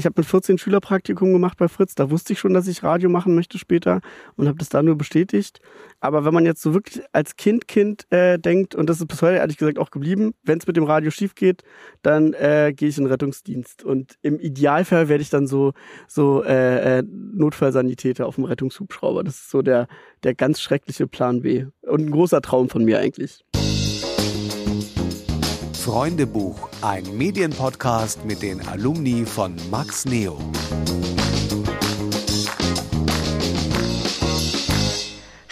ich 0.00 0.06
habe 0.06 0.14
mit 0.16 0.26
14 0.26 0.56
Schülerpraktikum 0.58 1.32
gemacht 1.32 1.58
bei 1.58 1.68
Fritz. 1.68 1.94
Da 1.94 2.10
wusste 2.10 2.32
ich 2.32 2.38
schon, 2.38 2.54
dass 2.54 2.66
ich 2.66 2.82
Radio 2.82 3.10
machen 3.10 3.34
möchte 3.34 3.58
später 3.58 4.00
und 4.36 4.48
habe 4.48 4.58
das 4.58 4.70
da 4.70 4.82
nur 4.82 4.96
bestätigt. 4.96 5.60
Aber 6.00 6.24
wenn 6.24 6.32
man 6.32 6.46
jetzt 6.46 6.62
so 6.62 6.72
wirklich 6.72 7.02
als 7.12 7.36
Kind, 7.36 7.68
Kind 7.68 8.10
äh, 8.10 8.38
denkt, 8.38 8.74
und 8.74 8.88
das 8.88 9.00
ist 9.00 9.06
bis 9.06 9.20
heute 9.20 9.36
ehrlich 9.36 9.58
gesagt 9.58 9.78
auch 9.78 9.90
geblieben, 9.90 10.32
wenn 10.42 10.58
es 10.58 10.66
mit 10.66 10.76
dem 10.76 10.84
Radio 10.84 11.10
schief 11.10 11.34
geht, 11.34 11.62
dann 12.02 12.32
äh, 12.32 12.72
gehe 12.74 12.88
ich 12.88 12.96
in 12.96 13.04
den 13.04 13.10
Rettungsdienst. 13.10 13.84
Und 13.84 14.14
im 14.22 14.40
Idealfall 14.40 15.08
werde 15.08 15.22
ich 15.22 15.30
dann 15.30 15.46
so, 15.46 15.74
so 16.08 16.42
äh, 16.44 17.00
äh, 17.00 17.02
Notfallsanitäter 17.06 18.26
auf 18.26 18.36
dem 18.36 18.44
Rettungshubschrauber. 18.44 19.22
Das 19.22 19.34
ist 19.34 19.50
so 19.50 19.60
der, 19.60 19.86
der 20.24 20.34
ganz 20.34 20.62
schreckliche 20.62 21.06
Plan 21.06 21.42
B. 21.42 21.66
Und 21.82 22.06
ein 22.06 22.10
großer 22.10 22.40
Traum 22.40 22.70
von 22.70 22.84
mir 22.84 22.98
eigentlich. 22.98 23.44
Freundebuch, 25.90 26.68
ein 26.82 27.02
Medienpodcast 27.16 28.24
mit 28.24 28.42
den 28.42 28.64
Alumni 28.68 29.26
von 29.26 29.56
Max 29.72 30.04
Neo. 30.04 30.38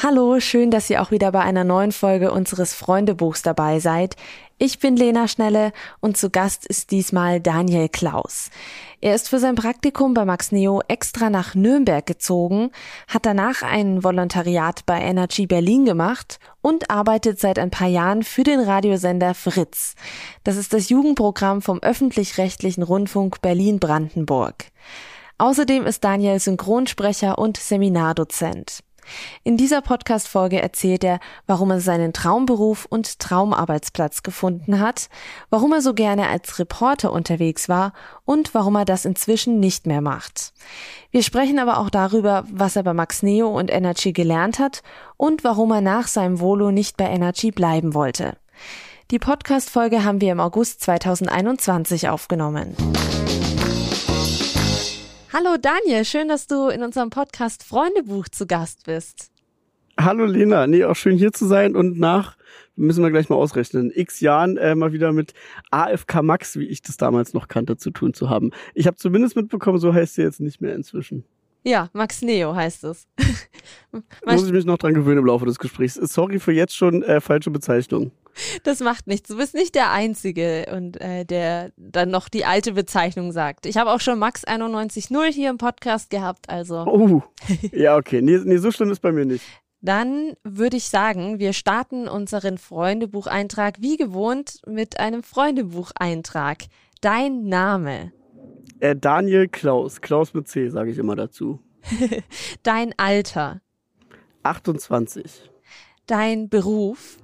Hallo, 0.00 0.38
schön, 0.38 0.70
dass 0.70 0.88
ihr 0.90 1.02
auch 1.02 1.10
wieder 1.10 1.32
bei 1.32 1.40
einer 1.40 1.64
neuen 1.64 1.90
Folge 1.90 2.30
unseres 2.30 2.72
Freundebuchs 2.72 3.42
dabei 3.42 3.80
seid. 3.80 4.14
Ich 4.56 4.78
bin 4.78 4.96
Lena 4.96 5.26
Schnelle 5.26 5.72
und 5.98 6.16
zu 6.16 6.30
Gast 6.30 6.64
ist 6.66 6.92
diesmal 6.92 7.40
Daniel 7.40 7.88
Klaus. 7.88 8.50
Er 9.00 9.16
ist 9.16 9.28
für 9.28 9.40
sein 9.40 9.56
Praktikum 9.56 10.14
bei 10.14 10.24
Max 10.24 10.52
Neo 10.52 10.82
extra 10.86 11.30
nach 11.30 11.56
Nürnberg 11.56 12.06
gezogen, 12.06 12.70
hat 13.08 13.26
danach 13.26 13.62
ein 13.62 14.04
Volontariat 14.04 14.86
bei 14.86 15.00
Energy 15.00 15.48
Berlin 15.48 15.84
gemacht 15.84 16.38
und 16.62 16.92
arbeitet 16.92 17.40
seit 17.40 17.58
ein 17.58 17.70
paar 17.70 17.88
Jahren 17.88 18.22
für 18.22 18.44
den 18.44 18.60
Radiosender 18.60 19.34
Fritz. 19.34 19.96
Das 20.44 20.56
ist 20.56 20.72
das 20.72 20.90
Jugendprogramm 20.90 21.60
vom 21.60 21.80
öffentlich-rechtlichen 21.80 22.84
Rundfunk 22.84 23.42
Berlin-Brandenburg. 23.42 24.66
Außerdem 25.38 25.86
ist 25.86 26.04
Daniel 26.04 26.38
Synchronsprecher 26.38 27.36
und 27.36 27.56
Seminardozent. 27.56 28.84
In 29.44 29.56
dieser 29.56 29.80
Podcast-Folge 29.80 30.60
erzählt 30.60 31.04
er, 31.04 31.20
warum 31.46 31.70
er 31.70 31.80
seinen 31.80 32.12
Traumberuf 32.12 32.86
und 32.86 33.18
Traumarbeitsplatz 33.18 34.22
gefunden 34.22 34.80
hat, 34.80 35.08
warum 35.50 35.72
er 35.72 35.82
so 35.82 35.94
gerne 35.94 36.28
als 36.28 36.58
Reporter 36.58 37.12
unterwegs 37.12 37.68
war 37.68 37.92
und 38.24 38.54
warum 38.54 38.76
er 38.76 38.84
das 38.84 39.04
inzwischen 39.04 39.60
nicht 39.60 39.86
mehr 39.86 40.00
macht. 40.00 40.52
Wir 41.10 41.22
sprechen 41.22 41.58
aber 41.58 41.78
auch 41.78 41.90
darüber, 41.90 42.44
was 42.50 42.76
er 42.76 42.82
bei 42.82 42.92
Max 42.92 43.22
Neo 43.22 43.48
und 43.48 43.70
Energy 43.70 44.12
gelernt 44.12 44.58
hat 44.58 44.82
und 45.16 45.44
warum 45.44 45.70
er 45.72 45.80
nach 45.80 46.06
seinem 46.06 46.40
Volo 46.40 46.70
nicht 46.70 46.96
bei 46.96 47.06
Energy 47.06 47.50
bleiben 47.50 47.94
wollte. 47.94 48.36
Die 49.10 49.18
Podcast-Folge 49.18 50.04
haben 50.04 50.20
wir 50.20 50.32
im 50.32 50.40
August 50.40 50.82
2021 50.82 52.10
aufgenommen. 52.10 52.76
Hallo 55.30 55.58
Daniel, 55.60 56.06
schön, 56.06 56.28
dass 56.28 56.46
du 56.46 56.68
in 56.68 56.82
unserem 56.82 57.10
Podcast 57.10 57.62
Freundebuch 57.62 58.28
zu 58.30 58.46
Gast 58.46 58.86
bist. 58.86 59.30
Hallo 60.00 60.24
Lena, 60.24 60.66
nee, 60.66 60.84
auch 60.84 60.96
schön 60.96 61.18
hier 61.18 61.32
zu 61.32 61.44
sein 61.44 61.76
und 61.76 61.98
nach, 61.98 62.38
müssen 62.76 63.04
wir 63.04 63.10
gleich 63.10 63.28
mal 63.28 63.36
ausrechnen, 63.36 63.92
x 63.94 64.20
Jahren 64.20 64.56
äh, 64.56 64.74
mal 64.74 64.94
wieder 64.94 65.12
mit 65.12 65.34
AFK 65.70 66.22
Max, 66.22 66.56
wie 66.56 66.64
ich 66.64 66.80
das 66.80 66.96
damals 66.96 67.34
noch 67.34 67.46
kannte, 67.46 67.76
zu 67.76 67.90
tun 67.90 68.14
zu 68.14 68.30
haben. 68.30 68.52
Ich 68.72 68.86
habe 68.86 68.96
zumindest 68.96 69.36
mitbekommen, 69.36 69.76
so 69.76 69.92
heißt 69.92 70.14
sie 70.14 70.22
jetzt 70.22 70.40
nicht 70.40 70.62
mehr 70.62 70.74
inzwischen. 70.74 71.24
Ja, 71.68 71.90
Max 71.92 72.22
Neo 72.22 72.56
heißt 72.56 72.84
es. 72.84 73.06
Muss 74.24 74.46
ich 74.46 74.52
mich 74.52 74.64
noch 74.64 74.78
dran 74.78 74.94
gewöhnen 74.94 75.18
im 75.18 75.26
Laufe 75.26 75.44
des 75.44 75.58
Gesprächs. 75.58 75.96
Sorry 75.96 76.38
für 76.38 76.52
jetzt 76.52 76.74
schon 76.74 77.02
äh, 77.02 77.20
falsche 77.20 77.50
Bezeichnung. 77.50 78.10
Das 78.62 78.80
macht 78.80 79.06
nichts. 79.06 79.28
Du 79.28 79.36
bist 79.36 79.52
nicht 79.52 79.74
der 79.74 79.92
Einzige 79.92 80.66
und 80.74 80.98
äh, 80.98 81.26
der 81.26 81.72
dann 81.76 82.08
noch 82.08 82.30
die 82.30 82.46
alte 82.46 82.72
Bezeichnung 82.72 83.32
sagt. 83.32 83.66
Ich 83.66 83.76
habe 83.76 83.90
auch 83.90 84.00
schon 84.00 84.18
Max 84.18 84.46
91.0 84.46 85.30
hier 85.30 85.50
im 85.50 85.58
Podcast 85.58 86.08
gehabt, 86.08 86.48
also. 86.48 86.86
Oh, 86.86 87.22
ja, 87.72 87.96
okay. 87.96 88.22
Nee, 88.22 88.40
nee, 88.44 88.56
so 88.56 88.70
schlimm 88.70 88.90
ist 88.90 89.00
bei 89.00 89.12
mir 89.12 89.26
nicht. 89.26 89.44
Dann 89.82 90.32
würde 90.44 90.78
ich 90.78 90.88
sagen, 90.88 91.38
wir 91.38 91.52
starten 91.52 92.08
unseren 92.08 92.56
Freundebucheintrag 92.56 93.74
wie 93.80 93.98
gewohnt 93.98 94.62
mit 94.66 94.98
einem 94.98 95.22
Freundebucheintrag. 95.22 96.64
Dein 97.02 97.44
Name. 97.44 98.12
Äh, 98.80 98.96
Daniel 98.96 99.48
Klaus. 99.48 100.00
Klaus 100.00 100.34
mit 100.34 100.48
C, 100.48 100.68
sage 100.68 100.90
ich 100.90 100.98
immer 100.98 101.16
dazu. 101.16 101.60
Dein 102.62 102.94
Alter. 102.96 103.60
28. 104.42 105.50
Dein 106.06 106.48
Beruf. 106.48 107.18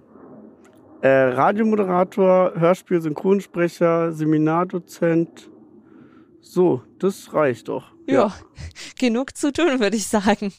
Äh, 1.01 1.09
Radiomoderator, 1.09 2.55
Hörspiel, 2.55 3.01
Synchronsprecher, 3.01 4.13
Seminardozent. 4.13 5.51
So, 6.41 6.83
das 6.99 7.33
reicht 7.33 7.69
doch. 7.69 7.93
Ja, 8.07 8.15
ja. 8.15 8.35
genug 8.99 9.37
zu 9.37 9.53
tun, 9.53 9.81
würde 9.81 9.97
ich 9.97 10.07
sagen. 10.07 10.53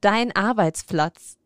Dein 0.00 0.34
Arbeitsplatz. 0.34 1.36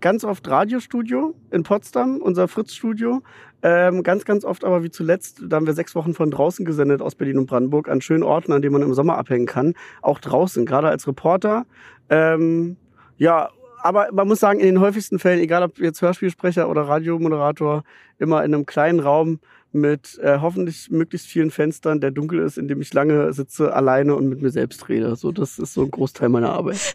Ganz 0.00 0.24
oft 0.24 0.48
Radiostudio 0.48 1.34
in 1.50 1.64
Potsdam, 1.64 2.22
unser 2.22 2.48
Fritz-Studio. 2.48 3.22
Ähm, 3.62 4.02
ganz, 4.02 4.24
ganz 4.24 4.44
oft 4.44 4.64
aber 4.64 4.82
wie 4.82 4.90
zuletzt, 4.90 5.42
da 5.46 5.56
haben 5.56 5.66
wir 5.66 5.74
sechs 5.74 5.94
Wochen 5.94 6.14
von 6.14 6.30
draußen 6.30 6.64
gesendet 6.64 7.00
aus 7.00 7.14
Berlin 7.14 7.38
und 7.38 7.46
Brandenburg, 7.46 7.88
an 7.88 8.00
schönen 8.00 8.24
Orten, 8.24 8.52
an 8.52 8.60
denen 8.60 8.72
man 8.72 8.82
im 8.82 8.94
Sommer 8.94 9.18
abhängen 9.18 9.46
kann. 9.46 9.74
Auch 10.00 10.18
draußen, 10.18 10.66
gerade 10.66 10.88
als 10.88 11.06
Reporter. 11.06 11.64
Ähm, 12.10 12.76
ja, 13.16 13.50
aber 13.82 14.08
man 14.12 14.28
muss 14.28 14.40
sagen, 14.40 14.60
in 14.60 14.66
den 14.66 14.80
häufigsten 14.80 15.18
Fällen, 15.18 15.40
egal 15.40 15.62
ob 15.62 15.78
jetzt 15.78 16.02
Hörspielsprecher 16.02 16.68
oder 16.68 16.82
Radiomoderator, 16.82 17.84
immer 18.18 18.44
in 18.44 18.54
einem 18.54 18.66
kleinen 18.66 19.00
Raum 19.00 19.40
mit 19.72 20.18
äh, 20.18 20.38
hoffentlich 20.40 20.90
möglichst 20.90 21.26
vielen 21.26 21.50
Fenstern, 21.50 22.00
der 22.00 22.10
dunkel 22.10 22.40
ist, 22.40 22.58
in 22.58 22.68
dem 22.68 22.80
ich 22.80 22.92
lange 22.92 23.32
sitze, 23.32 23.72
alleine 23.74 24.14
und 24.14 24.28
mit 24.28 24.42
mir 24.42 24.50
selbst 24.50 24.88
rede. 24.88 25.16
So, 25.16 25.32
das 25.32 25.58
ist 25.58 25.74
so 25.74 25.82
ein 25.82 25.90
Großteil 25.90 26.28
meiner 26.28 26.52
Arbeit. 26.52 26.94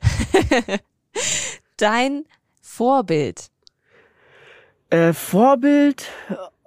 Dein 1.78 2.26
Vorbild? 2.62 3.50
Äh, 4.90 5.12
Vorbild, 5.14 6.10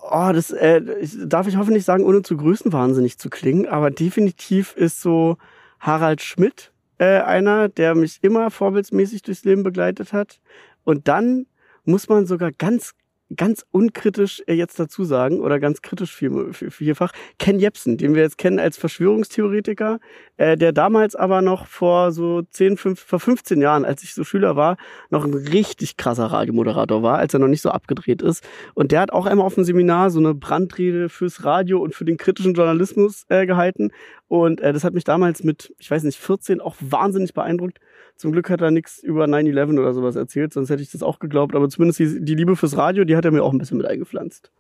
oh, 0.03 0.31
das 0.33 0.51
äh, 0.51 0.83
darf 1.27 1.47
ich 1.47 1.57
hoffentlich 1.57 1.85
sagen, 1.85 2.05
ohne 2.05 2.23
zu 2.23 2.37
größenwahnsinnig 2.37 3.19
zu 3.19 3.31
klingen, 3.31 3.67
aber 3.67 3.91
definitiv 3.91 4.75
ist 4.77 5.01
so 5.01 5.37
Harald 5.79 6.23
Schmidt 6.23 6.73
äh, 6.99 7.21
einer, 7.21 7.69
der 7.69 7.95
mich 7.95 8.19
immer 8.23 8.51
vorbildsmäßig 8.51 9.23
durchs 9.23 9.45
Leben 9.45 9.63
begleitet 9.63 10.13
hat. 10.13 10.41
Und 10.85 11.09
dann 11.09 11.47
muss 11.85 12.09
man 12.09 12.27
sogar 12.27 12.53
ganz 12.53 12.93
ganz 13.37 13.65
unkritisch 13.71 14.43
äh, 14.47 14.55
jetzt 14.55 14.79
dazu 14.79 15.05
sagen 15.05 15.41
oder 15.41 15.61
ganz 15.61 15.83
kritisch 15.83 16.15
viel, 16.15 16.53
vielfach 16.53 17.13
Ken 17.39 17.59
Jebsen, 17.59 17.97
den 17.97 18.15
wir 18.15 18.23
jetzt 18.23 18.39
kennen 18.39 18.59
als 18.59 18.77
Verschwörungstheoretiker, 18.77 20.01
äh, 20.37 20.57
der 20.57 20.73
damals 20.73 21.15
aber 21.15 21.43
noch 21.43 21.67
vor 21.67 22.13
so 22.13 22.43
10, 22.43 22.77
5, 22.77 23.01
vor 23.01 23.21
15 23.21 23.61
Jahren, 23.61 23.85
als 23.85 24.03
ich 24.03 24.15
so 24.15 24.25
Schüler 24.25 24.57
war, 24.57 24.77
noch 25.11 25.25
ein 25.25 25.35
richtig 25.35 25.97
krasser 25.97 26.27
Radiomoderator 26.27 27.03
war, 27.03 27.19
als 27.19 27.35
er 27.35 27.41
noch 27.41 27.49
nicht 27.49 27.63
so 27.63 27.71
abgedreht 27.71 28.23
ist. 28.23 28.47
Und 28.75 28.93
der 28.93 29.01
hat 29.01 29.13
auch 29.13 29.27
einmal 29.27 29.47
auf 29.47 29.55
dem 29.55 29.65
Seminar 29.65 30.11
so 30.11 30.19
eine 30.19 30.35
Brandrede 30.35 31.09
fürs 31.09 31.45
Radio 31.45 31.81
und 31.81 31.95
für 31.95 32.05
den 32.05 32.17
kritischen 32.17 32.55
Journalismus 32.55 33.25
äh, 33.29 33.47
gehalten. 33.47 33.91
Und 34.27 34.61
äh, 34.61 34.73
das 34.73 34.85
hat 34.85 34.95
mich 34.95 35.05
damals 35.05 35.45
mit, 35.45 35.75
ich 35.79 35.91
weiß 35.91 36.03
nicht, 36.03 36.19
14 36.19 36.61
auch 36.61 36.77
wahnsinnig 36.81 37.35
beeindruckt. 37.35 37.79
Zum 38.17 38.33
Glück 38.33 38.51
hat 38.51 38.61
er 38.61 38.71
nichts 38.71 39.03
über 39.03 39.25
9-11 39.25 39.79
oder 39.79 39.95
sowas 39.95 40.17
erzählt, 40.17 40.53
sonst 40.53 40.71
hätte 40.71 40.83
ich 40.83 40.91
das 40.91 41.03
auch 41.03 41.19
geglaubt. 41.19 41.55
Aber 41.55 41.69
zumindest 41.69 42.01
die, 42.01 42.25
die 42.25 42.35
Liebe 42.35 42.57
fürs 42.57 42.77
Radio, 42.77 43.05
die 43.05 43.17
hat 43.17 43.25
er 43.25 43.31
mir 43.31 43.43
auch 43.43 43.53
ein 43.53 43.59
bisschen 43.59 43.79
mit 43.79 43.87
eingepflanzt. 43.87 44.51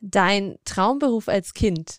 Dein 0.00 0.56
Traumberuf 0.64 1.28
als 1.28 1.54
Kind? 1.54 1.98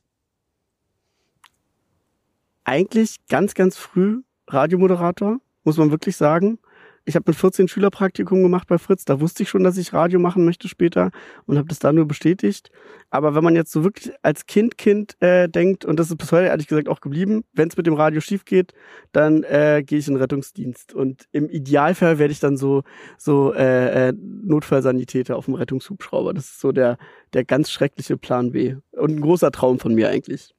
Eigentlich 2.64 3.16
ganz, 3.28 3.54
ganz 3.56 3.78
früh 3.78 4.22
Radiomoderator, 4.48 5.40
muss 5.64 5.78
man 5.78 5.92
wirklich 5.92 6.16
sagen 6.18 6.60
ich 7.06 7.16
habe 7.16 7.26
mit 7.28 7.36
14 7.36 7.68
Schülerpraktikum 7.68 8.44
gemacht 8.44 8.68
bei 8.68 8.78
Fritz. 8.78 9.06
Da 9.06 9.20
wusste 9.20 9.44
ich 9.44 9.50
schon, 9.50 9.64
dass 9.64 9.78
ich 9.78 9.94
Radio 9.94 10.20
machen 10.20 10.46
möchte 10.46 10.68
später 10.68 11.12
und 11.46 11.58
habe 11.58 11.68
das 11.68 11.80
da 11.80 11.92
nur 11.92 12.08
bestätigt. 12.08 12.72
Aber 13.10 13.36
wenn 13.36 13.44
man 13.44 13.56
jetzt 13.56 13.72
so 13.72 13.84
wirklich 13.84 14.14
als 14.22 14.46
Kind, 14.46 14.78
Kind 14.78 15.16
äh, 15.22 15.50
denkt, 15.50 15.86
und 15.86 16.00
das 16.00 16.10
ist 16.10 16.18
bis 16.18 16.32
heute 16.32 16.48
ehrlich 16.48 16.68
gesagt 16.68 16.88
auch 16.88 17.02
geblieben, 17.02 17.44
wenn 17.54 17.68
es 17.68 17.78
mit 17.78 17.88
dem 17.88 17.96
Radio 17.96 18.22
schief 18.22 18.46
geht, 18.46 18.74
dann 19.12 19.44
äh, 19.44 19.84
gehe 19.86 20.00
ich 20.00 20.08
in 20.08 20.14
den 20.14 20.22
Rettungsdienst. 20.22 20.94
Und 20.94 21.28
im 21.32 21.50
Idealfall 21.50 22.20
werde 22.20 22.32
ich 22.32 22.40
dann 22.40 22.58
so, 22.58 22.84
so 23.18 23.54
äh, 23.54 24.10
äh, 24.10 24.14
Notfallsanitäter 24.16 25.36
auf 25.36 25.46
dem 25.46 25.56
Rettungshubschrauber. 25.56 26.34
Das 26.34 26.46
ist 26.46 26.60
so 26.60 26.72
der, 26.72 26.98
der 27.34 27.44
ganz 27.44 27.72
schreckliche 27.72 28.18
Plan 28.18 28.52
B. 28.52 28.76
Und 28.92 29.16
ein 29.16 29.22
großer 29.22 29.52
Traum 29.52 29.80
von 29.80 29.96
mir 29.96 30.10
eigentlich. 30.10 30.54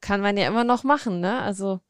Kann 0.00 0.20
man 0.20 0.36
ja 0.36 0.48
immer 0.48 0.64
noch 0.64 0.82
machen, 0.82 1.20
ne? 1.20 1.40
Also 1.42 1.80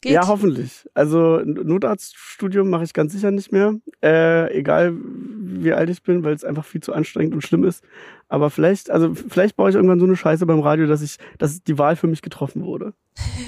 Geht? 0.00 0.12
Ja, 0.12 0.28
hoffentlich. 0.28 0.88
Also 0.94 1.40
Notarztstudium 1.40 2.70
mache 2.70 2.84
ich 2.84 2.94
ganz 2.94 3.12
sicher 3.12 3.30
nicht 3.30 3.52
mehr. 3.52 3.74
Äh, 4.02 4.58
egal 4.58 4.94
wie 4.96 5.74
alt 5.74 5.90
ich 5.90 6.02
bin, 6.02 6.24
weil 6.24 6.34
es 6.34 6.44
einfach 6.44 6.64
viel 6.64 6.82
zu 6.82 6.94
anstrengend 6.94 7.34
und 7.34 7.42
schlimm 7.42 7.64
ist. 7.64 7.84
Aber 8.28 8.48
vielleicht, 8.48 8.90
also 8.90 9.14
vielleicht 9.14 9.56
baue 9.56 9.68
ich 9.68 9.76
irgendwann 9.76 9.98
so 9.98 10.06
eine 10.06 10.16
Scheiße 10.16 10.46
beim 10.46 10.60
Radio, 10.60 10.86
dass 10.86 11.02
ich, 11.02 11.18
dass 11.36 11.62
die 11.62 11.76
Wahl 11.76 11.96
für 11.96 12.06
mich 12.06 12.22
getroffen 12.22 12.64
wurde. 12.64 12.94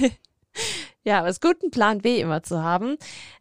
ja, 1.04 1.20
aber 1.20 1.28
es 1.28 1.36
ist 1.36 1.42
gut, 1.42 1.62
einen 1.62 1.70
Plan 1.70 2.02
B 2.02 2.20
immer 2.20 2.42
zu 2.42 2.62
haben. 2.62 2.96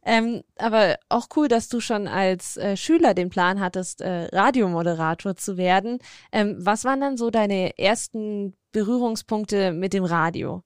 Ähm, 0.05 0.43
aber 0.57 0.95
auch 1.09 1.27
cool, 1.35 1.49
dass 1.49 1.67
du 1.67 1.81
schon 1.81 2.07
als 2.07 2.55
äh, 2.55 2.77
Schüler 2.77 3.13
den 3.13 3.29
Plan 3.29 3.59
hattest, 3.59 3.99
äh, 3.99 4.29
Radiomoderator 4.31 5.35
zu 5.35 5.57
werden. 5.57 5.99
Ähm, 6.31 6.55
was 6.59 6.85
waren 6.85 7.01
dann 7.01 7.17
so 7.17 7.29
deine 7.29 7.77
ersten 7.77 8.55
Berührungspunkte 8.71 9.73
mit 9.73 9.91
dem 9.91 10.05
Radio? 10.05 10.63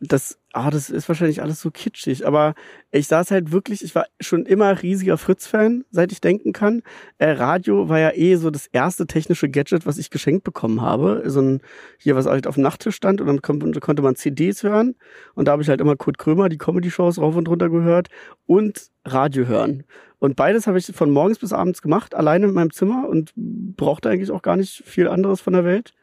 Das, 0.00 0.38
ah, 0.52 0.70
das 0.70 0.90
ist 0.90 1.08
wahrscheinlich 1.08 1.42
alles 1.42 1.60
so 1.60 1.70
kitschig, 1.70 2.26
aber 2.26 2.54
ich 2.90 3.06
saß 3.06 3.30
halt 3.30 3.50
wirklich, 3.50 3.82
ich 3.82 3.94
war 3.94 4.06
schon 4.20 4.44
immer 4.44 4.82
riesiger 4.82 5.16
Fritz-Fan, 5.16 5.84
seit 5.90 6.12
ich 6.12 6.20
denken 6.20 6.52
kann. 6.52 6.82
Äh, 7.18 7.30
Radio 7.32 7.88
war 7.88 7.98
ja 7.98 8.12
eh 8.14 8.36
so 8.36 8.50
das 8.50 8.66
erste 8.66 9.06
technische 9.06 9.48
Gadget, 9.48 9.86
was 9.86 9.96
ich 9.96 10.10
geschenkt 10.10 10.44
bekommen 10.44 10.82
habe. 10.82 11.22
So 11.26 11.40
ein, 11.40 11.60
hier, 11.98 12.14
was 12.14 12.26
halt 12.26 12.46
auf 12.46 12.56
dem 12.56 12.62
Nachttisch 12.62 12.96
stand 12.96 13.20
und 13.20 13.26
dann 13.26 13.40
konnte, 13.40 13.80
konnte 13.80 14.02
man 14.02 14.16
CDs 14.16 14.62
hören. 14.62 14.96
Und 15.34 15.48
da 15.48 15.52
habe 15.52 15.62
ich 15.62 15.68
halt 15.68 15.80
immer 15.80 15.96
Kurt 15.96 16.18
Krömer, 16.18 16.50
die 16.50 16.58
Comedy-Shows 16.58 17.18
rauf 17.18 17.34
und 17.36 17.48
runter 17.48 17.70
gehört 17.70 18.08
und 18.44 18.90
Radio 19.06 19.46
hören. 19.46 19.84
Und 20.18 20.36
beides 20.36 20.66
habe 20.66 20.78
ich 20.78 20.86
von 20.86 21.10
morgens 21.10 21.38
bis 21.38 21.52
abends 21.52 21.82
gemacht, 21.82 22.14
alleine 22.14 22.46
in 22.46 22.54
meinem 22.54 22.70
Zimmer 22.70 23.08
und 23.08 23.32
brauchte 23.34 24.10
eigentlich 24.10 24.30
auch 24.30 24.42
gar 24.42 24.56
nicht 24.56 24.82
viel 24.84 25.08
anderes 25.08 25.40
von 25.40 25.52
der 25.52 25.64
Welt. 25.64 25.94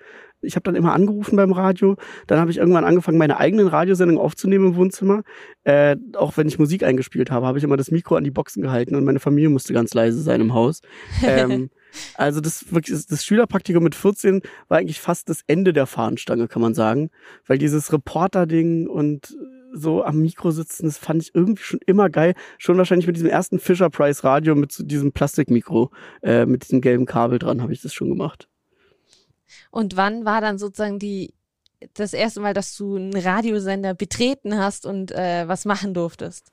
Ich 0.44 0.56
habe 0.56 0.64
dann 0.64 0.76
immer 0.76 0.94
angerufen 0.94 1.36
beim 1.36 1.52
Radio. 1.52 1.96
Dann 2.28 2.40
habe 2.40 2.52
ich 2.52 2.58
irgendwann 2.58 2.86
angefangen, 2.86 3.18
meine 3.18 3.38
eigenen 3.38 3.68
Radiosendungen 3.68 4.24
aufzunehmen 4.24 4.68
im 4.68 4.76
Wohnzimmer. 4.76 5.24
Äh, 5.64 5.96
auch 6.16 6.38
wenn 6.38 6.48
ich 6.48 6.60
Musik 6.60 6.84
eingespielt 6.84 7.32
habe, 7.32 7.46
habe 7.46 7.58
ich 7.58 7.64
immer 7.64 7.78
das 7.78 7.92
Mikro 7.92 8.16
an 8.16 8.24
die 8.24 8.32
Boxen 8.32 8.62
gehalten 8.62 8.96
und 8.96 9.04
meine 9.04 9.20
Familie 9.20 9.50
musste 9.50 9.74
ganz 9.74 9.94
leise 9.94 10.22
sein 10.22 10.42
im 10.42 10.54
Haus. 10.54 10.82
Ähm, 11.24 11.70
also 12.16 12.42
das 12.42 12.72
wirklich 12.72 13.06
das 13.08 13.26
Schülerpraktikum 13.26 13.84
mit 13.84 13.96
14 13.96 14.42
war 14.68 14.80
eigentlich 14.80 15.00
fast 15.00 15.30
das 15.30 15.42
Ende 15.48 15.74
der 15.74 15.86
Fahnenstange, 15.86 16.48
kann 16.48 16.62
man 16.62 16.74
sagen, 16.74 17.10
weil 17.48 17.58
dieses 17.58 17.94
Reporter-Ding 17.94 18.88
und 18.88 19.36
so 19.74 20.04
am 20.04 20.22
Mikro 20.22 20.52
sitzen, 20.52 20.86
das 20.86 20.98
fand 20.98 21.24
ich 21.24 21.34
irgendwie 21.34 21.64
schon 21.64 21.80
immer 21.86 22.10
geil. 22.10 22.36
Schon 22.58 22.78
wahrscheinlich 22.78 23.08
mit 23.08 23.16
diesem 23.16 23.30
ersten 23.30 23.60
Fisher 23.60 23.90
Price 23.90 24.24
Radio 24.24 24.56
mit 24.56 24.76
diesem 24.80 25.12
Plastikmikro, 25.12 25.92
äh, 26.22 26.46
mit 26.46 26.64
diesem 26.64 26.80
gelben 26.80 27.06
Kabel 27.06 27.40
dran, 27.40 27.62
habe 27.62 27.74
ich 27.74 27.82
das 27.82 27.94
schon 27.94 28.10
gemacht. 28.10 28.48
Und 29.72 29.96
wann 29.96 30.26
war 30.26 30.42
dann 30.42 30.58
sozusagen 30.58 31.00
die 31.00 31.34
das 31.94 32.14
erste 32.14 32.40
Mal, 32.40 32.54
dass 32.54 32.76
du 32.78 32.96
einen 32.96 33.16
Radiosender 33.16 33.94
betreten 33.94 34.58
hast 34.58 34.86
und 34.86 35.12
äh, 35.12 35.48
was 35.48 35.66
machen 35.66 35.94
durftest? 35.94 36.52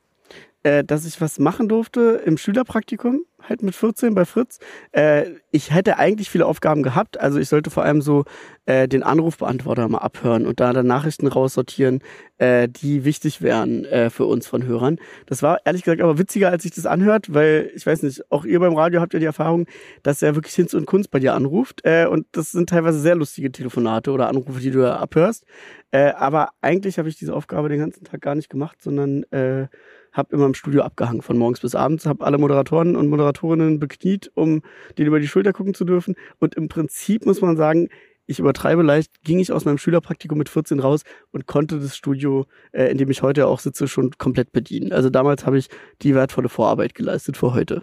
Äh, 0.63 0.85
dass 0.85 1.07
ich 1.07 1.21
was 1.21 1.39
machen 1.39 1.69
durfte 1.69 2.23
im 2.25 2.37
Schülerpraktikum 2.37 3.25
halt 3.49 3.63
mit 3.63 3.75
14 3.75 4.15
bei 4.15 4.25
Fritz. 4.25 4.59
Äh, 4.93 5.25
ich 5.51 5.73
hätte 5.73 5.99
eigentlich 5.99 6.31
viele 6.31 6.47
Aufgaben 6.47 6.83
gehabt. 6.83 7.21
Also 7.21 7.39
ich 7.39 7.49
sollte 7.49 7.71
vor 7.71 7.83
allem 7.83 8.03
so 8.03 8.25
äh, 8.67 8.89
den 8.89 9.03
Anrufbeantworter 9.03 9.89
mal 9.89 9.99
abhören 9.99 10.47
und 10.47 10.61
da 10.61 10.73
dann 10.73 10.87
Nachrichten 10.87 11.27
raussortieren, 11.27 12.01
äh, 12.39 12.69
die 12.69 13.05
wichtig 13.05 13.43
wären 13.43 13.85
äh, 13.85 14.11
für 14.11 14.27
uns 14.27 14.47
von 14.47 14.65
Hörern. 14.65 14.99
Das 15.27 15.43
war 15.43 15.61
ehrlich 15.65 15.83
gesagt 15.83 16.01
aber 16.01 16.19
witziger, 16.19 16.51
als 16.51 16.63
sich 16.63 16.73
das 16.73 16.87
anhört, 16.87 17.33
weil 17.35 17.71
ich 17.75 17.87
weiß 17.87 18.03
nicht, 18.03 18.31
auch 18.31 18.45
ihr 18.45 18.61
beim 18.61 18.77
Radio 18.77 19.01
habt 19.01 19.15
ja 19.15 19.21
die 19.21 19.27
Erfahrung, 19.27 19.67
dass 20.03 20.23
er 20.23 20.35
wirklich 20.35 20.55
Hinz 20.55 20.75
und 20.75 20.87
Kunst 20.87 21.11
bei 21.11 21.19
dir 21.19 21.35
anruft. 21.35 21.81
Äh, 21.85 22.07
und 22.07 22.27
das 22.33 22.53
sind 22.53 22.71
teilweise 22.71 23.01
sehr 23.01 23.17
lustige 23.17 23.51
Telefonate 23.53 24.13
oder 24.13 24.29
Anrufe, 24.29 24.61
die 24.61 24.71
du 24.71 24.81
da 24.81 24.97
abhörst. 24.97 25.45
Äh, 25.91 26.13
aber 26.13 26.51
eigentlich 26.61 26.99
habe 26.99 27.09
ich 27.09 27.17
diese 27.17 27.35
Aufgabe 27.35 27.69
den 27.69 27.81
ganzen 27.81 28.05
Tag 28.05 28.21
gar 28.21 28.35
nicht 28.35 28.49
gemacht, 28.49 28.81
sondern 28.81 29.25
äh, 29.33 29.67
habe 30.13 30.35
immer 30.35 30.47
im 30.47 30.55
Studio 30.55 30.83
abgehangen 30.83 31.23
von 31.23 31.39
morgens 31.39 31.61
bis 31.61 31.75
abends, 31.75 32.07
habe 32.07 32.25
alle 32.25 32.39
Moderatoren 32.39 32.97
und 32.97 33.09
Moderatorinnen 33.09 33.79
bekniet, 33.79 34.31
um 34.35 34.63
denen 34.99 35.09
über 35.09 35.21
die 35.21 35.29
Schulter 35.29 35.53
gucken 35.53 35.75
zu 35.75 35.85
dürfen. 35.85 36.15
Und 36.39 36.55
im 36.55 36.69
Prinzip 36.69 37.27
muss 37.27 37.41
man 37.41 37.57
sagen, 37.57 37.89
ich 38.27 38.39
übertreibe 38.39 38.83
leicht, 38.83 39.25
ging 39.25 39.41
ich 39.41 39.51
aus 39.51 39.65
meinem 39.65 39.79
Schülerpraktikum 39.79 40.39
mit 40.39 40.49
14 40.49 40.79
raus 40.79 41.03
und 41.33 41.47
konnte 41.47 41.81
das 41.81 41.97
Studio, 41.97 42.47
äh, 42.71 42.85
in 42.85 42.97
dem 42.97 43.11
ich 43.11 43.23
heute 43.23 43.49
auch 43.49 43.59
sitze, 43.59 43.89
schon 43.89 44.13
komplett 44.19 44.53
bedienen. 44.53 44.93
Also 44.93 45.11
damals 45.11 45.47
habe 45.47 45.59
ich 45.59 45.69
die 46.03 46.15
wertvolle 46.15 46.49
Vorarbeit 46.49 46.95
geleistet 46.95 47.37
für 47.37 47.55
heute. 47.55 47.83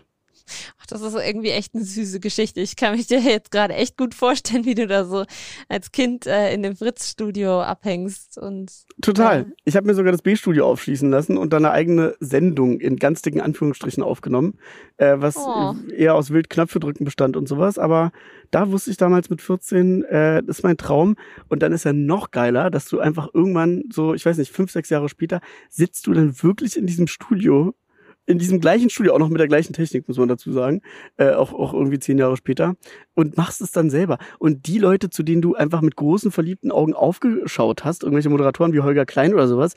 Ach, 0.79 0.85
das 0.87 1.01
ist 1.01 1.15
irgendwie 1.15 1.49
echt 1.49 1.75
eine 1.75 1.83
süße 1.83 2.19
Geschichte. 2.19 2.61
Ich 2.61 2.75
kann 2.75 2.95
mich 2.95 3.07
dir 3.07 3.19
jetzt 3.19 3.51
gerade 3.51 3.73
echt 3.73 3.97
gut 3.97 4.13
vorstellen, 4.13 4.65
wie 4.65 4.75
du 4.75 4.87
da 4.87 5.05
so 5.05 5.25
als 5.69 5.91
Kind 5.91 6.25
äh, 6.25 6.53
in 6.53 6.63
dem 6.63 6.75
Fritz-Studio 6.75 7.61
abhängst. 7.61 8.37
Und, 8.37 8.71
Total. 9.01 9.41
Äh, 9.41 9.45
ich 9.65 9.75
habe 9.75 9.87
mir 9.87 9.95
sogar 9.95 10.11
das 10.11 10.21
B-Studio 10.21 10.67
aufschließen 10.67 11.09
lassen 11.09 11.37
und 11.37 11.53
dann 11.53 11.65
eine 11.65 11.73
eigene 11.73 12.15
Sendung 12.19 12.79
in 12.79 12.97
ganz 12.97 13.21
dicken 13.21 13.41
Anführungsstrichen 13.41 14.03
aufgenommen, 14.03 14.57
äh, 14.97 15.15
was 15.17 15.37
oh. 15.37 15.75
eher 15.95 16.15
aus 16.15 16.31
Wildknöpfe 16.31 16.79
drücken 16.79 17.05
bestand 17.05 17.37
und 17.37 17.47
sowas. 17.47 17.77
Aber 17.77 18.11
da 18.51 18.71
wusste 18.71 18.91
ich 18.91 18.97
damals 18.97 19.29
mit 19.29 19.41
14, 19.41 20.03
äh, 20.03 20.43
das 20.43 20.59
ist 20.59 20.63
mein 20.63 20.77
Traum. 20.77 21.15
Und 21.49 21.63
dann 21.63 21.71
ist 21.71 21.85
ja 21.85 21.93
noch 21.93 22.31
geiler, 22.31 22.69
dass 22.69 22.87
du 22.87 22.99
einfach 22.99 23.29
irgendwann 23.33 23.83
so, 23.91 24.13
ich 24.13 24.25
weiß 24.25 24.37
nicht, 24.37 24.51
fünf, 24.51 24.71
sechs 24.71 24.89
Jahre 24.89 25.09
später, 25.09 25.41
sitzt 25.69 26.07
du 26.07 26.13
dann 26.13 26.41
wirklich 26.41 26.77
in 26.77 26.87
diesem 26.87 27.07
Studio 27.07 27.73
in 28.27 28.37
diesem 28.37 28.59
gleichen 28.59 28.89
Studio, 28.89 29.13
auch 29.13 29.19
noch 29.19 29.29
mit 29.29 29.39
der 29.39 29.47
gleichen 29.47 29.73
Technik, 29.73 30.07
muss 30.07 30.17
man 30.17 30.27
dazu 30.27 30.51
sagen, 30.51 30.81
äh, 31.15 31.31
auch, 31.31 31.53
auch 31.53 31.73
irgendwie 31.73 31.97
zehn 31.97 32.17
Jahre 32.17 32.35
später, 32.35 32.75
und 33.15 33.37
machst 33.37 33.61
es 33.61 33.71
dann 33.71 33.89
selber. 33.89 34.19
Und 34.37 34.67
die 34.67 34.77
Leute, 34.77 35.09
zu 35.09 35.23
denen 35.23 35.41
du 35.41 35.55
einfach 35.55 35.81
mit 35.81 35.95
großen, 35.95 36.29
verliebten 36.29 36.71
Augen 36.71 36.93
aufgeschaut 36.93 37.85
hast, 37.85 38.03
irgendwelche 38.03 38.29
Moderatoren 38.29 38.73
wie 38.73 38.81
Holger 38.81 39.05
Klein 39.05 39.33
oder 39.33 39.47
sowas, 39.47 39.75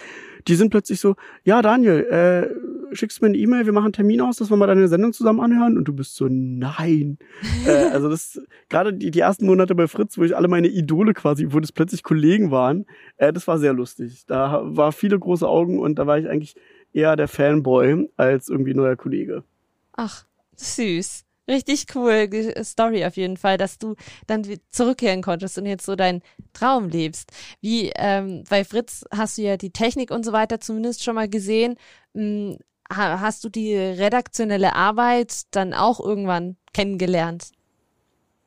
die 0.49 0.56
sind 0.56 0.70
plötzlich 0.70 1.00
so, 1.00 1.14
ja, 1.44 1.62
Daniel, 1.62 2.05
äh, 2.05 2.94
schickst 2.94 3.23
mir 3.23 3.29
eine 3.29 3.38
E-Mail, 3.38 3.67
wir 3.67 3.73
machen 3.73 3.87
einen 3.87 3.93
Termin 3.93 4.20
aus, 4.20 4.38
dass 4.38 4.50
wir 4.50 4.56
mal 4.56 4.67
deine 4.67 4.88
Sendung 4.88 5.12
zusammen 5.12 5.41
anhören. 5.41 5.79
Und 5.79 5.85
du 5.85 5.93
bist 5.93 6.17
so, 6.17 6.26
nein. 6.29 7.19
äh, 7.67 7.91
also 7.93 8.08
das, 8.08 8.41
gerade 8.69 8.93
die, 8.93 9.12
die 9.12 9.20
ersten 9.20 9.47
Monate 9.47 9.76
bei 9.76 9.87
Fritz, 9.87 10.19
wo 10.19 10.25
ich 10.25 10.37
alle 10.37 10.49
meine 10.49 10.69
Idole 10.69 11.14
quasi, 11.14 11.47
wo 11.50 11.61
das 11.61 11.70
plötzlich 11.70 12.02
Kollegen 12.02 12.50
waren, 12.50 12.87
äh, 13.17 13.32
das 13.32 13.47
war 13.47 13.58
sehr 13.58 13.73
lustig. 13.73 14.25
Da 14.26 14.62
war 14.64 14.91
viele 14.91 15.19
große 15.19 15.47
Augen 15.47 15.79
und 15.79 15.99
da 16.00 16.06
war 16.06 16.19
ich 16.19 16.29
eigentlich 16.29 16.56
eher 16.93 17.17
der 17.17 17.29
Fanboy 17.29 18.09
als 18.17 18.49
irgendwie 18.49 18.75
neuer 18.75 18.97
Kollege. 18.97 19.45
Ach, 19.93 20.25
süß. 20.57 21.25
Richtig 21.49 21.87
cool 21.97 22.29
Story 22.63 23.05
auf 23.05 23.17
jeden 23.17 23.37
Fall, 23.37 23.59
dass 23.59 23.79
du 23.79 23.97
dann 24.29 24.47
zurückkehren 24.71 25.21
konntest 25.21 25.59
und 25.59 25.67
jetzt 25.67 25.85
so 25.85 25.97
deinen 25.97 26.23
Traum 26.53 26.89
lebst. 26.89 27.33
Wie 27.61 27.91
ähm, 27.97 28.45
bei 28.49 28.65
Fritz 28.65 29.05
hast 29.11 29.37
du 29.37 29.43
ja 29.43 29.57
die 29.57 29.73
Technik 29.73 30.13
und 30.13 30.25
so 30.25 30.33
weiter 30.33 30.61
zumindest 30.61 31.03
schon 31.03 31.17
mal 31.17 31.29
gesehen. 31.29 31.75
Hm, 32.15 32.57
hast 32.89 33.43
du 33.43 33.49
die 33.49 33.75
redaktionelle 33.75 34.77
Arbeit 34.77 35.43
dann 35.51 35.75
auch 35.75 35.99
irgendwann 35.99 36.57
kennengelernt? 36.73 37.51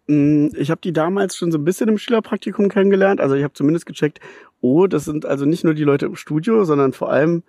Hm, 0.07 0.51
ich 0.55 0.69
habe 0.69 0.81
die 0.81 0.93
damals 0.93 1.35
schon 1.35 1.51
so 1.51 1.57
ein 1.57 1.65
bisschen 1.65 1.89
im 1.89 1.97
Schülerpraktikum 1.97 2.69
kennengelernt. 2.69 3.19
Also 3.21 3.35
ich 3.35 3.43
habe 3.43 3.53
zumindest 3.53 3.85
gecheckt, 3.85 4.19
oh, 4.61 4.87
das 4.87 5.05
sind 5.05 5.25
also 5.25 5.45
nicht 5.45 5.63
nur 5.63 5.73
die 5.73 5.83
Leute 5.83 6.05
im 6.05 6.15
Studio, 6.15 6.63
sondern 6.63 6.93
vor 6.93 7.09
allem 7.11 7.43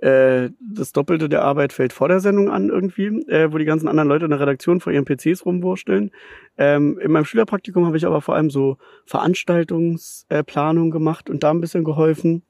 äh, 0.00 0.50
das 0.60 0.92
Doppelte 0.92 1.28
der 1.28 1.42
Arbeit 1.42 1.72
fällt 1.72 1.92
vor 1.92 2.08
der 2.08 2.20
Sendung 2.20 2.50
an 2.50 2.68
irgendwie, 2.68 3.06
äh, 3.28 3.52
wo 3.52 3.58
die 3.58 3.64
ganzen 3.64 3.88
anderen 3.88 4.08
Leute 4.08 4.26
in 4.26 4.30
der 4.30 4.40
Redaktion 4.40 4.80
vor 4.80 4.92
ihren 4.92 5.04
PCs 5.04 5.44
rumwursteln. 5.44 6.12
Ähm, 6.56 6.98
in 7.00 7.10
meinem 7.10 7.24
Schülerpraktikum 7.24 7.84
habe 7.84 7.96
ich 7.96 8.06
aber 8.06 8.20
vor 8.20 8.36
allem 8.36 8.50
so 8.50 8.76
Veranstaltungsplanung 9.06 10.88
äh, 10.88 10.90
gemacht 10.90 11.28
und 11.28 11.42
da 11.42 11.50
ein 11.50 11.60
bisschen 11.60 11.82
geholfen. 11.82 12.42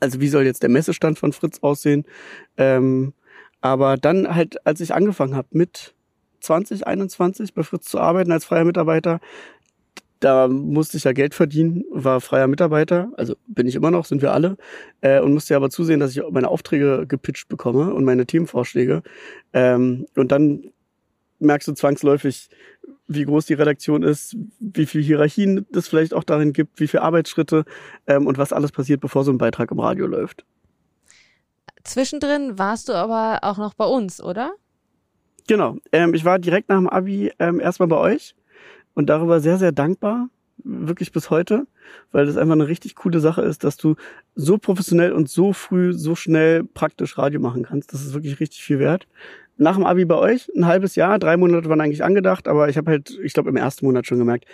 Also 0.00 0.20
wie 0.20 0.28
soll 0.28 0.42
jetzt 0.42 0.62
der 0.62 0.70
Messestand 0.70 1.18
von 1.18 1.32
Fritz 1.32 1.60
aussehen? 1.60 2.04
Ähm, 2.56 3.14
aber 3.60 3.96
dann 3.96 4.34
halt, 4.34 4.66
als 4.66 4.80
ich 4.80 4.94
angefangen 4.94 5.36
habe 5.36 5.48
mit 5.52 5.94
2021 6.40 7.54
bei 7.54 7.62
Fritz 7.62 7.86
zu 7.86 8.00
arbeiten 8.00 8.32
als 8.32 8.44
freier 8.44 8.64
Mitarbeiter, 8.64 9.20
da 10.24 10.48
musste 10.48 10.96
ich 10.96 11.04
ja 11.04 11.12
Geld 11.12 11.34
verdienen, 11.34 11.84
war 11.90 12.22
freier 12.22 12.46
Mitarbeiter, 12.46 13.12
also 13.18 13.36
bin 13.46 13.66
ich 13.66 13.74
immer 13.74 13.90
noch, 13.90 14.06
sind 14.06 14.22
wir 14.22 14.32
alle, 14.32 14.56
äh, 15.02 15.20
und 15.20 15.34
musste 15.34 15.54
aber 15.54 15.68
zusehen, 15.68 16.00
dass 16.00 16.16
ich 16.16 16.22
meine 16.30 16.48
Aufträge 16.48 17.04
gepitcht 17.06 17.48
bekomme 17.48 17.92
und 17.92 18.04
meine 18.04 18.24
Themenvorschläge. 18.24 19.02
Ähm, 19.52 20.06
und 20.16 20.32
dann 20.32 20.70
merkst 21.40 21.68
du 21.68 21.74
zwangsläufig, 21.74 22.48
wie 23.06 23.24
groß 23.24 23.44
die 23.44 23.54
Redaktion 23.54 24.02
ist, 24.02 24.34
wie 24.60 24.86
viel 24.86 25.02
Hierarchien 25.02 25.66
es 25.74 25.88
vielleicht 25.88 26.14
auch 26.14 26.24
darin 26.24 26.54
gibt, 26.54 26.80
wie 26.80 26.88
viele 26.88 27.02
Arbeitsschritte 27.02 27.66
ähm, 28.06 28.26
und 28.26 28.38
was 28.38 28.54
alles 28.54 28.72
passiert, 28.72 29.02
bevor 29.02 29.24
so 29.24 29.30
ein 29.30 29.36
Beitrag 29.38 29.70
im 29.72 29.80
Radio 29.80 30.06
läuft. 30.06 30.46
Zwischendrin 31.82 32.58
warst 32.58 32.88
du 32.88 32.94
aber 32.94 33.40
auch 33.42 33.58
noch 33.58 33.74
bei 33.74 33.84
uns, 33.84 34.22
oder? 34.22 34.54
Genau. 35.46 35.76
Ähm, 35.92 36.14
ich 36.14 36.24
war 36.24 36.38
direkt 36.38 36.70
nach 36.70 36.78
dem 36.78 36.88
Abi 36.88 37.30
ähm, 37.38 37.60
erstmal 37.60 37.88
bei 37.88 37.98
euch 37.98 38.34
und 38.94 39.10
darüber 39.10 39.40
sehr, 39.40 39.58
sehr 39.58 39.72
dankbar, 39.72 40.28
wirklich 40.58 41.12
bis 41.12 41.30
heute, 41.30 41.66
weil 42.12 42.26
das 42.26 42.36
einfach 42.36 42.54
eine 42.54 42.68
richtig 42.68 42.94
coole 42.94 43.20
Sache 43.20 43.42
ist, 43.42 43.64
dass 43.64 43.76
du 43.76 43.96
so 44.34 44.58
professionell 44.58 45.12
und 45.12 45.28
so 45.28 45.52
früh, 45.52 45.92
so 45.92 46.14
schnell 46.14 46.64
praktisch 46.64 47.18
Radio 47.18 47.40
machen 47.40 47.64
kannst. 47.64 47.92
Das 47.92 48.02
ist 48.02 48.14
wirklich 48.14 48.40
richtig 48.40 48.62
viel 48.62 48.78
wert. 48.78 49.06
Nach 49.56 49.76
dem 49.76 49.84
Abi 49.84 50.04
bei 50.04 50.16
euch, 50.16 50.50
ein 50.56 50.66
halbes 50.66 50.96
Jahr, 50.96 51.18
drei 51.18 51.36
Monate 51.36 51.68
waren 51.68 51.80
eigentlich 51.80 52.02
angedacht, 52.02 52.48
aber 52.48 52.68
ich 52.68 52.76
habe 52.76 52.90
halt, 52.90 53.18
ich 53.22 53.32
glaube, 53.34 53.50
im 53.50 53.56
ersten 53.56 53.86
Monat 53.86 54.06
schon 54.06 54.18
gemerkt, 54.18 54.46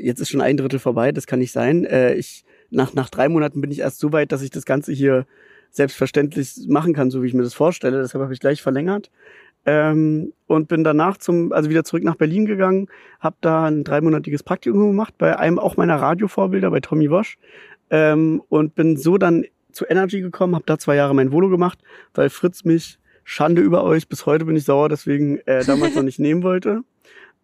jetzt 0.00 0.20
ist 0.20 0.30
schon 0.30 0.40
ein 0.40 0.56
Drittel 0.56 0.78
vorbei, 0.78 1.12
das 1.12 1.26
kann 1.26 1.38
nicht 1.38 1.52
sein. 1.52 1.84
Äh, 1.84 2.14
ich, 2.14 2.44
nach, 2.70 2.94
nach 2.94 3.10
drei 3.10 3.28
Monaten 3.28 3.60
bin 3.60 3.70
ich 3.70 3.80
erst 3.80 3.98
so 3.98 4.12
weit, 4.12 4.32
dass 4.32 4.42
ich 4.42 4.50
das 4.50 4.64
Ganze 4.64 4.92
hier 4.92 5.26
selbstverständlich 5.70 6.66
machen 6.66 6.94
kann, 6.94 7.10
so 7.10 7.22
wie 7.22 7.26
ich 7.26 7.34
mir 7.34 7.42
das 7.42 7.54
vorstelle. 7.54 8.00
Deshalb 8.00 8.22
habe 8.22 8.32
ich 8.32 8.40
gleich 8.40 8.62
verlängert. 8.62 9.10
Ähm, 9.66 10.32
und 10.46 10.68
bin 10.68 10.82
danach 10.82 11.18
zum, 11.18 11.52
also 11.52 11.68
wieder 11.68 11.84
zurück 11.84 12.04
nach 12.04 12.16
Berlin 12.16 12.46
gegangen, 12.46 12.88
habe 13.20 13.36
da 13.40 13.66
ein 13.66 13.84
dreimonatiges 13.84 14.42
Praktikum 14.42 14.88
gemacht 14.88 15.14
bei 15.18 15.38
einem 15.38 15.58
auch 15.58 15.76
meiner 15.76 15.96
Radiovorbilder, 15.96 16.70
bei 16.70 16.80
Tommy 16.80 17.10
Wosch. 17.10 17.36
Ähm, 17.90 18.42
und 18.48 18.74
bin 18.74 18.96
so 18.96 19.18
dann 19.18 19.44
zu 19.72 19.84
Energy 19.86 20.20
gekommen, 20.20 20.54
habe 20.54 20.64
da 20.66 20.78
zwei 20.78 20.96
Jahre 20.96 21.14
mein 21.14 21.32
Volo 21.32 21.48
gemacht, 21.48 21.78
weil 22.14 22.30
Fritz 22.30 22.64
mich 22.64 22.98
Schande 23.24 23.60
über 23.60 23.84
euch, 23.84 24.08
bis 24.08 24.24
heute 24.24 24.46
bin 24.46 24.56
ich 24.56 24.64
sauer, 24.64 24.88
deswegen 24.88 25.38
äh, 25.46 25.64
damals 25.64 25.94
noch 25.94 26.02
nicht 26.02 26.18
nehmen 26.18 26.42
wollte. 26.42 26.82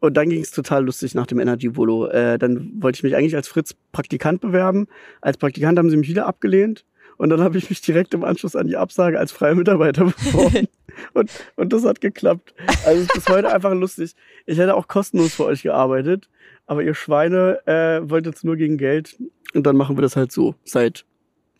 Und 0.00 0.16
dann 0.16 0.28
ging 0.28 0.40
es 0.40 0.50
total 0.50 0.84
lustig 0.84 1.14
nach 1.14 1.26
dem 1.26 1.38
Energy 1.38 1.76
Volo. 1.76 2.08
Äh, 2.08 2.38
dann 2.38 2.72
wollte 2.80 2.96
ich 2.96 3.02
mich 3.02 3.16
eigentlich 3.16 3.36
als 3.36 3.48
Fritz 3.48 3.74
Praktikant 3.92 4.40
bewerben. 4.40 4.86
Als 5.20 5.38
Praktikant 5.38 5.78
haben 5.78 5.88
sie 5.88 5.96
mich 5.96 6.08
wieder 6.08 6.26
abgelehnt. 6.26 6.84
Und 7.16 7.30
dann 7.30 7.40
habe 7.40 7.58
ich 7.58 7.70
mich 7.70 7.80
direkt 7.80 8.14
im 8.14 8.24
Anschluss 8.24 8.56
an 8.56 8.66
die 8.66 8.76
Absage 8.76 9.18
als 9.18 9.32
freier 9.32 9.54
Mitarbeiter 9.54 10.04
beworben. 10.24 10.68
und, 11.12 11.30
und 11.56 11.72
das 11.72 11.84
hat 11.84 12.00
geklappt. 12.00 12.54
Also 12.84 13.02
es 13.02 13.06
ist 13.06 13.14
bis 13.14 13.28
heute 13.28 13.52
einfach 13.52 13.72
lustig. 13.74 14.14
Ich 14.46 14.58
hätte 14.58 14.74
auch 14.74 14.88
kostenlos 14.88 15.34
für 15.34 15.44
euch 15.44 15.62
gearbeitet, 15.62 16.28
aber 16.66 16.82
ihr 16.82 16.94
Schweine 16.94 17.66
äh, 17.66 18.08
wollt 18.08 18.26
jetzt 18.26 18.44
nur 18.44 18.56
gegen 18.56 18.78
Geld. 18.78 19.16
Und 19.54 19.64
dann 19.66 19.76
machen 19.76 19.96
wir 19.96 20.02
das 20.02 20.16
halt 20.16 20.32
so 20.32 20.54
seit 20.64 21.04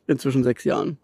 inzwischen 0.06 0.42
sechs 0.42 0.64
Jahren. 0.64 0.98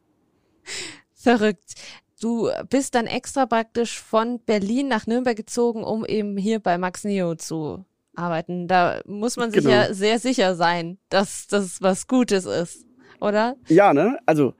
Verrückt. 1.14 1.74
Du 2.20 2.50
bist 2.68 2.94
dann 2.94 3.06
extra 3.06 3.46
praktisch 3.46 3.98
von 3.98 4.40
Berlin 4.44 4.88
nach 4.88 5.06
Nürnberg 5.06 5.36
gezogen, 5.36 5.84
um 5.84 6.04
eben 6.04 6.36
hier 6.36 6.58
bei 6.60 6.76
Max 6.76 7.04
Neo 7.04 7.34
zu 7.34 7.84
arbeiten. 8.14 8.68
Da 8.68 9.00
muss 9.06 9.36
man 9.36 9.50
sich 9.50 9.62
genau. 9.62 9.74
ja 9.74 9.94
sehr 9.94 10.18
sicher 10.18 10.54
sein, 10.54 10.98
dass 11.08 11.46
das 11.46 11.80
was 11.80 12.06
Gutes 12.06 12.44
ist, 12.44 12.84
oder? 13.20 13.56
Ja, 13.68 13.92
ne? 13.92 14.18
Also 14.26 14.54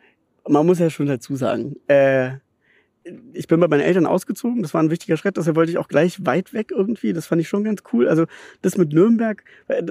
man 0.49 0.67
muss 0.67 0.79
ja 0.79 0.91
schon 0.91 1.07
dazu 1.07 1.37
sagen, 1.37 1.77
äh, 1.87 2.33
ich 3.33 3.49
bin 3.49 3.61
bei 3.61 3.69
meinen 3.69 3.81
Eltern 3.81 4.07
ausgezogen, 4.07 4.63
das 4.63 4.75
war 4.75 4.83
ein 4.83 4.91
wichtiger 4.91 5.17
Schritt, 5.17 5.37
deshalb 5.37 5.57
wollte 5.57 5.73
ich 5.73 5.79
auch 5.79 5.89
gleich 5.89 6.25
weit 6.27 6.53
weg 6.53 6.71
irgendwie, 6.71 7.13
das 7.13 7.27
fand 7.27 7.41
ich 7.41 7.49
schon 7.49 7.65
ganz 7.65 7.83
cool. 7.93 8.09
Also 8.09 8.27
das 8.61 8.77
mit 8.77 8.93
Nürnberg, 8.93 9.43
äh, 9.69 9.83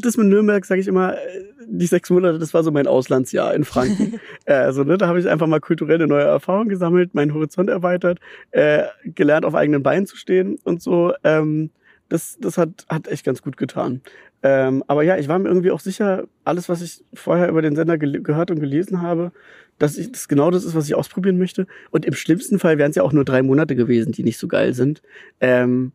das 0.00 0.16
mit 0.16 0.26
Nürnberg 0.28 0.64
sage 0.64 0.80
ich 0.80 0.88
immer, 0.88 1.14
äh, 1.14 1.18
die 1.66 1.86
sechs 1.86 2.08
Monate, 2.10 2.38
das 2.38 2.54
war 2.54 2.62
so 2.62 2.70
mein 2.70 2.86
Auslandsjahr 2.86 3.54
in 3.54 3.64
Franken. 3.64 4.20
Also 4.46 4.84
ne, 4.84 4.96
da 4.96 5.08
habe 5.08 5.18
ich 5.18 5.28
einfach 5.28 5.46
mal 5.46 5.60
kulturelle 5.60 6.06
neue 6.06 6.24
Erfahrungen 6.24 6.68
gesammelt, 6.68 7.14
meinen 7.14 7.34
Horizont 7.34 7.68
erweitert, 7.68 8.20
äh, 8.52 8.84
gelernt 9.04 9.44
auf 9.44 9.54
eigenen 9.54 9.82
Beinen 9.82 10.06
zu 10.06 10.16
stehen 10.16 10.56
und 10.64 10.80
so. 10.80 11.12
Ähm, 11.24 11.70
das, 12.08 12.38
das 12.40 12.58
hat, 12.58 12.86
hat 12.88 13.08
echt 13.08 13.24
ganz 13.24 13.42
gut 13.42 13.56
getan. 13.56 14.00
Ähm, 14.42 14.84
aber 14.86 15.02
ja, 15.02 15.16
ich 15.16 15.28
war 15.28 15.38
mir 15.38 15.48
irgendwie 15.48 15.70
auch 15.70 15.80
sicher, 15.80 16.24
alles, 16.44 16.68
was 16.68 16.82
ich 16.82 17.04
vorher 17.14 17.48
über 17.48 17.62
den 17.62 17.74
Sender 17.74 17.98
ge 17.98 18.20
gehört 18.20 18.50
und 18.50 18.60
gelesen 18.60 19.02
habe, 19.02 19.32
dass 19.78 19.98
ich 19.98 20.12
das 20.12 20.28
genau 20.28 20.50
das 20.50 20.64
ist, 20.64 20.74
was 20.74 20.86
ich 20.86 20.94
ausprobieren 20.94 21.38
möchte. 21.38 21.66
Und 21.90 22.04
im 22.04 22.14
schlimmsten 22.14 22.58
Fall 22.58 22.78
wären 22.78 22.90
es 22.90 22.96
ja 22.96 23.02
auch 23.02 23.12
nur 23.12 23.24
drei 23.24 23.42
Monate 23.42 23.76
gewesen, 23.76 24.12
die 24.12 24.22
nicht 24.22 24.38
so 24.38 24.48
geil 24.48 24.74
sind. 24.74 25.02
Ähm, 25.40 25.92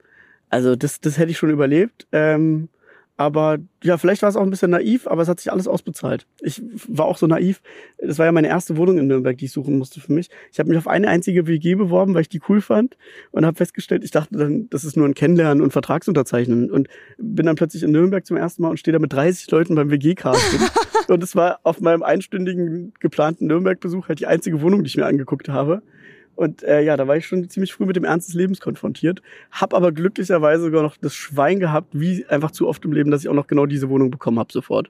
also 0.50 0.76
das, 0.76 1.00
das 1.00 1.18
hätte 1.18 1.32
ich 1.32 1.38
schon 1.38 1.50
überlebt. 1.50 2.08
Ähm, 2.12 2.70
aber 3.22 3.60
ja, 3.84 3.98
vielleicht 3.98 4.22
war 4.22 4.30
es 4.30 4.36
auch 4.36 4.42
ein 4.42 4.50
bisschen 4.50 4.72
naiv, 4.72 5.08
aber 5.08 5.22
es 5.22 5.28
hat 5.28 5.40
sich 5.40 5.52
alles 5.52 5.68
ausbezahlt. 5.68 6.28
Ich 6.42 6.62
war 6.88 7.06
auch 7.06 7.18
so 7.18 7.28
naiv. 7.28 7.62
Das 8.00 8.20
war 8.20 8.26
ja 8.26 8.32
meine 8.32 8.48
erste 8.48 8.78
Wohnung 8.78 8.98
in 8.98 9.08
Nürnberg, 9.08 9.38
die 9.38 9.46
ich 9.46 9.52
suchen 9.52 9.78
musste 9.78 10.02
für 10.02 10.12
mich. 10.12 10.30
Ich 10.52 10.60
habe 10.60 10.70
mich 10.70 10.78
auf 10.78 10.88
eine 10.88 11.08
einzige 11.08 11.48
WG 11.48 11.76
beworben, 11.76 12.14
weil 12.14 12.22
ich 12.22 12.30
die 12.30 12.42
cool 12.50 12.62
fand 12.62 12.98
und 13.32 13.46
habe 13.46 13.56
festgestellt, 13.56 14.04
ich 14.04 14.12
dachte 14.12 14.38
dann, 14.38 14.70
das 14.70 14.84
ist 14.84 14.98
nur 14.98 15.08
ein 15.08 15.14
Kennenlernen 15.14 15.64
und 15.64 15.72
Vertragsunterzeichnen 15.72 16.72
und 16.72 16.88
bin 17.18 17.46
dann 17.46 17.56
plötzlich 17.56 17.84
in 17.84 17.92
Nürnberg 17.92 18.26
zum 18.26 18.38
ersten 18.38 18.62
Mal 18.64 18.70
und 18.70 18.78
stehe 18.78 18.94
da 18.94 19.00
mit 19.00 19.14
30 19.14 19.50
Leuten 19.52 19.76
beim 19.76 19.92
WG-Casting. 19.92 20.60
und 21.08 21.24
es 21.24 21.36
war 21.36 21.60
auf 21.64 21.80
meinem 21.80 22.04
einstündigen 22.04 22.94
geplanten 23.00 23.48
Nürnberg-Besuch 23.48 24.08
halt 24.08 24.20
die 24.20 24.28
einzige 24.28 24.62
Wohnung, 24.62 24.84
die 24.84 24.88
ich 24.88 24.98
mir 24.98 25.06
angeguckt 25.06 25.50
habe. 25.50 25.82
Und 26.42 26.64
äh, 26.64 26.82
ja, 26.82 26.98
da 26.98 27.08
war 27.08 27.18
ich 27.18 27.28
schon 27.28 27.48
ziemlich 27.52 27.72
früh 27.72 27.86
mit 27.86 27.96
dem 27.96 28.04
Ernst 28.04 28.30
des 28.30 28.34
Lebens 28.34 28.60
konfrontiert. 28.60 29.22
Hab 29.52 29.76
aber 29.76 29.92
glücklicherweise 29.92 30.64
sogar 30.64 30.82
noch 30.82 30.98
das 30.98 31.14
Schwein 31.14 31.60
gehabt, 31.60 31.90
wie 31.92 32.26
einfach 32.30 32.50
zu 32.50 32.68
oft 32.68 32.84
im 32.84 32.94
Leben, 32.94 33.12
dass 33.12 33.22
ich 33.22 33.30
auch 33.30 33.36
noch 33.36 33.46
genau 33.46 33.68
diese 33.68 33.90
Wohnung 33.90 34.10
bekommen 34.10 34.40
habe 34.40 34.52
sofort. 34.52 34.90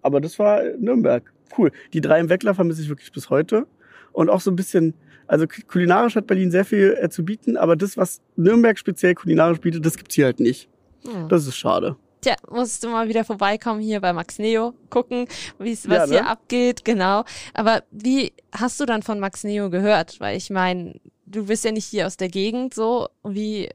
Aber 0.00 0.22
das 0.22 0.38
war 0.38 0.62
Nürnberg. 0.78 1.30
Cool. 1.58 1.70
Die 1.92 2.00
drei 2.00 2.18
im 2.18 2.30
Weckler 2.30 2.54
vermisse 2.54 2.80
ich 2.80 2.88
wirklich 2.88 3.12
bis 3.12 3.28
heute. 3.28 3.66
Und 4.12 4.30
auch 4.30 4.40
so 4.40 4.50
ein 4.50 4.56
bisschen, 4.56 4.94
also 5.26 5.44
kulinarisch 5.68 6.16
hat 6.16 6.28
Berlin 6.28 6.50
sehr 6.50 6.64
viel 6.64 6.96
äh, 6.98 7.10
zu 7.10 7.26
bieten, 7.26 7.58
aber 7.58 7.76
das, 7.76 7.98
was 7.98 8.22
Nürnberg 8.36 8.78
speziell 8.78 9.14
kulinarisch 9.14 9.60
bietet, 9.60 9.84
das 9.84 9.98
gibt's 9.98 10.14
hier 10.14 10.24
halt 10.24 10.40
nicht. 10.40 10.70
Hm. 11.04 11.28
Das 11.28 11.46
ist 11.46 11.58
schade. 11.58 11.96
Tja, 12.20 12.34
musst 12.50 12.82
du 12.82 12.88
mal 12.88 13.08
wieder 13.08 13.24
vorbeikommen 13.24 13.80
hier 13.80 14.00
bei 14.00 14.12
Max 14.12 14.38
Neo, 14.38 14.74
gucken, 14.90 15.26
wie's, 15.58 15.88
was 15.88 15.98
ja, 15.98 16.06
ne? 16.06 16.12
hier 16.12 16.26
abgeht, 16.26 16.84
genau. 16.84 17.24
Aber 17.54 17.82
wie 17.90 18.32
hast 18.52 18.80
du 18.80 18.86
dann 18.86 19.02
von 19.02 19.20
Max 19.20 19.44
Neo 19.44 19.70
gehört? 19.70 20.18
Weil 20.18 20.36
ich 20.36 20.50
meine, 20.50 20.98
du 21.26 21.46
bist 21.46 21.64
ja 21.64 21.72
nicht 21.72 21.86
hier 21.86 22.06
aus 22.06 22.16
der 22.16 22.28
Gegend 22.28 22.74
so. 22.74 23.08
Wie 23.22 23.68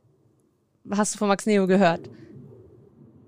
hast 0.89 1.13
du 1.13 1.19
von 1.19 1.27
Max 1.27 1.45
Neo 1.45 1.67
gehört? 1.67 2.10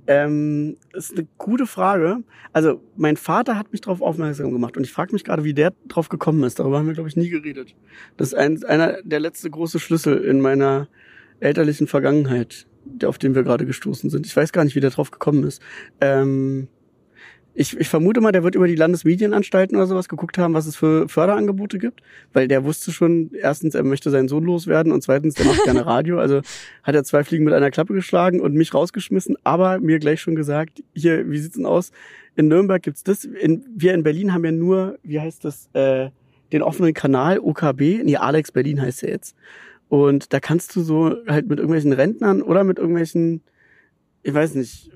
Ähm, 0.07 0.77
das 0.91 1.05
ist 1.05 1.17
eine 1.17 1.27
gute 1.37 1.65
Frage. 1.65 2.23
Also, 2.51 2.81
mein 2.97 3.15
Vater 3.15 3.57
hat 3.57 3.71
mich 3.71 3.81
darauf 3.81 4.01
aufmerksam 4.01 4.51
gemacht 4.51 4.75
und 4.75 4.83
ich 4.83 4.91
frage 4.91 5.13
mich 5.13 5.23
gerade, 5.23 5.43
wie 5.43 5.53
der 5.53 5.73
drauf 5.87 6.09
gekommen 6.09 6.43
ist. 6.43 6.59
Darüber 6.59 6.79
haben 6.79 6.87
wir, 6.87 6.93
glaube 6.93 7.09
ich, 7.09 7.15
nie 7.15 7.29
geredet. 7.29 7.75
Das 8.17 8.29
ist 8.29 8.33
ein, 8.33 8.63
einer 8.65 9.01
der 9.03 9.19
letzte 9.19 9.49
große 9.49 9.79
Schlüssel 9.79 10.17
in 10.23 10.41
meiner 10.41 10.87
elterlichen 11.39 11.87
Vergangenheit 11.87 12.67
auf 13.05 13.17
den 13.17 13.35
wir 13.35 13.43
gerade 13.43 13.65
gestoßen 13.65 14.09
sind. 14.09 14.25
Ich 14.25 14.35
weiß 14.35 14.51
gar 14.51 14.63
nicht, 14.63 14.75
wie 14.75 14.79
der 14.79 14.89
drauf 14.89 15.11
gekommen 15.11 15.43
ist. 15.43 15.61
Ähm, 16.01 16.67
ich, 17.55 17.79
ich 17.79 17.87
vermute 17.87 18.19
mal, 18.19 18.31
der 18.31 18.43
wird 18.43 18.55
über 18.55 18.67
die 18.67 18.75
Landesmedienanstalten 18.75 19.77
oder 19.77 19.85
sowas 19.85 20.09
geguckt 20.09 20.39
haben, 20.39 20.55
was 20.55 20.65
es 20.65 20.75
für 20.75 21.07
Förderangebote 21.07 21.77
gibt, 21.77 22.01
weil 22.33 22.47
der 22.47 22.63
wusste 22.63 22.91
schon, 22.91 23.31
erstens, 23.33 23.75
er 23.75 23.83
möchte 23.83 24.09
seinen 24.09 24.27
Sohn 24.27 24.43
loswerden 24.43 24.91
und 24.91 25.03
zweitens, 25.03 25.35
der 25.35 25.45
macht 25.45 25.63
gerne 25.63 25.85
Radio. 25.85 26.19
Also 26.19 26.41
hat 26.81 26.95
er 26.95 27.03
zwei 27.03 27.23
Fliegen 27.23 27.43
mit 27.43 27.53
einer 27.53 27.69
Klappe 27.69 27.93
geschlagen 27.93 28.41
und 28.41 28.55
mich 28.55 28.73
rausgeschmissen, 28.73 29.37
aber 29.43 29.79
mir 29.79 29.99
gleich 29.99 30.19
schon 30.19 30.35
gesagt, 30.35 30.83
hier, 30.95 31.29
wie 31.29 31.37
sieht's 31.37 31.55
denn 31.55 31.67
aus? 31.67 31.91
In 32.35 32.47
Nürnberg 32.47 32.81
gibt's 32.81 33.03
das. 33.03 33.23
In, 33.23 33.63
wir 33.75 33.93
in 33.93 34.01
Berlin 34.01 34.33
haben 34.33 34.43
ja 34.45 34.51
nur, 34.51 34.97
wie 35.03 35.19
heißt 35.19 35.45
das, 35.45 35.69
äh, 35.73 36.09
den 36.51 36.63
offenen 36.63 36.93
Kanal 36.95 37.39
OKB. 37.39 38.03
Nee, 38.03 38.17
Alex 38.17 38.51
Berlin 38.51 38.81
heißt 38.81 39.03
er 39.03 39.09
jetzt. 39.09 39.35
Und 39.93 40.33
da 40.33 40.39
kannst 40.39 40.75
du 40.75 40.81
so 40.81 41.17
halt 41.27 41.47
mit 41.47 41.59
irgendwelchen 41.59 41.93
Rentnern 41.93 42.41
oder 42.41 42.63
mit 42.63 42.79
irgendwelchen, 42.79 43.43
ich 44.23 44.33
weiß 44.33 44.55
nicht, 44.55 44.89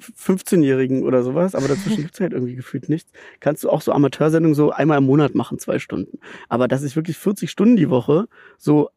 15-Jährigen 0.00 1.04
oder 1.04 1.22
sowas, 1.22 1.54
aber 1.54 1.68
dazwischen 1.68 2.00
gibt's 2.00 2.18
halt 2.18 2.32
irgendwie 2.32 2.54
gefühlt 2.54 2.88
nichts. 2.88 3.12
Kannst 3.40 3.62
du 3.62 3.68
auch 3.68 3.82
so 3.82 3.92
Amateursendungen 3.92 4.54
so 4.54 4.70
einmal 4.70 4.96
im 4.96 5.04
Monat 5.04 5.34
machen, 5.34 5.58
zwei 5.58 5.78
Stunden. 5.78 6.18
Aber 6.48 6.66
das 6.66 6.80
ist 6.80 6.96
wirklich 6.96 7.18
40 7.18 7.50
Stunden 7.50 7.76
die 7.76 7.90
Woche, 7.90 8.26
so 8.56 8.88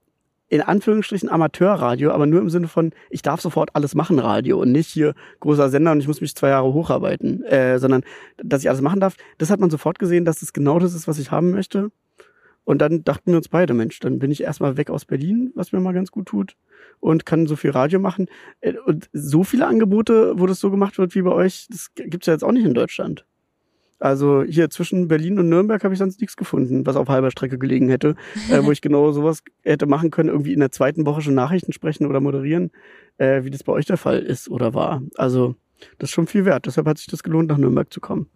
in 0.47 0.61
Anführungsstrichen 0.61 1.27
Amateurradio, 1.27 2.11
aber 2.11 2.27
nur 2.27 2.39
im 2.39 2.49
Sinne 2.49 2.69
von, 2.69 2.93
ich 3.09 3.21
darf 3.21 3.41
sofort 3.41 3.71
alles 3.73 3.93
machen 3.93 4.19
Radio 4.19 4.61
und 4.61 4.71
nicht 4.71 4.87
hier 4.87 5.15
großer 5.41 5.67
Sender 5.67 5.91
und 5.91 5.99
ich 5.99 6.07
muss 6.07 6.21
mich 6.21 6.33
zwei 6.33 6.47
Jahre 6.47 6.71
hocharbeiten, 6.71 7.43
äh, 7.43 7.77
sondern 7.77 8.03
dass 8.37 8.61
ich 8.61 8.69
alles 8.69 8.79
machen 8.79 9.01
darf. 9.01 9.17
Das 9.37 9.49
hat 9.49 9.59
man 9.59 9.69
sofort 9.69 9.99
gesehen, 9.99 10.23
dass 10.23 10.39
das 10.39 10.53
genau 10.53 10.79
das 10.79 10.93
ist, 10.93 11.09
was 11.09 11.19
ich 11.19 11.29
haben 11.29 11.51
möchte. 11.51 11.91
Und 12.65 12.79
dann 12.79 13.03
dachten 13.03 13.31
wir 13.31 13.37
uns 13.37 13.47
beide, 13.47 13.73
Mensch, 13.73 13.99
dann 13.99 14.19
bin 14.19 14.31
ich 14.31 14.43
erstmal 14.43 14.75
weg 14.75 14.89
aus 14.89 15.05
Berlin, 15.05 15.51
was 15.55 15.71
mir 15.71 15.79
mal 15.79 15.93
ganz 15.93 16.11
gut 16.11 16.25
tut, 16.25 16.57
und 16.99 17.25
kann 17.25 17.45
so 17.45 17.55
viel 17.55 17.69
Radio 17.69 17.99
machen. 17.99 18.27
Äh, 18.59 18.73
und 18.85 19.09
so 19.13 19.43
viele 19.43 19.67
Angebote, 19.67 20.33
wo 20.37 20.47
das 20.47 20.59
so 20.59 20.71
gemacht 20.71 20.97
wird 20.97 21.15
wie 21.15 21.21
bei 21.21 21.31
euch, 21.31 21.67
das 21.69 21.93
gibt's 21.95 22.27
ja 22.27 22.33
jetzt 22.33 22.43
auch 22.43 22.51
nicht 22.51 22.65
in 22.65 22.73
Deutschland. 22.73 23.25
Also 23.99 24.43
hier 24.43 24.69
zwischen 24.69 25.07
Berlin 25.07 25.39
und 25.39 25.47
Nürnberg 25.47 25.83
habe 25.83 25.93
ich 25.93 25.99
sonst 25.99 26.19
nichts 26.19 26.35
gefunden, 26.35 26.85
was 26.85 26.97
auf 26.97 27.07
halber 27.07 27.31
Strecke 27.31 27.57
gelegen 27.57 27.87
hätte, 27.87 28.15
äh, 28.51 28.63
wo 28.63 28.71
ich 28.71 28.81
genau 28.81 29.11
sowas 29.11 29.43
hätte 29.63 29.85
machen 29.85 30.11
können, 30.11 30.29
irgendwie 30.29 30.53
in 30.53 30.59
der 30.59 30.71
zweiten 30.71 31.05
Woche 31.05 31.21
schon 31.21 31.35
Nachrichten 31.35 31.71
sprechen 31.71 32.05
oder 32.05 32.19
moderieren, 32.19 32.71
äh, 33.17 33.43
wie 33.43 33.51
das 33.51 33.63
bei 33.63 33.71
euch 33.71 33.85
der 33.85 33.97
Fall 33.97 34.19
ist 34.19 34.49
oder 34.49 34.73
war. 34.73 35.01
Also 35.15 35.55
das 35.97 36.09
ist 36.09 36.13
schon 36.13 36.27
viel 36.27 36.45
wert. 36.45 36.65
Deshalb 36.65 36.87
hat 36.87 36.97
sich 36.97 37.07
das 37.07 37.23
gelohnt, 37.23 37.49
nach 37.49 37.57
Nürnberg 37.57 37.91
zu 37.91 38.01
kommen. 38.01 38.27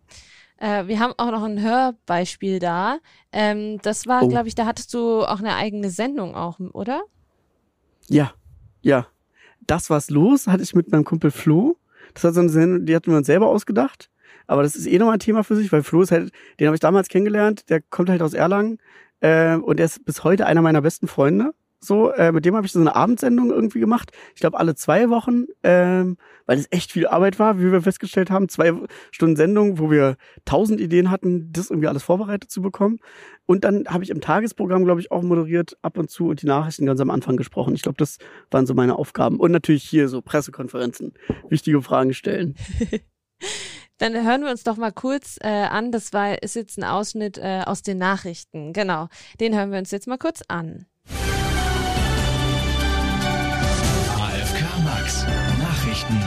Äh, 0.60 0.88
wir 0.88 1.00
haben 1.00 1.13
auch 1.18 1.32
noch 1.32 1.44
ein 1.44 1.62
Hörbeispiel 1.62 2.60
da. 2.60 3.00
Ähm, 3.32 3.80
das 3.82 4.08
war, 4.08 4.24
oh. 4.24 4.28
glaube 4.28 4.48
ich, 4.48 4.56
da 4.56 4.66
hattest 4.66 4.94
du 4.94 5.24
auch 5.24 5.39
eine 5.39 5.56
eigene 5.56 5.89
Sendung 5.89 6.36
auch, 6.36 6.60
oder? 6.74 7.01
Ja, 8.08 8.34
ja. 8.82 9.08
Das 9.62 9.89
war's 9.89 10.10
los, 10.10 10.48
hatte 10.48 10.63
ich 10.63 10.74
mit 10.74 10.92
meinem 10.92 11.06
Kumpel 11.06 11.32
Flo. 11.32 11.78
Das 12.13 12.24
hat 12.24 12.34
so 12.34 12.39
eine 12.42 12.50
Sendung, 12.50 12.86
die 12.86 12.96
hatten 12.96 13.12
wir 13.12 13.18
uns 13.18 13.28
selber 13.28 13.48
ausgedacht. 13.48 14.10
Aber 14.48 14.63
das 14.63 14.75
ist 14.75 14.88
eh 14.88 14.98
nochmal 14.98 15.16
ein 15.16 15.20
Thema 15.20 15.44
für 15.44 15.56
sich, 15.56 15.72
weil 15.72 15.84
Flo 15.84 16.01
ist 16.01 16.12
halt, 16.12 16.32
den 16.60 16.68
habe 16.68 16.75
ich 16.75 16.82
damals 16.82 17.08
kennengelernt, 17.08 17.70
der 17.70 17.82
kommt 17.82 18.10
halt 18.10 18.22
aus 18.22 18.34
Erlangen 18.34 18.80
äh, 19.22 19.56
und 19.56 19.78
der 19.78 19.86
ist 19.86 20.04
bis 20.06 20.24
heute 20.24 20.48
einer 20.48 20.62
meiner 20.62 20.82
besten 20.82 21.08
Freunde. 21.08 21.54
So, 21.81 22.12
äh, 22.12 22.33
mit 22.33 22.43
dem 22.43 22.55
habe 22.55 22.65
ich 22.65 22.74
so 22.74 22.79
eine 22.79 22.95
Abendsendung 22.95 23.51
irgendwie 23.51 23.79
gemacht. 23.79 24.12
Ich 24.36 24.41
glaube 24.41 24.59
alle 24.59 24.75
zwei 24.75 25.09
Wochen, 25.09 25.45
ähm, 25.63 26.17
weil 26.45 26.57
es 26.57 26.67
echt 26.71 26.91
viel 26.91 27.07
Arbeit 27.07 27.39
war, 27.39 27.59
wie 27.59 27.71
wir 27.71 27.81
festgestellt 27.81 28.29
haben. 28.29 28.50
Zwei 28.50 28.74
Stunden 29.12 29.38
Sendung, 29.38 29.79
wo 29.79 29.89
wir 29.89 30.17
tausend 30.43 30.81
Ideen 30.81 31.09
hatten, 31.09 31.53
das 31.53 31.69
irgendwie 31.69 31.88
alles 31.88 32.03
vorbereitet 32.03 32.51
zu 32.51 32.62
bekommen. 32.62 33.00
Und 33.45 33.63
dann 33.63 33.86
habe 33.88 34.03
ich 34.03 34.09
im 34.09 34.19
Tagesprogramm, 34.19 34.83
glaube 34.83 35.00
ich, 35.00 35.12
auch 35.12 35.24
moderiert 35.24 35.77
ab 35.81 35.98
und 35.98 36.09
zu 36.09 36.27
und 36.27 36.41
die 36.41 36.48
Nachrichten 36.48 36.86
ganz 36.86 37.00
am 37.00 37.09
Anfang 37.09 37.38
gesprochen. 37.38 37.74
Ich 37.75 37.81
glaube, 37.81 37.98
das 37.98 38.17
waren 38.51 38.65
so 38.65 38.74
meine 38.74 38.98
Aufgaben. 38.98 39.39
Und 39.39 39.51
natürlich 39.51 39.83
hier 39.83 40.09
so 40.09 40.21
Pressekonferenzen, 40.21 41.13
wichtige 41.48 41.81
Fragen 41.81 42.13
stellen. 42.13 42.55
Dann 44.00 44.13
hören 44.13 44.43
wir 44.43 44.51
uns 44.51 44.63
doch 44.63 44.77
mal 44.77 44.91
kurz 44.91 45.38
äh, 45.41 45.48
an. 45.48 45.91
Das 45.91 46.13
war 46.13 46.41
ist 46.41 46.55
jetzt 46.55 46.77
ein 46.77 46.83
Ausschnitt 46.83 47.38
äh, 47.38 47.63
aus 47.65 47.83
den 47.83 47.98
Nachrichten. 47.98 48.74
Genau, 48.74 49.07
den 49.39 49.55
hören 49.55 49.71
wir 49.71 49.79
uns 49.79 49.91
jetzt 49.91 50.07
mal 50.07 50.17
kurz 50.17 50.41
an. 50.48 50.86
Nachrichten. 55.60 56.18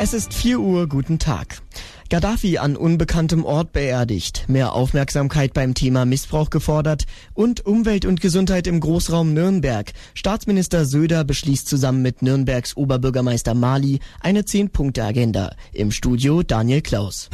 Es 0.00 0.14
ist 0.14 0.32
4 0.32 0.60
Uhr, 0.60 0.88
guten 0.88 1.18
Tag. 1.18 1.62
Gaddafi 2.08 2.58
an 2.58 2.76
unbekanntem 2.76 3.44
Ort 3.44 3.72
beerdigt, 3.72 4.44
mehr 4.48 4.72
Aufmerksamkeit 4.72 5.52
beim 5.52 5.74
Thema 5.74 6.04
Missbrauch 6.04 6.50
gefordert 6.50 7.04
und 7.34 7.66
Umwelt 7.66 8.06
und 8.06 8.20
Gesundheit 8.20 8.66
im 8.66 8.80
Großraum 8.80 9.34
Nürnberg. 9.34 9.92
Staatsminister 10.14 10.86
Söder 10.86 11.24
beschließt 11.24 11.68
zusammen 11.68 12.02
mit 12.02 12.22
Nürnbergs 12.22 12.76
Oberbürgermeister 12.76 13.54
Mali 13.54 13.98
eine 14.20 14.42
10-Punkte-Agenda. 14.42 15.54
Im 15.72 15.90
Studio 15.90 16.42
Daniel 16.42 16.80
Klaus. 16.80 17.28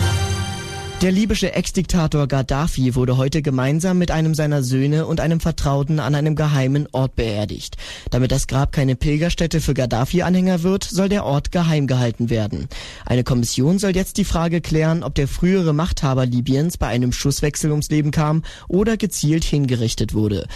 Der 1.02 1.10
libysche 1.10 1.52
Ex-Diktator 1.52 2.28
Gaddafi 2.28 2.94
wurde 2.94 3.16
heute 3.16 3.42
gemeinsam 3.42 3.98
mit 3.98 4.12
einem 4.12 4.36
seiner 4.36 4.62
Söhne 4.62 5.04
und 5.04 5.18
einem 5.18 5.40
Vertrauten 5.40 5.98
an 5.98 6.14
einem 6.14 6.36
geheimen 6.36 6.86
Ort 6.92 7.16
beerdigt. 7.16 7.76
Damit 8.10 8.30
das 8.30 8.46
Grab 8.46 8.70
keine 8.70 8.94
Pilgerstätte 8.94 9.60
für 9.60 9.74
Gaddafi-Anhänger 9.74 10.62
wird, 10.62 10.84
soll 10.84 11.08
der 11.08 11.24
Ort 11.24 11.50
geheim 11.50 11.88
gehalten 11.88 12.30
werden. 12.30 12.68
Eine 13.04 13.24
Kommission 13.24 13.80
soll 13.80 13.96
jetzt 13.96 14.16
die 14.16 14.24
Frage 14.24 14.60
klären, 14.60 15.02
ob 15.02 15.16
der 15.16 15.26
frühere 15.26 15.72
Machthaber 15.72 16.24
Libyens 16.24 16.76
bei 16.76 16.86
einem 16.86 17.10
Schusswechsel 17.10 17.72
ums 17.72 17.90
Leben 17.90 18.12
kam 18.12 18.44
oder 18.68 18.96
gezielt 18.96 19.42
hingerichtet 19.42 20.14
wurde. 20.14 20.46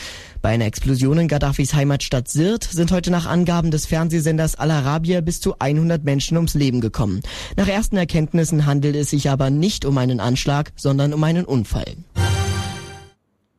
Bei 0.47 0.53
einer 0.53 0.67
Explosion 0.67 1.19
in 1.19 1.27
Gaddafis 1.27 1.75
Heimatstadt 1.75 2.29
Sirte 2.29 2.69
sind 2.71 2.93
heute 2.93 3.11
nach 3.11 3.27
Angaben 3.27 3.73
des 3.73 3.85
Fernsehsenders 3.85 4.55
Al 4.55 4.71
Arabiya 4.71 5.21
bis 5.21 5.41
zu 5.41 5.59
100 5.59 6.05
Menschen 6.05 6.37
ums 6.37 6.55
Leben 6.55 6.81
gekommen. 6.81 7.21
Nach 7.57 7.67
ersten 7.67 7.97
Erkenntnissen 7.97 8.65
handelt 8.65 8.95
es 8.95 9.11
sich 9.11 9.29
aber 9.29 9.51
nicht 9.51 9.85
um 9.85 9.99
einen 9.99 10.21
Anschlag, 10.21 10.71
sondern 10.77 11.13
um 11.13 11.25
einen 11.25 11.47
Unfall. 11.47 11.97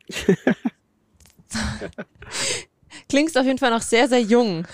Klingst 3.10 3.38
auf 3.38 3.46
jeden 3.46 3.58
Fall 3.58 3.72
noch 3.72 3.82
sehr, 3.82 4.08
sehr 4.08 4.22
jung. 4.22 4.66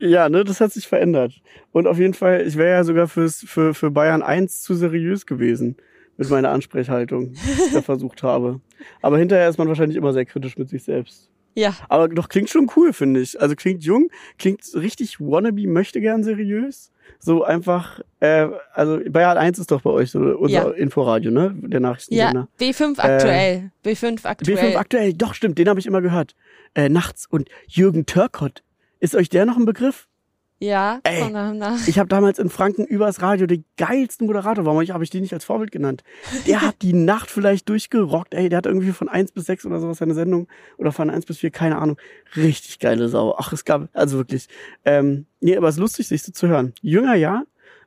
Ja, 0.00 0.28
ne, 0.28 0.42
das 0.42 0.60
hat 0.60 0.72
sich 0.72 0.88
verändert. 0.88 1.40
Und 1.70 1.86
auf 1.86 1.96
jeden 1.96 2.14
Fall, 2.14 2.44
ich 2.44 2.56
wäre 2.56 2.78
ja 2.78 2.82
sogar 2.82 3.06
fürs, 3.06 3.44
für, 3.46 3.72
für 3.72 3.92
Bayern 3.92 4.22
1 4.22 4.62
zu 4.62 4.74
seriös 4.74 5.26
gewesen 5.26 5.76
mit 6.16 6.28
meiner 6.28 6.50
Ansprechhaltung, 6.50 7.34
die 7.34 7.66
ich 7.66 7.72
da 7.72 7.82
versucht 7.82 8.24
habe. 8.24 8.60
Aber 9.00 9.16
hinterher 9.16 9.48
ist 9.48 9.58
man 9.58 9.68
wahrscheinlich 9.68 9.96
immer 9.96 10.12
sehr 10.12 10.26
kritisch 10.26 10.58
mit 10.58 10.68
sich 10.68 10.82
selbst. 10.82 11.28
Ja. 11.54 11.74
Aber 11.88 12.08
doch 12.08 12.28
klingt 12.28 12.50
schon 12.50 12.70
cool, 12.76 12.92
finde 12.92 13.20
ich. 13.20 13.40
Also 13.40 13.54
klingt 13.54 13.84
jung, 13.84 14.08
klingt 14.38 14.62
richtig 14.74 15.20
wannabe, 15.20 15.66
möchte 15.66 16.00
gern 16.00 16.24
seriös. 16.24 16.90
So 17.18 17.44
einfach, 17.44 18.00
äh, 18.20 18.48
also 18.72 18.98
Bayern 19.10 19.36
1 19.38 19.58
ist 19.58 19.70
doch 19.70 19.82
bei 19.82 19.90
euch 19.90 20.10
so 20.10 20.18
unser 20.20 20.48
Ja. 20.48 20.70
Inforadio, 20.70 21.30
ne? 21.30 21.54
Der 21.56 21.80
Nachrichtensender. 21.80 22.48
Ja, 22.60 22.66
B5 22.66 22.98
aktuell. 22.98 23.70
B5 23.84 24.24
aktuell. 24.24 24.56
B5 24.56 24.76
aktuell, 24.76 25.12
doch 25.14 25.34
stimmt, 25.34 25.58
den 25.58 25.68
habe 25.68 25.78
ich 25.78 25.86
immer 25.86 26.00
gehört. 26.00 26.34
Äh, 26.74 26.88
nachts 26.88 27.26
und 27.26 27.48
Jürgen 27.68 28.06
Törkott. 28.06 28.62
Ist 28.98 29.14
euch 29.14 29.28
der 29.28 29.46
noch 29.46 29.56
ein 29.56 29.64
Begriff? 29.64 30.08
Ja, 30.62 31.00
Ey, 31.02 31.22
von 31.22 31.32
nach, 31.32 31.52
nach. 31.52 31.88
Ich 31.88 31.98
habe 31.98 32.08
damals 32.08 32.38
in 32.38 32.48
Franken 32.48 32.84
übers 32.84 33.20
Radio 33.20 33.46
den 33.46 33.64
geilsten 33.76 34.28
Moderator, 34.28 34.64
warum 34.64 34.80
habe 34.80 35.02
ich 35.02 35.10
den 35.10 35.22
nicht 35.22 35.34
als 35.34 35.44
Vorbild 35.44 35.72
genannt? 35.72 36.04
Der 36.46 36.62
hat 36.62 36.82
die 36.82 36.92
Nacht 36.92 37.30
vielleicht 37.30 37.68
durchgerockt, 37.68 38.32
ey, 38.32 38.48
der 38.48 38.58
hat 38.58 38.66
irgendwie 38.66 38.92
von 38.92 39.08
1 39.08 39.32
bis 39.32 39.46
6 39.46 39.66
oder 39.66 39.80
sowas 39.80 39.98
seine 39.98 40.14
Sendung 40.14 40.46
oder 40.78 40.92
von 40.92 41.10
1 41.10 41.26
bis 41.26 41.38
4, 41.38 41.50
keine 41.50 41.78
Ahnung. 41.78 41.96
Richtig 42.36 42.78
geile 42.78 43.08
Sau. 43.08 43.34
Ach, 43.36 43.52
es 43.52 43.64
gab, 43.64 43.88
also 43.92 44.18
wirklich. 44.18 44.46
Ähm, 44.84 45.26
nee, 45.40 45.56
aber 45.56 45.68
es 45.68 45.74
ist 45.74 45.80
lustig, 45.80 46.06
sich 46.06 46.22
so 46.22 46.30
zu 46.30 46.46
hören. 46.46 46.72
Jünger 46.80 47.16
ja 47.16 47.42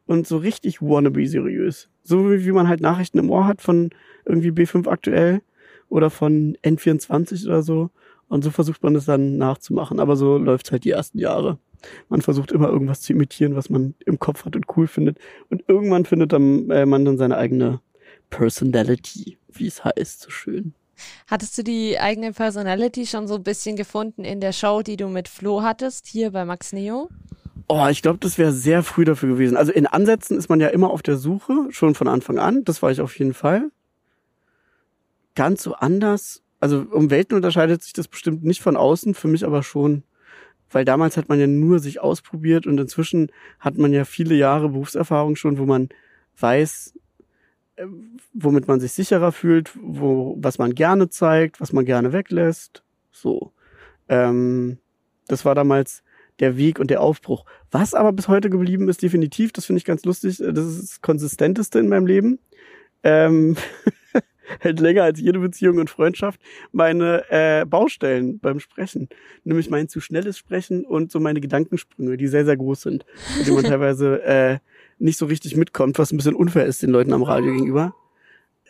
und 0.05 0.27
so 0.27 0.37
richtig 0.37 0.81
wannabe 0.81 1.25
seriös. 1.27 1.89
So 2.03 2.29
wie, 2.29 2.45
wie 2.45 2.51
man 2.51 2.67
halt 2.67 2.81
Nachrichten 2.81 3.19
im 3.19 3.29
Ohr 3.31 3.47
hat 3.47 3.61
von 3.61 3.91
irgendwie 4.25 4.49
B5 4.49 4.87
aktuell 4.89 5.41
oder 5.87 6.09
von 6.09 6.57
N24 6.63 7.45
oder 7.47 7.63
so. 7.63 7.89
Und 8.27 8.43
so 8.43 8.51
versucht 8.51 8.83
man 8.83 8.95
es 8.95 9.05
dann 9.05 9.37
nachzumachen. 9.37 9.99
Aber 9.99 10.15
so 10.15 10.37
läuft's 10.37 10.71
halt 10.71 10.83
die 10.83 10.91
ersten 10.91 11.19
Jahre. 11.19 11.57
Man 12.09 12.21
versucht 12.21 12.51
immer 12.51 12.69
irgendwas 12.69 13.01
zu 13.01 13.13
imitieren, 13.13 13.55
was 13.55 13.69
man 13.69 13.95
im 14.05 14.19
Kopf 14.19 14.45
hat 14.45 14.55
und 14.55 14.65
cool 14.75 14.87
findet. 14.87 15.17
Und 15.49 15.63
irgendwann 15.67 16.05
findet 16.05 16.33
dann, 16.33 16.69
äh, 16.69 16.85
man 16.85 17.05
dann 17.05 17.17
seine 17.17 17.37
eigene 17.37 17.81
Personality, 18.29 19.37
wie 19.49 19.67
es 19.67 19.83
heißt, 19.83 20.21
so 20.21 20.29
schön. 20.29 20.73
Hattest 21.27 21.57
du 21.57 21.63
die 21.63 21.99
eigene 21.99 22.31
Personality 22.31 23.05
schon 23.05 23.27
so 23.27 23.35
ein 23.35 23.43
bisschen 23.43 23.75
gefunden 23.75 24.23
in 24.23 24.39
der 24.39 24.53
Show, 24.53 24.81
die 24.81 24.97
du 24.97 25.07
mit 25.07 25.27
Flo 25.27 25.61
hattest, 25.61 26.07
hier 26.07 26.31
bei 26.31 26.45
Max 26.45 26.71
Neo? 26.73 27.09
Oh, 27.67 27.87
ich 27.89 28.01
glaube, 28.01 28.19
das 28.19 28.37
wäre 28.37 28.51
sehr 28.51 28.83
früh 28.83 29.05
dafür 29.05 29.29
gewesen. 29.29 29.57
Also 29.57 29.71
in 29.71 29.87
Ansätzen 29.87 30.37
ist 30.37 30.49
man 30.49 30.59
ja 30.59 30.67
immer 30.67 30.91
auf 30.91 31.01
der 31.01 31.17
Suche, 31.17 31.67
schon 31.71 31.95
von 31.95 32.07
Anfang 32.07 32.37
an. 32.37 32.63
Das 32.63 32.81
war 32.81 32.91
ich 32.91 33.01
auf 33.01 33.17
jeden 33.17 33.33
Fall. 33.33 33.71
Ganz 35.33 35.63
so 35.63 35.73
anders. 35.73 36.43
Also 36.59 36.85
um 36.91 37.09
Welten 37.09 37.35
unterscheidet 37.35 37.83
sich 37.83 37.93
das 37.93 38.07
bestimmt 38.07 38.43
nicht 38.43 38.61
von 38.61 38.77
außen, 38.77 39.15
für 39.15 39.27
mich 39.27 39.45
aber 39.45 39.63
schon. 39.63 40.03
Weil 40.71 40.85
damals 40.85 41.17
hat 41.17 41.29
man 41.29 41.39
ja 41.39 41.47
nur 41.47 41.79
sich 41.79 42.01
ausprobiert 42.01 42.67
und 42.67 42.79
inzwischen 42.79 43.31
hat 43.59 43.77
man 43.77 43.93
ja 43.93 44.05
viele 44.05 44.35
Jahre 44.35 44.69
Berufserfahrung 44.69 45.35
schon, 45.35 45.57
wo 45.57 45.65
man 45.65 45.89
weiß, 46.39 46.93
äh, 47.75 47.85
womit 48.33 48.67
man 48.67 48.79
sich 48.79 48.93
sicherer 48.93 49.31
fühlt, 49.31 49.71
wo, 49.81 50.35
was 50.39 50.57
man 50.57 50.73
gerne 50.75 51.09
zeigt, 51.09 51.61
was 51.61 51.73
man 51.73 51.85
gerne 51.85 52.13
weglässt. 52.13 52.83
So. 53.11 53.51
Ähm, 54.09 54.79
das 55.27 55.45
war 55.45 55.55
damals 55.55 56.03
der 56.39 56.57
Weg 56.57 56.79
und 56.79 56.89
der 56.91 57.01
Aufbruch. 57.01 57.45
Was 57.71 57.93
aber 57.93 58.11
bis 58.11 58.27
heute 58.27 58.49
geblieben 58.49 58.89
ist, 58.89 59.01
definitiv, 59.01 59.53
das 59.53 59.65
finde 59.65 59.77
ich 59.77 59.85
ganz 59.85 60.03
lustig, 60.05 60.41
äh, 60.41 60.53
das 60.53 60.65
ist 60.65 60.81
das 60.81 61.01
Konsistenteste 61.01 61.79
in 61.79 61.89
meinem 61.89 62.07
Leben. 62.07 62.39
Ähm, 63.03 63.55
hält 64.59 64.79
länger 64.79 65.03
als 65.03 65.19
jede 65.19 65.39
Beziehung 65.39 65.77
und 65.77 65.89
Freundschaft, 65.89 66.41
meine 66.71 67.23
äh, 67.29 67.65
Baustellen 67.65 68.39
beim 68.39 68.59
Sprechen. 68.59 69.09
Nämlich 69.43 69.69
mein 69.69 69.89
zu 69.89 69.99
schnelles 69.99 70.37
Sprechen 70.37 70.85
und 70.85 71.11
so 71.11 71.19
meine 71.19 71.41
Gedankensprünge, 71.41 72.17
die 72.17 72.27
sehr, 72.27 72.45
sehr 72.45 72.57
groß 72.57 72.81
sind. 72.81 73.05
Mit 73.37 73.47
denen 73.47 73.55
man 73.55 73.65
teilweise 73.71 74.23
äh, 74.23 74.57
nicht 74.99 75.17
so 75.17 75.25
richtig 75.25 75.55
mitkommt, 75.55 75.99
was 75.99 76.11
ein 76.11 76.17
bisschen 76.17 76.35
unfair 76.35 76.65
ist 76.65 76.81
den 76.81 76.89
Leuten 76.89 77.13
am 77.13 77.23
Radio 77.23 77.53
gegenüber. 77.53 77.93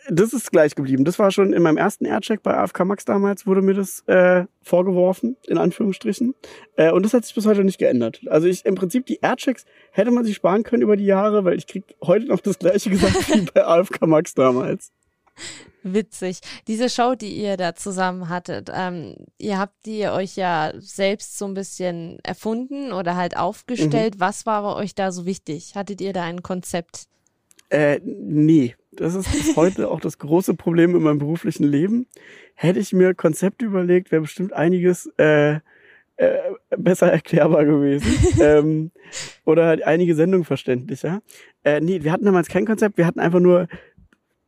Das 0.10 0.34
ist 0.34 0.52
gleich 0.52 0.76
geblieben. 0.76 1.04
Das 1.04 1.18
war 1.18 1.32
schon 1.32 1.52
in 1.52 1.64
meinem 1.64 1.78
ersten 1.78 2.06
Aircheck 2.06 2.44
bei 2.44 2.56
AFK 2.56 2.86
Max 2.86 3.06
damals, 3.06 3.48
wurde 3.48 3.64
mir 3.64 3.74
das 3.74 4.02
äh, 4.08 4.46
vorgeworfen, 4.62 5.36
in 5.48 5.58
Anführungsstrichen. 5.58 6.36
Äh, 6.76 6.92
und 6.92 7.04
das 7.04 7.14
hat 7.14 7.26
sich 7.26 7.34
bis 7.34 7.48
heute 7.48 7.64
nicht 7.64 7.80
geändert. 7.80 8.22
Also 8.28 8.48
ich 8.48 8.66
im 8.66 8.76
Prinzip 8.76 9.08
die 9.08 9.20
Airchecks 9.22 9.66
hätte 9.92 10.12
man 10.12 10.24
sich 10.24 10.36
sparen 10.36 10.62
können 10.62 10.84
über 10.84 10.96
die 10.96 11.06
Jahre, 11.06 11.44
weil 11.44 11.58
ich 11.58 11.66
krieg 11.66 11.84
heute 12.04 12.28
noch 12.28 12.40
das 12.40 12.60
gleiche 12.60 12.92
gesagt 12.92 13.16
wie 13.34 13.48
bei 13.52 13.66
AFK 13.66 14.06
Max 14.06 14.36
damals. 14.36 14.92
Witzig. 15.84 16.39
Diese 16.67 16.89
Show, 16.89 17.15
die 17.15 17.36
ihr 17.36 17.58
da 17.58 17.76
zusammen 17.76 18.30
hattet, 18.30 18.71
ähm, 18.74 19.15
ihr 19.38 19.60
habt 19.60 19.86
die 19.86 20.08
euch 20.08 20.36
ja 20.36 20.74
selbst 20.78 21.38
so 21.38 21.45
ein 21.45 21.54
bisschen 21.54 22.19
erfunden 22.24 22.91
oder 22.91 23.15
halt 23.15 23.38
aufgestellt. 23.38 24.15
Was 24.19 24.45
war 24.45 24.63
bei 24.63 24.82
euch 24.82 24.95
da 24.95 25.12
so 25.12 25.26
wichtig? 25.26 25.76
Hattet 25.76 26.02
ihr 26.02 26.13
da 26.13 26.24
ein 26.24 26.41
Konzept? 26.41 27.06
Äh, 27.69 28.00
nee. 28.04 28.76
Das 28.91 29.13
ist 29.13 29.32
bis 29.32 29.56
heute 29.56 29.89
auch 29.89 30.00
das 30.00 30.17
große 30.17 30.54
Problem 30.54 30.95
in 30.95 31.04
meinem 31.04 31.19
beruflichen 31.19 31.65
Leben. 31.65 32.08
Hätte 32.54 32.80
ich 32.80 32.93
mir 32.93 33.13
Konzepte 33.13 33.65
überlegt, 33.65 34.12
wäre 34.12 34.21
bestimmt 34.21 34.54
einiges 34.54 35.12
äh, 35.17 35.60
äh, 36.17 36.38
besser 36.78 37.08
erklärbar 37.12 37.65
gewesen. 37.65 38.41
ähm, 38.41 38.91
oder 39.43 39.65
halt 39.65 39.84
einige 39.84 40.15
Sendungen 40.15 40.45
verständlicher. 40.45 41.21
Äh, 41.63 41.82
nee, 41.82 42.04
wir 42.04 42.12
hatten 42.12 42.26
damals 42.26 42.48
kein 42.48 42.65
Konzept, 42.65 42.98
wir 42.98 43.06
hatten 43.06 43.19
einfach 43.19 43.39
nur 43.39 43.67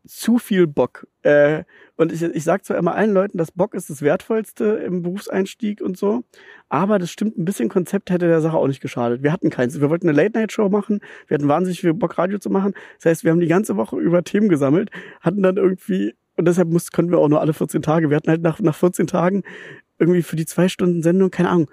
zu 0.08 0.38
viel 0.38 0.67
Bock. 0.67 1.08
Äh, 1.24 1.63
und 1.96 2.12
ich, 2.12 2.22
ich 2.22 2.43
sage 2.43 2.63
zwar 2.63 2.78
immer 2.78 2.96
allen 2.96 3.13
Leuten, 3.13 3.38
dass 3.38 3.52
Bock 3.52 3.74
ist 3.74 3.89
das 3.89 4.02
Wertvollste 4.02 4.65
im 4.65 5.02
Berufseinstieg 5.02 5.82
und 5.82 5.98
so, 5.98 6.24
aber 6.70 7.00
das 7.00 7.12
stimmt, 7.12 7.38
ein 7.38 7.46
bisschen 7.46 7.70
Konzept 7.70 8.10
hätte 8.10 8.28
der 8.28 8.41
Sache 8.41 8.58
auch 8.58 8.67
nicht 8.67 8.82
geschadet. 8.82 9.24
Wir 9.24 9.32
hatten 9.32 9.50
keins. 9.50 9.80
Wir 9.80 9.89
wollten 9.89 10.08
eine 10.10 10.17
Late-Night-Show 10.17 10.70
machen, 10.70 11.02
wir 11.28 11.36
hatten 11.36 11.48
wahnsinnig 11.48 11.82
viel 11.82 11.93
Bock, 11.93 12.17
Radio 12.17 12.39
zu 12.39 12.50
machen. 12.50 12.74
Das 12.98 13.06
heißt, 13.06 13.24
wir 13.24 13.32
haben 13.32 13.39
die 13.39 13.48
ganze 13.48 13.78
Woche 13.78 13.98
über 13.98 14.24
Themen 14.24 14.50
gesammelt, 14.50 14.89
hatten 15.22 15.43
dann 15.43 15.58
irgendwie, 15.58 16.13
und 16.36 16.48
deshalb 16.48 16.70
mussten, 16.70 16.96
konnten 16.96 17.12
wir 17.12 17.20
auch 17.20 17.30
nur 17.30 17.41
alle 17.41 17.54
14 17.54 17.82
Tage, 17.82 18.10
wir 18.10 18.17
hatten 18.17 18.30
halt 18.30 18.41
nach, 18.41 18.60
nach 18.60 18.76
14 18.76 19.08
Tagen 19.08 19.43
irgendwie 20.00 20.22
für 20.22 20.36
die 20.36 20.46
zwei 20.46 20.70
Stunden 20.70 21.02
Sendung, 21.02 21.32
keine 21.32 21.50
Ahnung, 21.50 21.70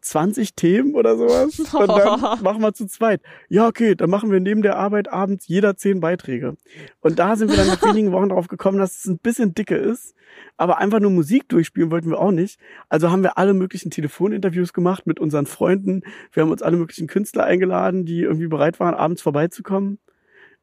20 0.00 0.54
Themen 0.54 0.94
oder 0.94 1.16
sowas. 1.16 1.58
Und 1.74 1.88
dann 1.88 2.20
machen 2.42 2.62
wir 2.62 2.72
zu 2.72 2.86
zweit. 2.86 3.22
Ja, 3.48 3.66
okay, 3.66 3.94
dann 3.94 4.10
machen 4.10 4.30
wir 4.30 4.40
neben 4.40 4.62
der 4.62 4.76
Arbeit 4.76 5.12
abends 5.12 5.48
jeder 5.48 5.76
zehn 5.76 6.00
Beiträge. 6.00 6.56
Und 7.00 7.18
da 7.18 7.36
sind 7.36 7.50
wir 7.50 7.56
dann 7.56 7.68
nach 7.68 7.82
wenigen 7.88 8.12
Wochen 8.12 8.30
drauf 8.30 8.48
gekommen, 8.48 8.78
dass 8.78 8.98
es 8.98 9.06
ein 9.06 9.18
bisschen 9.18 9.54
dicke 9.54 9.76
ist. 9.76 10.14
Aber 10.56 10.78
einfach 10.78 11.00
nur 11.00 11.10
Musik 11.10 11.48
durchspielen 11.48 11.90
wollten 11.90 12.10
wir 12.10 12.20
auch 12.20 12.30
nicht. 12.30 12.60
Also 12.88 13.10
haben 13.10 13.22
wir 13.22 13.38
alle 13.38 13.54
möglichen 13.54 13.90
Telefoninterviews 13.90 14.72
gemacht 14.72 15.06
mit 15.06 15.18
unseren 15.18 15.46
Freunden. 15.46 16.02
Wir 16.32 16.42
haben 16.42 16.50
uns 16.50 16.62
alle 16.62 16.76
möglichen 16.76 17.06
Künstler 17.06 17.44
eingeladen, 17.44 18.04
die 18.04 18.22
irgendwie 18.22 18.46
bereit 18.46 18.78
waren, 18.78 18.94
abends 18.94 19.22
vorbeizukommen. 19.22 19.98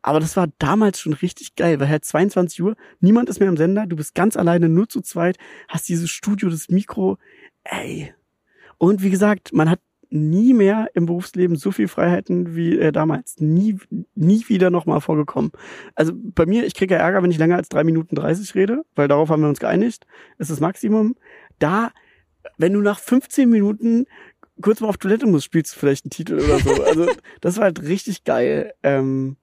Aber 0.02 0.20
das 0.20 0.38
war 0.38 0.48
damals 0.60 1.00
schon 1.00 1.14
richtig 1.14 1.56
geil, 1.56 1.80
weil 1.80 1.90
halt 1.90 2.06
22 2.06 2.62
Uhr, 2.62 2.76
niemand 3.00 3.30
ist 3.30 3.40
mehr 3.40 3.50
am 3.50 3.58
Sender, 3.58 3.86
du 3.88 3.96
bist 3.96 4.16
ganz 4.16 4.38
alleine, 4.38 4.70
nur 4.70 4.88
zu 4.88 5.02
zweit, 5.02 5.38
hast 5.68 5.90
dieses 5.90 6.10
Studio, 6.10 6.50
das 6.50 6.70
Mikro, 6.70 7.18
ey, 7.64 8.14
und 8.78 9.04
wie 9.04 9.10
gesagt, 9.10 9.54
man 9.54 9.70
hat 9.70 9.80
nie 10.10 10.54
mehr 10.54 10.90
im 10.94 11.06
Berufsleben 11.06 11.58
so 11.58 11.72
viel 11.72 11.88
Freiheiten 11.88 12.56
wie 12.56 12.78
äh, 12.80 12.92
damals. 12.92 13.40
Nie, 13.40 13.78
nie 14.16 14.48
wieder 14.48 14.70
nochmal 14.70 15.02
vorgekommen. 15.02 15.52
Also 15.96 16.14
bei 16.16 16.46
mir, 16.46 16.66
ich 16.66 16.76
kriege 16.76 16.96
ja 16.96 17.02
Ärger, 17.02 17.24
wenn 17.24 17.32
ich 17.32 17.38
länger 17.38 17.58
als 17.58 17.70
drei 17.70 17.84
Minuten 17.84 18.16
30 18.16 18.56
rede, 18.56 18.84
weil 18.96 19.08
darauf 19.08 19.30
haben 19.30 19.42
wir 19.42 19.50
uns 19.50 19.60
geeinigt. 19.60 20.06
Ist 20.38 20.50
das 20.50 20.60
Maximum. 20.60 21.16
Da, 21.60 21.92
wenn 22.58 22.74
du 22.74 22.82
nach 22.82 23.00
15 23.00 23.50
Minuten 23.50 24.06
kurz 24.62 24.80
mal 24.80 24.88
auf 24.88 24.98
Toilette 24.98 25.28
musst, 25.28 25.46
spielst 25.46 25.76
du 25.76 25.80
vielleicht 25.80 26.06
einen 26.06 26.12
Titel 26.12 26.36
oder 26.36 26.60
so. 26.60 26.84
Also 26.84 27.08
das 27.42 27.58
war 27.58 27.66
halt 27.66 27.84
richtig 27.84 28.24
geil. 28.24 28.74
Ähm, 28.84 29.36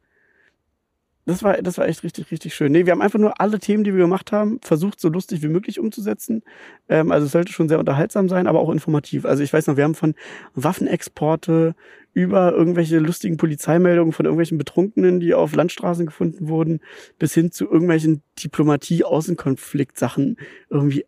das 1.26 1.42
war, 1.42 1.54
das 1.62 1.78
war 1.78 1.88
echt 1.88 2.02
richtig, 2.02 2.30
richtig 2.30 2.54
schön. 2.54 2.70
Nee, 2.72 2.84
wir 2.84 2.92
haben 2.92 3.00
einfach 3.00 3.18
nur 3.18 3.40
alle 3.40 3.58
Themen, 3.58 3.82
die 3.82 3.94
wir 3.94 4.02
gemacht 4.02 4.30
haben, 4.30 4.60
versucht, 4.62 5.00
so 5.00 5.08
lustig 5.08 5.42
wie 5.42 5.48
möglich 5.48 5.80
umzusetzen. 5.80 6.42
Ähm, 6.88 7.10
also 7.10 7.24
es 7.26 7.32
sollte 7.32 7.50
schon 7.52 7.68
sehr 7.68 7.78
unterhaltsam 7.78 8.28
sein, 8.28 8.46
aber 8.46 8.60
auch 8.60 8.70
informativ. 8.70 9.24
Also 9.24 9.42
ich 9.42 9.52
weiß 9.52 9.66
noch, 9.66 9.78
wir 9.78 9.84
haben 9.84 9.94
von 9.94 10.14
Waffenexporte 10.54 11.74
über 12.12 12.52
irgendwelche 12.52 12.98
lustigen 12.98 13.38
Polizeimeldungen 13.38 14.12
von 14.12 14.26
irgendwelchen 14.26 14.58
Betrunkenen, 14.58 15.18
die 15.18 15.32
auf 15.32 15.54
Landstraßen 15.54 16.04
gefunden 16.04 16.48
wurden, 16.48 16.80
bis 17.18 17.32
hin 17.32 17.50
zu 17.50 17.64
irgendwelchen 17.70 18.22
Diplomatie-Außenkonflikt-Sachen 18.38 20.36
irgendwie, 20.68 21.06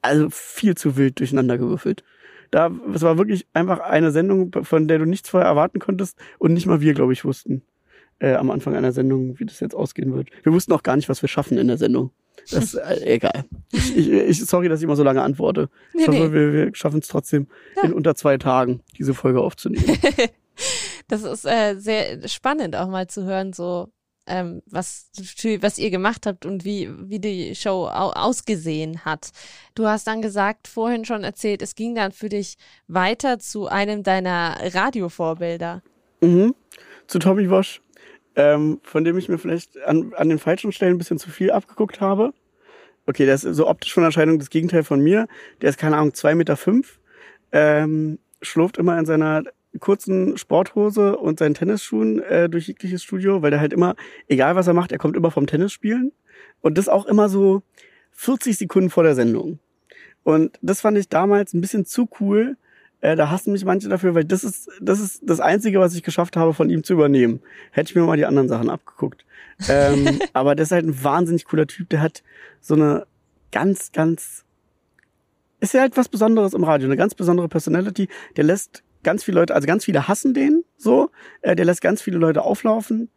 also 0.00 0.28
viel 0.30 0.76
zu 0.76 0.96
wild 0.96 1.18
durcheinander 1.18 1.58
gewürfelt. 1.58 2.04
Da, 2.52 2.70
es 2.94 3.02
war 3.02 3.18
wirklich 3.18 3.46
einfach 3.52 3.80
eine 3.80 4.12
Sendung, 4.12 4.52
von 4.62 4.86
der 4.86 4.98
du 4.98 5.06
nichts 5.06 5.28
vorher 5.28 5.48
erwarten 5.48 5.80
konntest 5.80 6.16
und 6.38 6.52
nicht 6.52 6.66
mal 6.66 6.80
wir, 6.80 6.94
glaube 6.94 7.12
ich, 7.12 7.24
wussten 7.24 7.62
äh, 8.20 8.34
am 8.34 8.50
Anfang 8.50 8.76
einer 8.76 8.92
Sendung, 8.92 9.38
wie 9.38 9.46
das 9.46 9.60
jetzt 9.60 9.74
ausgehen 9.74 10.14
wird. 10.14 10.28
Wir 10.42 10.52
wussten 10.52 10.72
auch 10.72 10.82
gar 10.82 10.96
nicht, 10.96 11.08
was 11.08 11.22
wir 11.22 11.28
schaffen 11.28 11.58
in 11.58 11.66
der 11.66 11.78
Sendung. 11.78 12.10
Das 12.50 12.64
ist 12.64 12.74
äh, 12.74 13.14
egal. 13.14 13.44
Ich, 13.72 13.96
ich, 13.96 14.46
sorry, 14.46 14.68
dass 14.68 14.80
ich 14.80 14.84
immer 14.84 14.96
so 14.96 15.02
lange 15.02 15.22
antworte. 15.22 15.68
Nee, 15.94 16.02
ich 16.02 16.08
hoffe, 16.08 16.18
nee. 16.18 16.32
wir, 16.32 16.52
wir 16.52 16.74
schaffen 16.74 17.00
es 17.00 17.08
trotzdem 17.08 17.48
ja. 17.76 17.84
in 17.84 17.92
unter 17.92 18.14
zwei 18.14 18.38
Tagen, 18.38 18.80
diese 18.98 19.14
Folge 19.14 19.40
aufzunehmen. 19.40 19.84
das 21.08 21.22
ist 21.22 21.46
äh, 21.46 21.76
sehr 21.76 22.28
spannend, 22.28 22.76
auch 22.76 22.88
mal 22.88 23.08
zu 23.08 23.24
hören, 23.24 23.52
so 23.52 23.88
ähm, 24.26 24.62
was, 24.66 25.10
was 25.60 25.78
ihr 25.78 25.90
gemacht 25.90 26.26
habt 26.26 26.44
und 26.44 26.64
wie, 26.64 26.90
wie 27.08 27.18
die 27.18 27.54
Show 27.54 27.88
au 27.88 28.10
ausgesehen 28.10 29.04
hat. 29.04 29.30
Du 29.74 29.86
hast 29.86 30.06
dann 30.06 30.20
gesagt, 30.20 30.68
vorhin 30.68 31.04
schon 31.04 31.24
erzählt, 31.24 31.62
es 31.62 31.74
ging 31.74 31.94
dann 31.94 32.12
für 32.12 32.28
dich 32.28 32.56
weiter 32.86 33.38
zu 33.38 33.66
einem 33.66 34.02
deiner 34.02 34.58
Radiovorbilder. 34.74 35.82
Mhm. 36.20 36.54
Zu 37.06 37.18
Tommy 37.18 37.50
Wosch 37.50 37.80
ähm, 38.36 38.80
von 38.82 39.04
dem 39.04 39.18
ich 39.18 39.28
mir 39.28 39.38
vielleicht 39.38 39.80
an, 39.82 40.12
an 40.16 40.28
den 40.28 40.38
falschen 40.38 40.72
Stellen 40.72 40.94
ein 40.94 40.98
bisschen 40.98 41.18
zu 41.18 41.30
viel 41.30 41.50
abgeguckt 41.50 42.00
habe. 42.00 42.32
Okay, 43.06 43.26
der 43.26 43.34
ist 43.34 43.42
so 43.42 43.68
optisch 43.68 43.92
von 43.92 44.04
Erscheinung 44.04 44.38
das 44.38 44.50
Gegenteil 44.50 44.84
von 44.84 45.00
mir. 45.00 45.26
Der 45.60 45.70
ist, 45.70 45.78
keine 45.78 45.96
Ahnung, 45.96 46.14
zwei 46.14 46.34
Meter, 46.34 46.56
fünf, 46.56 47.00
ähm, 47.52 48.18
schlurft 48.42 48.78
immer 48.78 48.98
in 48.98 49.06
seiner 49.06 49.42
kurzen 49.78 50.36
Sporthose 50.36 51.16
und 51.16 51.38
seinen 51.38 51.54
Tennisschuhen 51.54 52.20
äh, 52.22 52.48
durch 52.48 52.66
jegliches 52.66 53.02
Studio, 53.02 53.42
weil 53.42 53.50
der 53.50 53.60
halt 53.60 53.72
immer, 53.72 53.94
egal 54.28 54.56
was 54.56 54.66
er 54.66 54.74
macht, 54.74 54.92
er 54.92 54.98
kommt 54.98 55.16
immer 55.16 55.30
vom 55.30 55.46
Tennisspielen. 55.46 56.12
Und 56.60 56.76
das 56.76 56.88
auch 56.88 57.06
immer 57.06 57.28
so 57.28 57.62
40 58.12 58.58
Sekunden 58.58 58.90
vor 58.90 59.04
der 59.04 59.14
Sendung. 59.14 59.58
Und 60.22 60.58
das 60.60 60.80
fand 60.80 60.98
ich 60.98 61.08
damals 61.08 61.54
ein 61.54 61.60
bisschen 61.60 61.86
zu 61.86 62.08
cool, 62.20 62.56
äh, 63.00 63.16
da 63.16 63.30
hassen 63.30 63.52
mich 63.52 63.64
manche 63.64 63.88
dafür, 63.88 64.14
weil 64.14 64.24
das 64.24 64.44
ist, 64.44 64.68
das 64.80 65.00
ist 65.00 65.22
das 65.24 65.40
Einzige, 65.40 65.80
was 65.80 65.94
ich 65.94 66.02
geschafft 66.02 66.36
habe, 66.36 66.52
von 66.52 66.68
ihm 66.68 66.84
zu 66.84 66.92
übernehmen. 66.92 67.40
Hätte 67.70 67.90
ich 67.90 67.96
mir 67.96 68.02
mal 68.02 68.16
die 68.16 68.26
anderen 68.26 68.48
Sachen 68.48 68.68
abgeguckt. 68.68 69.24
ähm, 69.68 70.20
aber 70.32 70.54
der 70.54 70.64
ist 70.64 70.72
halt 70.72 70.86
ein 70.86 71.02
wahnsinnig 71.02 71.44
cooler 71.46 71.66
Typ. 71.66 71.88
Der 71.88 72.02
hat 72.02 72.22
so 72.60 72.74
eine 72.74 73.06
ganz, 73.52 73.92
ganz, 73.92 74.44
ist 75.60 75.74
ja 75.74 75.80
halt 75.80 75.96
was 75.96 76.08
Besonderes 76.08 76.52
im 76.52 76.64
Radio, 76.64 76.86
eine 76.86 76.96
ganz 76.96 77.14
besondere 77.14 77.48
Personality. 77.48 78.08
Der 78.36 78.44
lässt 78.44 78.82
ganz 79.02 79.24
viele 79.24 79.40
Leute, 79.40 79.54
also 79.54 79.66
ganz 79.66 79.86
viele 79.86 80.08
hassen 80.08 80.34
den, 80.34 80.64
so. 80.76 81.10
Äh, 81.40 81.56
der 81.56 81.64
lässt 81.64 81.80
ganz 81.80 82.02
viele 82.02 82.18
Leute 82.18 82.42
auflaufen. 82.42 83.08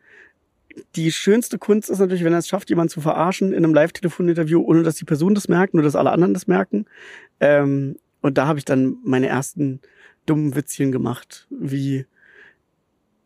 Die 0.95 1.11
schönste 1.11 1.59
Kunst 1.59 1.89
ist 1.89 1.99
natürlich, 1.99 2.23
wenn 2.23 2.33
er 2.33 2.39
es 2.39 2.47
schafft, 2.47 2.69
jemanden 2.69 2.89
zu 2.89 3.01
verarschen 3.01 3.51
in 3.51 3.63
einem 3.63 3.73
Live-Telefon-Interview, 3.75 4.61
ohne 4.61 4.81
dass 4.83 4.95
die 4.95 5.05
Person 5.05 5.35
das 5.35 5.47
merkt, 5.47 5.73
nur 5.73 5.83
dass 5.83 5.95
alle 5.95 6.11
anderen 6.11 6.33
das 6.33 6.47
merken. 6.47 6.85
Ähm, 7.39 7.97
und 8.23 8.37
da 8.37 8.47
habe 8.47 8.57
ich 8.57 8.65
dann 8.65 8.97
meine 9.03 9.27
ersten 9.27 9.81
dummen 10.25 10.55
Witzchen 10.55 10.93
gemacht, 10.93 11.45
wie 11.49 12.05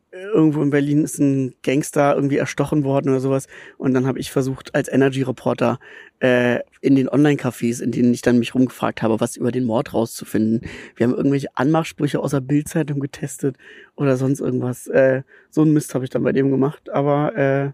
äh, 0.10 0.24
irgendwo 0.24 0.64
in 0.64 0.72
Berlin 0.72 1.04
ist 1.04 1.20
ein 1.20 1.54
Gangster 1.62 2.16
irgendwie 2.16 2.38
erstochen 2.38 2.84
worden 2.84 3.10
oder 3.10 3.20
sowas. 3.20 3.48
Und 3.78 3.94
dann 3.94 4.08
habe 4.08 4.20
ich 4.20 4.32
versucht, 4.32 4.74
als 4.74 4.88
Energy-Reporter 4.90 5.80
äh, 6.20 6.62
in 6.82 6.96
den 6.96 7.10
Online-Cafés, 7.10 7.80
in 7.84 7.92
denen 7.92 8.12
ich 8.12 8.24
dann 8.24 8.40
mich 8.40 8.56
rumgefragt 8.56 9.04
habe, 9.04 9.20
was 9.20 9.36
über 9.36 9.52
den 9.52 9.66
Mord 9.66 9.94
rauszufinden. 9.94 10.68
Wir 10.96 11.06
haben 11.06 11.14
irgendwelche 11.14 11.56
Anmachsprüche 11.56 12.20
aus 12.20 12.32
der 12.32 12.42
Bildzeitung 12.42 13.00
getestet 13.00 13.56
oder 13.96 14.18
sonst 14.18 14.40
irgendwas. 14.40 14.88
Äh, 14.88 15.22
so 15.52 15.62
ein 15.62 15.74
Mist 15.74 15.94
habe 15.94 16.06
ich 16.06 16.10
dann 16.10 16.24
bei 16.24 16.32
dem 16.32 16.50
gemacht. 16.50 16.90
Aber 16.90 17.36
äh, 17.38 17.72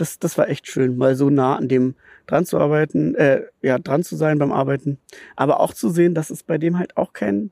das, 0.00 0.18
das 0.18 0.38
war 0.38 0.48
echt 0.48 0.66
schön, 0.66 0.96
mal 0.96 1.14
so 1.14 1.30
nah 1.30 1.56
an 1.56 1.68
dem 1.68 1.94
dran 2.26 2.46
zu 2.46 2.58
arbeiten, 2.58 3.14
äh, 3.16 3.42
ja, 3.62 3.78
dran 3.78 4.02
zu 4.02 4.16
sein 4.16 4.38
beim 4.38 4.52
Arbeiten. 4.52 4.98
Aber 5.36 5.60
auch 5.60 5.74
zu 5.74 5.90
sehen, 5.90 6.14
dass 6.14 6.30
es 6.30 6.42
bei 6.42 6.58
dem 6.58 6.78
halt 6.78 6.96
auch 6.96 7.12
kein 7.12 7.50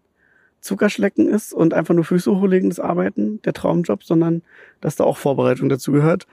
Zuckerschlecken 0.61 1.29
ist 1.29 1.53
und 1.53 1.75
einfach 1.75 1.95
nur 1.95 2.05
Füße 2.05 2.35
hochlegendes 2.35 2.81
Arbeiten, 2.81 3.41
der 3.43 3.53
Traumjob, 3.53 4.03
sondern 4.03 4.43
dass 4.81 4.97
da 4.97 5.05
auch 5.05 5.17
Vorbereitung 5.17 5.69
dazu 5.69 5.93
gehört. 5.93 6.27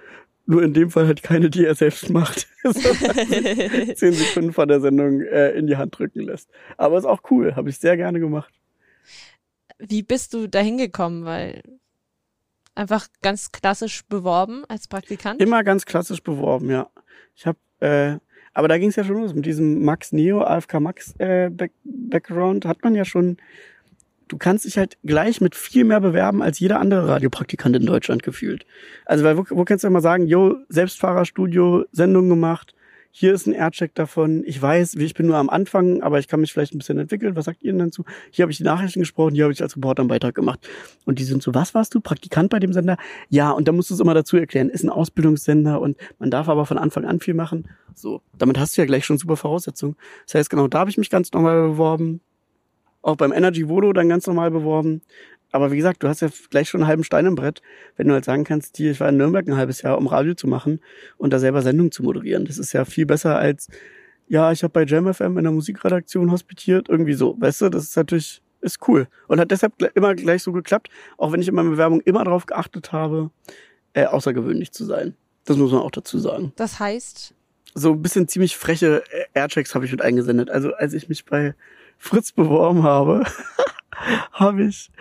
Nur 0.48 0.62
in 0.62 0.74
dem 0.74 0.92
Fall 0.92 1.08
halt 1.08 1.24
keine, 1.24 1.50
die 1.50 1.66
er 1.66 1.76
selbst 1.76 2.10
macht. 2.10 2.48
zehn 2.64 4.14
Sekunden 4.14 4.54
vor 4.54 4.68
der 4.68 4.80
Sendung 4.80 5.22
äh, 5.22 5.52
in 5.52 5.68
die 5.68 5.78
Hand 5.78 5.98
drücken 5.98 6.22
lässt. 6.22 6.50
Aber 6.78 6.98
ist 6.98 7.06
auch 7.06 7.22
cool, 7.32 7.56
habe 7.56 7.70
ich 7.70 7.80
sehr 7.80 7.98
gerne 7.98 8.20
gemacht. 8.20 8.54
Wie 9.80 10.04
bist 10.04 10.34
du 10.34 10.48
da 10.48 10.60
hingekommen? 10.60 11.26
Weil 11.26 11.62
einfach 12.76 13.08
ganz 13.22 13.52
klassisch 13.52 14.06
beworben 14.06 14.64
als 14.68 14.88
Praktikant? 14.88 15.42
Immer 15.42 15.64
ganz 15.64 15.86
klassisch 15.86 16.22
beworben, 16.22 16.70
ja. 16.70 16.90
Ich 17.36 17.46
habe, 17.48 17.58
äh, 17.80 18.18
aber 18.54 18.68
da 18.68 18.78
ging 18.78 18.90
es 18.90 18.96
ja 18.96 19.04
schon 19.04 19.18
los 19.18 19.34
mit 19.34 19.46
diesem 19.46 19.84
Max 19.84 20.12
Neo, 20.12 20.42
AFK 20.42 20.80
Max 20.80 21.16
äh, 21.20 21.50
Back 21.50 21.72
Background 21.84 22.66
hat 22.66 22.84
man 22.84 22.96
ja 22.96 23.06
schon. 23.06 23.38
Du 24.28 24.38
kannst 24.38 24.66
dich 24.66 24.78
halt 24.80 24.98
gleich 25.04 25.40
mit 25.40 25.54
viel 25.54 25.84
mehr 25.84 26.00
bewerben 26.02 26.42
als 26.42 26.60
jeder 26.60 26.80
andere 26.80 27.08
Radiopraktikant 27.08 27.76
in 27.76 27.86
Deutschland 27.86 28.24
gefühlt. 28.24 28.66
Also 29.06 29.24
weil 29.24 29.38
wo, 29.38 29.46
wo 29.50 29.66
kannst 29.66 29.84
du 29.84 29.88
immer 29.88 30.02
sagen, 30.02 30.26
yo, 30.26 30.56
Selbstfahrerstudio, 30.68 31.86
Sendung 31.92 32.28
gemacht, 32.28 32.75
hier 33.18 33.34
ist 33.34 33.48
ein 33.48 33.54
Aircheck 33.54 33.96
davon, 33.96 34.44
ich 34.46 34.62
weiß, 34.62 34.96
ich 34.96 35.14
bin 35.14 35.28
nur 35.28 35.38
am 35.38 35.50
Anfang, 35.50 36.02
aber 36.02 36.20
ich 36.20 36.28
kann 36.28 36.42
mich 36.42 36.52
vielleicht 36.52 36.76
ein 36.76 36.80
bisschen 36.80 36.98
entwickeln, 36.98 37.38
was 37.38 37.46
sagt 37.46 37.64
ihr 37.64 37.72
denn 37.72 37.80
dazu? 37.80 38.04
Hier 38.30 38.44
habe 38.44 38.52
ich 38.52 38.58
die 38.58 38.66
Nachrichten 38.66 39.00
gesprochen, 39.00 39.36
hier 39.36 39.46
habe 39.46 39.54
ich 39.54 39.62
als 39.62 39.78
Reporter 39.78 40.02
einen 40.02 40.10
Beitrag 40.10 40.36
gemacht. 40.36 40.68
Und 41.06 41.18
die 41.18 41.24
sind 41.24 41.42
so, 41.42 41.54
was 41.54 41.74
warst 41.74 41.96
du, 41.96 42.02
Praktikant 42.02 42.50
bei 42.50 42.60
dem 42.60 42.74
Sender? 42.74 42.98
Ja, 43.30 43.52
und 43.52 43.70
da 43.70 43.72
musst 43.72 43.90
du 43.90 43.94
es 43.94 44.02
immer 44.02 44.14
dazu 44.14 44.36
erklären, 44.36 44.68
ist 44.68 44.84
ein 44.84 44.90
Ausbildungssender 44.90 45.80
und 45.80 45.96
man 46.20 46.30
darf 46.30 46.50
aber 46.50 46.66
von 46.66 46.78
Anfang 46.78 47.06
an 47.06 47.22
viel 47.22 47.36
machen. 47.36 47.70
So, 47.94 48.22
damit 48.38 48.60
hast 48.60 48.76
du 48.76 48.82
ja 48.82 48.86
gleich 48.86 49.06
schon 49.06 49.18
super 49.18 49.38
Voraussetzungen. 49.38 49.96
Das 50.26 50.36
heißt, 50.36 50.50
genau, 50.50 50.68
da 50.68 50.80
habe 50.80 50.90
ich 50.90 50.98
mich 50.98 51.10
ganz 51.10 51.32
normal 51.32 51.70
beworben. 51.70 52.20
Auch 53.02 53.16
beim 53.16 53.32
Energy 53.32 53.70
Volo 53.70 53.94
dann 53.94 54.10
ganz 54.10 54.28
normal 54.28 54.52
beworben. 54.52 55.02
Aber 55.56 55.72
wie 55.72 55.78
gesagt, 55.78 56.04
du 56.04 56.10
hast 56.10 56.20
ja 56.20 56.28
gleich 56.50 56.68
schon 56.68 56.82
einen 56.82 56.90
halben 56.90 57.06
Stein 57.06 57.26
im 57.26 57.36
Brett, 57.36 57.62
wenn 57.96 58.10
du 58.10 58.14
halt 58.14 58.26
sagen 58.26 58.44
kannst, 58.44 58.76
hier, 58.76 58.92
ich 58.92 59.00
war 59.00 59.08
in 59.08 59.16
Nürnberg 59.16 59.48
ein 59.48 59.56
halbes 59.56 59.82
Jahr, 59.82 59.98
um 59.98 60.08
Radio 60.08 60.34
zu 60.34 60.48
machen 60.48 60.82
und 61.18 61.32
da 61.32 61.40
selber 61.40 61.62
Sendungen 61.62 61.94
zu 61.94 62.04
moderieren. 62.04 62.44
Das 62.44 62.58
ist 62.58 62.74
ja 62.74 62.84
viel 62.84 63.06
besser 63.06 63.38
als, 63.38 63.70
ja, 64.28 64.52
ich 64.52 64.64
habe 64.64 64.74
bei 64.74 64.84
JamFM 64.84 65.38
in 65.38 65.46
der 65.46 65.54
Musikredaktion 65.54 66.30
hospitiert, 66.30 66.90
irgendwie 66.90 67.14
so. 67.14 67.40
Weißt 67.40 67.62
du, 67.62 67.70
das 67.70 67.84
ist 67.84 67.96
natürlich, 67.96 68.42
ist 68.60 68.86
cool. 68.90 69.08
Und 69.30 69.40
hat 69.40 69.50
deshalb 69.50 69.82
immer 69.96 70.14
gleich 70.14 70.44
so 70.44 70.52
geklappt, 70.52 70.90
auch 71.18 71.32
wenn 71.32 71.42
ich 71.42 71.48
in 71.48 71.56
meiner 71.56 71.70
Bewerbung 71.70 72.02
immer 72.02 72.26
darauf 72.26 72.46
geachtet 72.48 72.92
habe, 72.92 73.32
äh, 73.94 74.04
außergewöhnlich 74.04 74.74
zu 74.74 74.84
sein. 74.84 75.16
Das 75.46 75.56
muss 75.56 75.72
man 75.72 75.82
auch 75.82 75.92
dazu 75.92 76.20
sagen. 76.20 76.52
Das 76.58 76.82
heißt? 76.82 77.34
So 77.76 77.94
ein 77.94 78.02
bisschen 78.02 78.28
ziemlich 78.28 78.58
freche 78.58 79.04
Airchecks 79.34 79.74
habe 79.74 79.86
ich 79.86 79.92
mit 79.92 80.02
eingesendet. 80.02 80.50
Also 80.50 80.74
als 80.74 80.94
ich 80.94 81.08
mich 81.08 81.24
bei 81.24 81.56
Fritz 81.98 82.34
beworben 82.34 82.84
habe, 82.84 83.24
habe 84.34 84.64
ich 84.64 84.92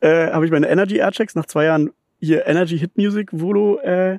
äh, 0.00 0.30
habe 0.30 0.44
ich 0.44 0.50
meine 0.50 0.68
Energy 0.68 0.96
Airchecks 0.96 1.34
nach 1.34 1.46
zwei 1.46 1.64
Jahren 1.64 1.90
hier 2.18 2.46
Energy 2.46 2.78
Hit 2.78 2.96
Music 2.96 3.28
Volo 3.32 3.78
äh, 3.80 4.18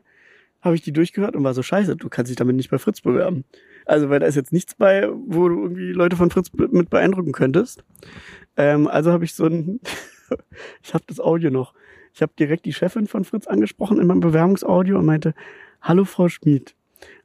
habe 0.61 0.75
ich 0.75 0.81
die 0.81 0.93
durchgehört 0.93 1.35
und 1.35 1.43
war 1.43 1.53
so 1.53 1.63
scheiße, 1.63 1.95
du 1.95 2.09
kannst 2.09 2.29
dich 2.29 2.35
damit 2.35 2.55
nicht 2.55 2.69
bei 2.69 2.77
Fritz 2.77 3.01
bewerben. 3.01 3.45
Also 3.85 4.09
weil 4.09 4.19
da 4.19 4.27
ist 4.27 4.35
jetzt 4.35 4.53
nichts 4.53 4.75
bei, 4.75 5.09
wo 5.09 5.49
du 5.49 5.63
irgendwie 5.63 5.91
Leute 5.91 6.15
von 6.15 6.29
Fritz 6.29 6.51
mit 6.53 6.89
beeindrucken 6.89 7.31
könntest. 7.31 7.83
Ähm, 8.57 8.87
also 8.87 9.11
habe 9.11 9.25
ich 9.25 9.33
so 9.33 9.45
ein, 9.45 9.79
ich 10.83 10.93
habe 10.93 11.03
das 11.07 11.19
Audio 11.19 11.49
noch. 11.49 11.73
Ich 12.13 12.21
habe 12.21 12.31
direkt 12.37 12.65
die 12.65 12.73
Chefin 12.73 13.07
von 13.07 13.23
Fritz 13.23 13.47
angesprochen 13.47 13.99
in 13.99 14.07
meinem 14.07 14.19
Bewerbungsaudio 14.19 14.99
und 14.99 15.05
meinte, 15.05 15.33
hallo 15.81 16.05
Frau 16.05 16.27
Schmid, 16.29 16.75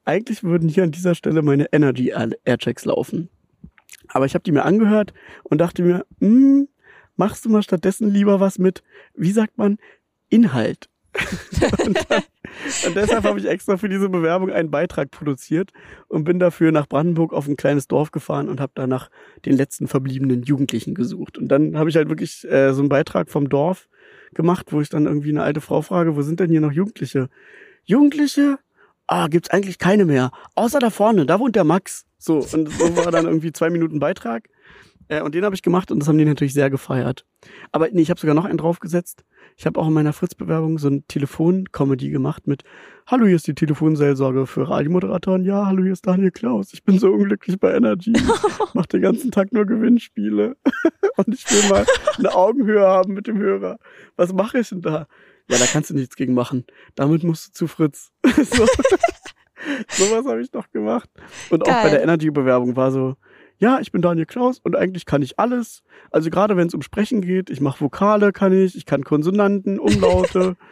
eigentlich 0.04 0.44
würden 0.44 0.68
hier 0.68 0.84
an 0.84 0.92
dieser 0.92 1.14
Stelle 1.14 1.42
meine 1.42 1.72
Energy 1.72 2.14
Airchecks 2.44 2.84
laufen. 2.84 3.28
Aber 4.08 4.24
ich 4.24 4.34
habe 4.34 4.44
die 4.44 4.52
mir 4.52 4.64
angehört 4.64 5.12
und 5.42 5.60
dachte 5.60 5.82
mir, 5.82 6.06
hm, 6.20 6.68
machst 7.16 7.44
du 7.44 7.48
mal 7.48 7.62
stattdessen 7.62 8.10
lieber 8.10 8.40
was 8.40 8.58
mit, 8.58 8.82
wie 9.14 9.32
sagt 9.32 9.58
man, 9.58 9.78
Inhalt. 10.28 10.88
und, 11.86 11.98
dann, 12.10 12.22
und, 12.86 12.96
deshalb 12.96 13.24
habe 13.24 13.38
ich 13.38 13.46
extra 13.46 13.78
für 13.78 13.88
diese 13.88 14.08
Bewerbung 14.08 14.50
einen 14.50 14.70
Beitrag 14.70 15.10
produziert 15.10 15.72
und 16.08 16.24
bin 16.24 16.38
dafür 16.38 16.72
nach 16.72 16.86
Brandenburg 16.86 17.32
auf 17.32 17.48
ein 17.48 17.56
kleines 17.56 17.88
Dorf 17.88 18.10
gefahren 18.10 18.48
und 18.48 18.60
habe 18.60 18.72
da 18.74 18.86
nach 18.86 19.10
den 19.46 19.56
letzten 19.56 19.88
verbliebenen 19.88 20.42
Jugendlichen 20.42 20.94
gesucht. 20.94 21.38
Und 21.38 21.48
dann 21.48 21.78
habe 21.78 21.88
ich 21.88 21.96
halt 21.96 22.10
wirklich 22.10 22.44
äh, 22.50 22.74
so 22.74 22.80
einen 22.80 22.90
Beitrag 22.90 23.30
vom 23.30 23.48
Dorf 23.48 23.88
gemacht, 24.34 24.72
wo 24.72 24.80
ich 24.80 24.90
dann 24.90 25.06
irgendwie 25.06 25.30
eine 25.30 25.42
alte 25.42 25.60
Frau 25.60 25.80
frage, 25.80 26.16
wo 26.16 26.22
sind 26.22 26.40
denn 26.40 26.50
hier 26.50 26.60
noch 26.60 26.72
Jugendliche? 26.72 27.28
Jugendliche? 27.84 28.58
Ah, 29.06 29.28
gibt's 29.28 29.50
eigentlich 29.50 29.78
keine 29.78 30.04
mehr. 30.04 30.32
Außer 30.54 30.80
da 30.80 30.90
vorne, 30.90 31.26
da 31.26 31.38
wohnt 31.38 31.56
der 31.56 31.64
Max. 31.64 32.04
So, 32.18 32.38
und 32.38 32.70
so 32.70 32.96
war 32.96 33.12
dann 33.12 33.26
irgendwie 33.26 33.52
zwei 33.52 33.70
Minuten 33.70 34.00
Beitrag. 34.00 34.48
Äh, 35.08 35.22
und 35.22 35.34
den 35.34 35.44
habe 35.44 35.54
ich 35.54 35.62
gemacht 35.62 35.90
und 35.90 36.00
das 36.00 36.08
haben 36.08 36.18
die 36.18 36.24
natürlich 36.24 36.54
sehr 36.54 36.70
gefeiert. 36.70 37.24
Aber 37.72 37.88
nee, 37.90 38.02
ich 38.02 38.10
habe 38.10 38.20
sogar 38.20 38.34
noch 38.34 38.44
einen 38.44 38.58
draufgesetzt. 38.58 39.24
Ich 39.56 39.66
habe 39.66 39.80
auch 39.80 39.86
in 39.86 39.92
meiner 39.92 40.12
Fritz-Bewerbung 40.12 40.78
so 40.78 40.88
ein 40.88 41.04
Telefon-Comedy 41.08 42.10
gemacht 42.10 42.46
mit 42.46 42.64
Hallo, 43.06 43.26
hier 43.26 43.36
ist 43.36 43.46
die 43.46 43.54
Telefonseelsorge 43.54 44.46
für 44.46 44.68
Radiomoderatoren. 44.68 45.44
Ja, 45.44 45.66
hallo, 45.66 45.84
hier 45.84 45.92
ist 45.92 46.06
Daniel 46.06 46.32
Klaus. 46.32 46.72
Ich 46.72 46.82
bin 46.82 46.98
so 46.98 47.12
unglücklich 47.12 47.58
bei 47.60 47.74
Energy. 47.74 48.12
Mach 48.74 48.86
den 48.86 49.00
ganzen 49.00 49.30
Tag 49.30 49.52
nur 49.52 49.64
Gewinnspiele. 49.64 50.56
Und 51.16 51.28
ich 51.28 51.50
will 51.50 51.70
mal 51.70 51.86
eine 52.18 52.34
Augenhöhe 52.34 52.86
haben 52.86 53.14
mit 53.14 53.28
dem 53.28 53.38
Hörer. 53.38 53.78
Was 54.16 54.32
mache 54.32 54.58
ich 54.58 54.70
denn 54.70 54.82
da? 54.82 55.06
Ja, 55.48 55.58
da 55.58 55.66
kannst 55.66 55.90
du 55.90 55.94
nichts 55.94 56.16
gegen 56.16 56.34
machen. 56.34 56.64
Damit 56.96 57.22
musst 57.22 57.48
du 57.48 57.52
zu 57.52 57.66
Fritz. 57.68 58.10
so. 58.24 58.66
Sowas 59.88 60.26
habe 60.26 60.40
ich 60.40 60.52
noch 60.52 60.70
gemacht. 60.70 61.08
Und 61.50 61.64
Geil. 61.64 61.74
auch 61.74 61.82
bei 61.82 61.90
der 61.90 62.02
Energy-Bewerbung 62.02 62.76
war 62.76 62.90
so, 62.90 63.16
ja, 63.58 63.78
ich 63.80 63.92
bin 63.92 64.02
Daniel 64.02 64.26
Klaus 64.26 64.58
und 64.58 64.76
eigentlich 64.76 65.06
kann 65.06 65.22
ich 65.22 65.38
alles. 65.38 65.82
Also 66.10 66.30
gerade 66.30 66.56
wenn 66.56 66.68
es 66.68 66.74
um 66.74 66.82
Sprechen 66.82 67.22
geht, 67.22 67.50
ich 67.50 67.60
mache 67.60 67.80
Vokale, 67.80 68.32
kann 68.32 68.52
ich, 68.52 68.76
ich 68.76 68.86
kann 68.86 69.04
Konsonanten, 69.04 69.78
Umlaute. 69.78 70.56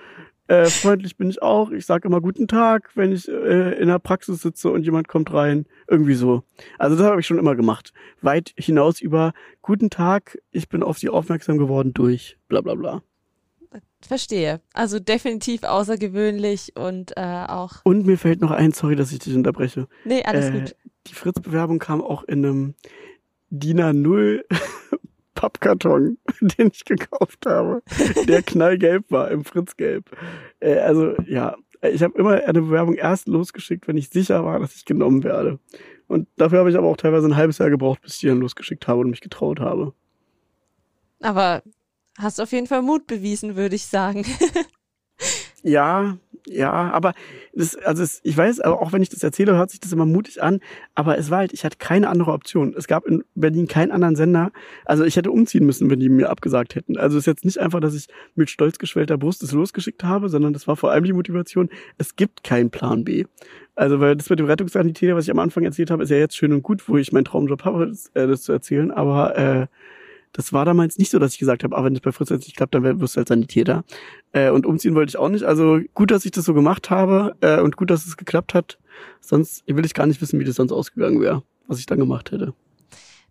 Äh, 0.47 0.66
freundlich 0.66 1.16
bin 1.16 1.31
ich 1.31 1.40
auch. 1.40 1.70
Ich 1.70 1.87
sage 1.87 2.07
immer 2.07 2.20
guten 2.20 2.47
Tag, 2.47 2.90
wenn 2.94 3.12
ich 3.12 3.27
äh, 3.29 3.81
in 3.81 3.88
der 3.88 3.99
Praxis 3.99 4.42
sitze 4.42 4.70
und 4.70 4.83
jemand 4.83 5.09
kommt 5.09 5.33
rein. 5.33 5.64
Irgendwie 5.88 6.12
so. 6.12 6.42
Also 6.79 6.97
das 6.97 7.07
habe 7.07 7.20
ich 7.20 7.27
schon 7.27 7.38
immer 7.38 7.57
gemacht. 7.57 7.94
Weit 8.20 8.53
hinaus 8.57 9.01
über 9.01 9.33
guten 9.62 9.88
Tag, 9.88 10.38
ich 10.51 10.68
bin 10.68 10.83
auf 10.83 10.99
Sie 10.99 11.09
aufmerksam 11.09 11.57
geworden 11.57 11.94
durch 11.94 12.37
bla 12.49 12.61
bla 12.61 12.75
bla. 12.75 13.03
Verstehe. 14.07 14.61
Also 14.75 15.01
definitiv 15.01 15.62
außergewöhnlich 15.62 16.77
und 16.77 17.16
äh, 17.16 17.47
auch. 17.49 17.77
Und 17.85 18.05
mir 18.05 18.18
fällt 18.18 18.42
noch 18.42 18.51
ein, 18.51 18.73
sorry, 18.73 18.97
dass 18.97 19.12
ich 19.12 19.20
dich 19.20 19.35
unterbreche. 19.35 19.88
Nee, 20.05 20.23
alles 20.25 20.47
äh, 20.47 20.53
gut. 20.53 20.77
Die 21.06 21.14
Fritz-Bewerbung 21.14 21.78
kam 21.78 22.00
auch 22.00 22.24
in 22.24 22.44
einem 22.44 22.74
DIN 23.50 23.80
A0 23.80 24.44
Pappkarton, 25.34 26.18
den 26.40 26.70
ich 26.72 26.84
gekauft 26.84 27.46
habe, 27.46 27.82
der 28.26 28.42
knallgelb 28.42 29.10
war, 29.10 29.30
im 29.30 29.44
Fritzgelb. 29.44 30.10
Äh, 30.60 30.78
also 30.78 31.14
ja, 31.26 31.56
ich 31.82 32.02
habe 32.02 32.18
immer 32.18 32.42
eine 32.44 32.62
Bewerbung 32.62 32.94
erst 32.94 33.28
losgeschickt, 33.28 33.86
wenn 33.88 33.96
ich 33.96 34.08
sicher 34.08 34.44
war, 34.44 34.58
dass 34.58 34.74
ich 34.76 34.84
genommen 34.84 35.22
werde. 35.22 35.58
Und 36.06 36.28
dafür 36.36 36.60
habe 36.60 36.70
ich 36.70 36.76
aber 36.76 36.86
auch 36.86 36.96
teilweise 36.96 37.26
ein 37.26 37.36
halbes 37.36 37.58
Jahr 37.58 37.70
gebraucht, 37.70 38.00
bis 38.02 38.14
ich 38.14 38.20
die 38.20 38.26
dann 38.28 38.40
losgeschickt 38.40 38.86
habe 38.88 39.00
und 39.00 39.10
mich 39.10 39.20
getraut 39.20 39.60
habe. 39.60 39.92
Aber 41.20 41.62
hast 42.18 42.40
auf 42.40 42.52
jeden 42.52 42.66
Fall 42.66 42.82
Mut 42.82 43.06
bewiesen, 43.06 43.56
würde 43.56 43.76
ich 43.76 43.86
sagen. 43.86 44.24
ja, 45.62 46.18
ja, 46.46 46.72
aber 46.72 47.14
das, 47.54 47.74
also 47.76 48.02
es, 48.02 48.20
ich 48.22 48.37
weiß, 48.37 48.61
aber 48.61 48.83
auch 48.83 48.92
wenn 48.92 49.02
ich 49.02 49.09
das 49.09 49.22
erzähle, 49.22 49.57
hört 49.57 49.70
sich 49.70 49.80
das 49.80 49.92
immer 49.92 50.04
mutig 50.04 50.42
an. 50.42 50.61
Aber 50.94 51.16
es 51.16 51.30
war 51.30 51.38
halt, 51.38 51.54
ich 51.54 51.64
hatte 51.64 51.78
keine 51.78 52.09
andere 52.09 52.33
Option. 52.33 52.74
Es 52.76 52.87
gab 52.87 53.07
in 53.07 53.24
Berlin 53.35 53.66
keinen 53.66 53.92
anderen 53.92 54.14
Sender. 54.14 54.52
Also 54.85 55.04
ich 55.04 55.16
hätte 55.16 55.30
umziehen 55.30 55.64
müssen, 55.64 55.88
wenn 55.88 56.00
die 56.00 56.11
mir 56.11 56.28
abgesagt 56.28 56.74
hätten. 56.74 56.98
Also 56.98 57.16
es 57.16 57.22
ist 57.22 57.26
jetzt 57.26 57.44
nicht 57.46 57.59
einfach, 57.59 57.80
dass 57.80 57.94
ich 57.94 58.09
mit 58.35 58.50
stolz 58.50 58.78
geschwellter 58.78 59.16
Brust 59.16 59.42
es 59.42 59.52
losgeschickt 59.52 60.04
habe, 60.04 60.28
sondern 60.28 60.52
das 60.52 60.68
war 60.68 60.76
vor 60.76 60.92
allem 60.92 61.04
die 61.04 61.14
Motivation. 61.14 61.70
Es 61.96 62.14
gibt 62.14 62.44
keinen 62.44 62.70
Plan 62.70 63.04
B. 63.04 63.24
Also 63.74 64.00
weil 64.00 64.14
das 64.14 64.28
mit 64.28 64.38
dem 64.38 64.46
Rettungssanitäter, 64.46 65.16
was 65.16 65.24
ich 65.24 65.30
am 65.30 65.38
Anfang 65.38 65.64
erzählt 65.64 65.90
habe, 65.90 66.02
ist 66.02 66.11
ja 66.11 66.18
jetzt 66.18 66.37
schön 66.37 66.52
und 66.52 66.62
gut, 66.62 66.88
wo 66.88 66.98
ich 66.98 67.11
meinen 67.12 67.24
Traumjob 67.24 67.64
habe, 67.64 67.88
das, 67.88 68.11
äh, 68.14 68.26
das 68.26 68.42
zu 68.42 68.52
erzählen. 68.52 68.90
Aber 68.90 69.37
äh, 69.37 69.66
das 70.35 70.53
war 70.53 70.64
damals 70.64 70.99
nicht 70.99 71.12
so, 71.12 71.20
dass 71.20 71.33
ich 71.33 71.38
gesagt 71.38 71.62
habe, 71.62 71.77
ah, 71.77 71.85
wenn 71.85 71.94
das 71.94 72.03
bei 72.03 72.11
Fritz 72.11 72.29
jetzt 72.29 72.47
nicht 72.47 72.57
klappt, 72.57 72.75
dann 72.75 73.01
wirst 73.01 73.14
du 73.14 73.18
halt 73.18 73.29
Sanitäter. 73.29 73.85
Äh, 74.33 74.51
und 74.51 74.66
umziehen 74.66 74.97
wollte 74.97 75.11
ich 75.11 75.16
auch 75.16 75.29
nicht. 75.29 75.44
Also 75.44 75.79
gut, 75.94 76.11
dass 76.11 76.25
ich 76.25 76.33
das 76.33 76.44
so 76.44 76.55
gemacht 76.55 76.90
habe 76.90 77.37
äh, 77.40 77.61
und 77.61 77.77
gut, 77.77 77.88
dass 77.88 78.05
es 78.05 78.16
geklappt 78.16 78.53
hat. 78.53 78.79
Sonst 79.20 79.62
will 79.66 79.87
ich 79.87 79.94
gar 79.94 80.07
nicht 80.07 80.20
wissen, 80.20 80.40
wie 80.40 80.44
das 80.44 80.57
sonst 80.57 80.73
ausgegangen 80.73 81.20
wäre, 81.20 81.44
was 81.68 81.79
ich 81.79 81.87
dann 81.87 82.01
gemacht 82.01 82.33
hätte. 82.33 82.53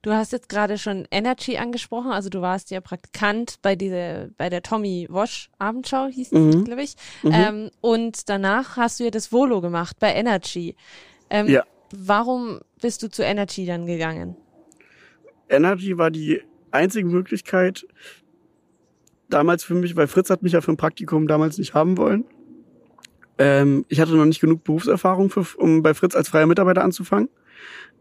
Du 0.02 0.12
hast 0.12 0.32
jetzt 0.32 0.48
gerade 0.48 0.78
schon 0.78 1.06
Energy 1.12 1.58
angesprochen, 1.58 2.12
also 2.12 2.30
du 2.30 2.42
warst 2.42 2.72
ja 2.72 2.80
Praktikant 2.82 3.60
bei 3.62 3.76
dieser, 3.76 4.30
bei 4.38 4.50
der 4.50 4.62
Tommy 4.62 5.08
Wash 5.10 5.50
Abendschau, 5.60 6.08
hieß 6.08 6.32
es, 6.32 6.56
mhm. 6.56 6.64
glaube 6.64 6.84
ich. 6.84 6.96
Mhm. 7.22 7.32
Ähm, 7.34 7.70
und 7.82 8.30
danach 8.30 8.78
hast 8.78 9.00
du 9.00 9.06
ja 9.06 9.12
das 9.12 9.32
Volo 9.32 9.60
gemacht 9.60 9.98
bei 10.00 10.14
Energy. 10.14 10.76
Ähm, 11.30 11.48
ja. 11.48 11.64
Warum 11.94 12.60
bist 12.82 13.04
du 13.04 13.10
zu 13.10 13.24
Energy 13.24 13.66
dann 13.66 13.86
gegangen? 13.86 14.38
Energy 15.50 15.98
war 15.98 16.10
die 16.10 16.42
einzige 16.74 17.08
Möglichkeit 17.08 17.86
damals 19.30 19.64
für 19.64 19.74
mich, 19.74 19.96
weil 19.96 20.08
Fritz 20.08 20.30
hat 20.30 20.44
mich 20.44 20.54
ja 20.54 20.62
für 20.62 20.72
ein 20.72 20.78
Praktikum 20.78 21.28
damals 21.28 21.58
nicht 21.58 21.74
haben 21.74 21.98
wollen. 21.98 22.26
Ähm, 23.38 23.86
ich 23.90 24.00
hatte 24.00 24.16
noch 24.16 24.26
nicht 24.26 24.42
genug 24.42 24.64
Berufserfahrung, 24.64 25.30
für, 25.30 25.46
um 25.58 25.82
bei 25.82 25.94
Fritz 25.94 26.16
als 26.16 26.30
freier 26.30 26.46
Mitarbeiter 26.46 26.84
anzufangen. 26.84 27.30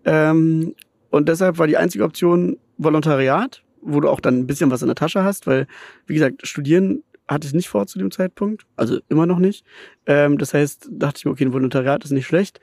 Ähm, 0.05 0.75
und 1.11 1.29
deshalb 1.29 1.59
war 1.59 1.67
die 1.67 1.77
einzige 1.77 2.05
Option 2.05 2.59
Volontariat, 2.79 3.63
wo 3.81 4.01
du 4.01 4.09
auch 4.09 4.21
dann 4.21 4.39
ein 4.39 4.47
bisschen 4.47 4.71
was 4.71 4.83
in 4.83 4.89
der 4.89 4.95
Tasche 4.95 5.25
hast, 5.25 5.47
weil, 5.47 5.67
wie 6.07 6.15
gesagt, 6.15 6.47
studieren 6.47 7.03
hatte 7.29 7.47
ich 7.47 7.55
nicht 7.55 7.69
vor 7.69 7.87
zu 7.87 7.99
dem 7.99 8.11
Zeitpunkt, 8.11 8.67
also 8.77 8.99
immer 9.09 9.27
noch 9.27 9.39
nicht. 9.39 9.65
Ähm, 10.07 10.39
das 10.39 10.55
heißt, 10.55 10.89
dachte 10.91 11.19
ich 11.19 11.25
mir, 11.25 11.31
okay, 11.31 11.45
ein 11.45 11.53
Volontariat 11.53 12.05
ist 12.05 12.11
nicht 12.11 12.27
schlecht. 12.27 12.61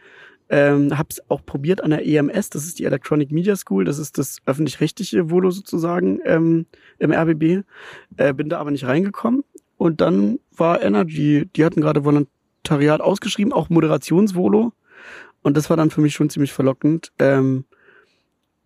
Ähm, 0.49 0.97
habe 0.97 1.09
es 1.11 1.21
auch 1.29 1.45
probiert 1.45 1.83
an 1.83 1.91
der 1.91 2.07
EMS, 2.07 2.49
das 2.49 2.65
ist 2.65 2.79
die 2.79 2.85
Electronic 2.85 3.31
Media 3.31 3.55
School, 3.55 3.85
das 3.85 3.99
ist 3.99 4.17
das 4.17 4.39
öffentlich-rechtliche 4.47 5.29
Volo 5.29 5.51
sozusagen 5.51 6.19
ähm, 6.25 6.65
im 6.97 7.11
RBB. 7.11 7.63
Äh, 8.17 8.33
bin 8.33 8.49
da 8.49 8.59
aber 8.59 8.71
nicht 8.71 8.85
reingekommen. 8.85 9.43
Und 9.77 10.01
dann 10.01 10.39
war 10.55 10.81
Energy, 10.81 11.47
die 11.55 11.63
hatten 11.63 11.81
gerade 11.81 12.03
Volontariat 12.03 12.99
ausgeschrieben, 12.99 13.53
auch 13.53 13.69
Moderationsvolo. 13.69 14.73
Und 15.41 15.57
das 15.57 15.69
war 15.69 15.77
dann 15.77 15.91
für 15.91 16.01
mich 16.01 16.15
schon 16.15 16.29
ziemlich 16.29 16.51
verlockend. 16.51 17.13
Ähm, 17.19 17.65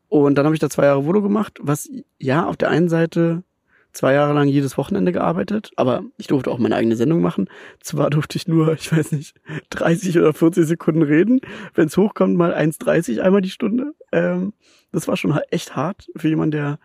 und 0.09 0.35
dann 0.35 0.45
habe 0.45 0.55
ich 0.55 0.61
da 0.61 0.69
zwei 0.69 0.85
Jahre 0.85 1.05
Volo 1.05 1.21
gemacht, 1.21 1.59
was 1.61 1.89
ja 2.17 2.47
auf 2.47 2.55
der 2.55 2.69
einen 2.69 2.87
Seite 2.87 3.43
zwei 3.93 4.13
Jahre 4.13 4.33
lang 4.33 4.47
jedes 4.47 4.77
Wochenende 4.77 5.11
gearbeitet, 5.11 5.71
aber 5.75 6.03
ich 6.17 6.27
durfte 6.27 6.51
auch 6.51 6.57
meine 6.57 6.75
eigene 6.75 6.95
Sendung 6.95 7.21
machen. 7.21 7.49
Zwar 7.79 8.09
durfte 8.09 8.37
ich 8.37 8.47
nur, 8.47 8.73
ich 8.73 8.91
weiß 8.91 9.11
nicht, 9.11 9.35
30 9.69 10.17
oder 10.17 10.33
40 10.33 10.65
Sekunden 10.65 11.03
reden. 11.03 11.41
Wenn 11.73 11.87
es 11.87 11.97
hochkommt, 11.97 12.35
mal 12.35 12.53
1,30 12.53 13.21
einmal 13.21 13.41
die 13.41 13.49
Stunde. 13.49 13.93
Ähm, 14.11 14.53
das 14.91 15.07
war 15.07 15.15
schon 15.15 15.37
echt 15.51 15.75
hart 15.75 16.07
für 16.15 16.27
jemanden, 16.27 16.51
der 16.51 16.79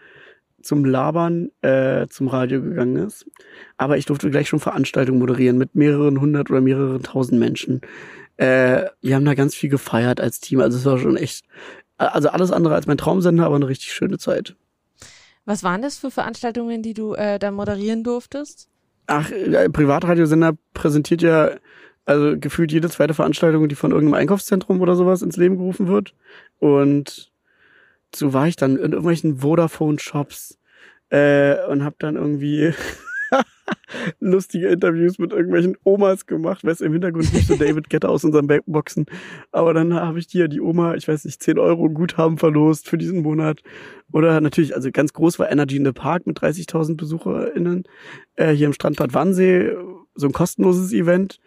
zum 0.60 0.84
Labern 0.84 1.50
äh, 1.62 2.08
zum 2.08 2.28
Radio 2.28 2.60
gegangen 2.60 2.96
ist. 2.96 3.26
Aber 3.76 3.96
ich 3.96 4.06
durfte 4.06 4.30
gleich 4.30 4.48
schon 4.48 4.60
Veranstaltungen 4.60 5.18
moderieren 5.18 5.56
mit 5.56 5.74
mehreren 5.74 6.20
hundert 6.20 6.50
oder 6.50 6.60
mehreren 6.60 7.02
tausend 7.02 7.38
Menschen. 7.38 7.80
Äh, 8.36 8.86
wir 9.00 9.14
haben 9.14 9.24
da 9.24 9.34
ganz 9.34 9.54
viel 9.54 9.70
gefeiert 9.70 10.20
als 10.20 10.40
Team. 10.40 10.60
Also 10.60 10.78
es 10.78 10.84
war 10.84 10.98
schon 10.98 11.16
echt, 11.16 11.44
also 11.96 12.28
alles 12.28 12.50
andere 12.50 12.74
als 12.74 12.86
mein 12.86 12.98
Traumsender, 12.98 13.46
aber 13.46 13.56
eine 13.56 13.68
richtig 13.68 13.92
schöne 13.92 14.18
Zeit. 14.18 14.56
Was 15.48 15.64
waren 15.64 15.80
das 15.80 15.96
für 15.96 16.11
Veranstaltungen, 16.11 16.82
die 16.82 16.92
du 16.92 17.14
äh, 17.14 17.38
da 17.38 17.50
moderieren 17.50 18.04
durftest? 18.04 18.68
Ach, 19.06 19.30
der 19.30 19.70
Privatradiosender 19.70 20.58
präsentiert 20.74 21.22
ja 21.22 21.52
also 22.04 22.38
gefühlt 22.38 22.70
jede 22.70 22.90
zweite 22.90 23.14
Veranstaltung, 23.14 23.66
die 23.66 23.74
von 23.74 23.92
irgendeinem 23.92 24.20
Einkaufszentrum 24.20 24.82
oder 24.82 24.94
sowas 24.94 25.22
ins 25.22 25.38
Leben 25.38 25.56
gerufen 25.56 25.88
wird. 25.88 26.14
Und 26.58 27.32
so 28.14 28.34
war 28.34 28.46
ich 28.46 28.56
dann 28.56 28.76
in 28.76 28.92
irgendwelchen 28.92 29.38
Vodafone-Shops 29.38 30.58
äh, 31.08 31.64
und 31.64 31.82
habe 31.82 31.96
dann 31.98 32.16
irgendwie 32.16 32.74
lustige 34.20 34.68
Interviews 34.68 35.18
mit 35.18 35.32
irgendwelchen 35.32 35.76
Omas 35.84 36.26
gemacht. 36.26 36.64
Weißt 36.64 36.82
im 36.82 36.92
Hintergrund 36.92 37.32
nicht 37.32 37.46
so 37.46 37.56
David 37.58 37.90
Getter 37.90 38.08
aus 38.08 38.24
unseren 38.24 38.48
Boxen. 38.66 39.06
Aber 39.52 39.74
dann 39.74 39.94
habe 39.94 40.18
ich 40.18 40.26
dir 40.26 40.48
die 40.48 40.60
Oma, 40.60 40.94
ich 40.94 41.08
weiß 41.08 41.24
nicht, 41.24 41.42
10 41.42 41.58
Euro 41.58 41.88
Guthaben 41.90 42.38
verlost 42.38 42.88
für 42.88 42.98
diesen 42.98 43.22
Monat. 43.22 43.62
Oder 44.12 44.40
natürlich, 44.40 44.74
also 44.74 44.90
ganz 44.90 45.12
groß 45.12 45.38
war 45.38 45.50
Energy 45.50 45.76
in 45.76 45.84
the 45.84 45.92
Park 45.92 46.26
mit 46.26 46.38
30.000 46.38 46.96
BesucherInnen. 46.96 47.84
Äh, 48.36 48.52
hier 48.52 48.66
im 48.66 48.72
Strandbad 48.72 49.14
Wannsee, 49.14 49.72
so 50.14 50.26
ein 50.26 50.32
kostenloses 50.32 50.92
Event 50.92 51.38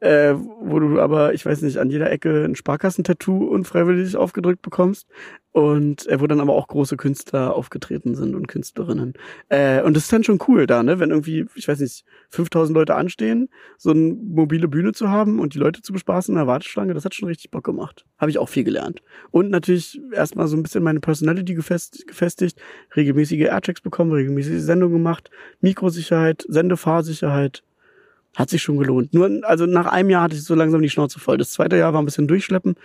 äh, 0.00 0.34
wo 0.34 0.78
du 0.78 1.00
aber, 1.00 1.34
ich 1.34 1.44
weiß 1.44 1.62
nicht, 1.62 1.78
an 1.78 1.90
jeder 1.90 2.10
Ecke 2.10 2.44
ein 2.44 2.54
Sparkassentattoo 2.54 3.46
unfreiwillig 3.46 4.16
aufgedrückt 4.16 4.62
bekommst 4.62 5.08
und 5.52 6.06
äh, 6.06 6.20
wo 6.20 6.26
dann 6.26 6.40
aber 6.40 6.52
auch 6.52 6.68
große 6.68 6.96
Künstler 6.96 7.54
aufgetreten 7.54 8.14
sind 8.14 8.36
und 8.36 8.46
Künstlerinnen. 8.46 9.14
Äh, 9.48 9.82
und 9.82 9.96
das 9.96 10.04
ist 10.04 10.12
dann 10.12 10.22
schon 10.22 10.38
cool 10.46 10.66
da, 10.66 10.82
ne, 10.82 11.00
wenn 11.00 11.10
irgendwie, 11.10 11.46
ich 11.56 11.66
weiß 11.66 11.80
nicht, 11.80 12.04
5000 12.30 12.76
Leute 12.76 12.94
anstehen, 12.94 13.48
so 13.76 13.90
eine 13.90 14.14
mobile 14.14 14.68
Bühne 14.68 14.92
zu 14.92 15.08
haben 15.08 15.40
und 15.40 15.54
die 15.54 15.58
Leute 15.58 15.82
zu 15.82 15.92
bespaßen 15.92 16.32
in 16.32 16.36
der 16.36 16.46
Warteschlange, 16.46 16.94
das 16.94 17.04
hat 17.04 17.14
schon 17.14 17.28
richtig 17.28 17.50
Bock 17.50 17.64
gemacht. 17.64 18.04
Habe 18.18 18.30
ich 18.30 18.38
auch 18.38 18.48
viel 18.48 18.64
gelernt. 18.64 19.02
Und 19.30 19.50
natürlich 19.50 20.00
erstmal 20.12 20.46
so 20.46 20.56
ein 20.56 20.62
bisschen 20.62 20.84
meine 20.84 21.00
Personality 21.00 21.54
gefest, 21.54 22.06
gefestigt, 22.06 22.60
regelmäßige 22.94 23.46
Airchecks 23.46 23.80
bekommen, 23.80 24.12
regelmäßige 24.12 24.60
Sendungen 24.60 24.98
gemacht, 24.98 25.30
Mikrosicherheit, 25.60 26.44
Sendefahrsicherheit, 26.46 27.64
hat 28.38 28.50
sich 28.50 28.62
schon 28.62 28.78
gelohnt. 28.78 29.12
Nur, 29.12 29.40
also 29.42 29.66
nach 29.66 29.86
einem 29.86 30.10
Jahr 30.10 30.22
hatte 30.22 30.36
ich 30.36 30.44
so 30.44 30.54
langsam 30.54 30.80
die 30.80 30.88
Schnauze 30.88 31.18
voll. 31.18 31.38
Das 31.38 31.50
zweite 31.50 31.76
Jahr 31.76 31.92
war 31.92 32.00
ein 32.00 32.04
bisschen 32.04 32.28
durchschleppen, 32.28 32.76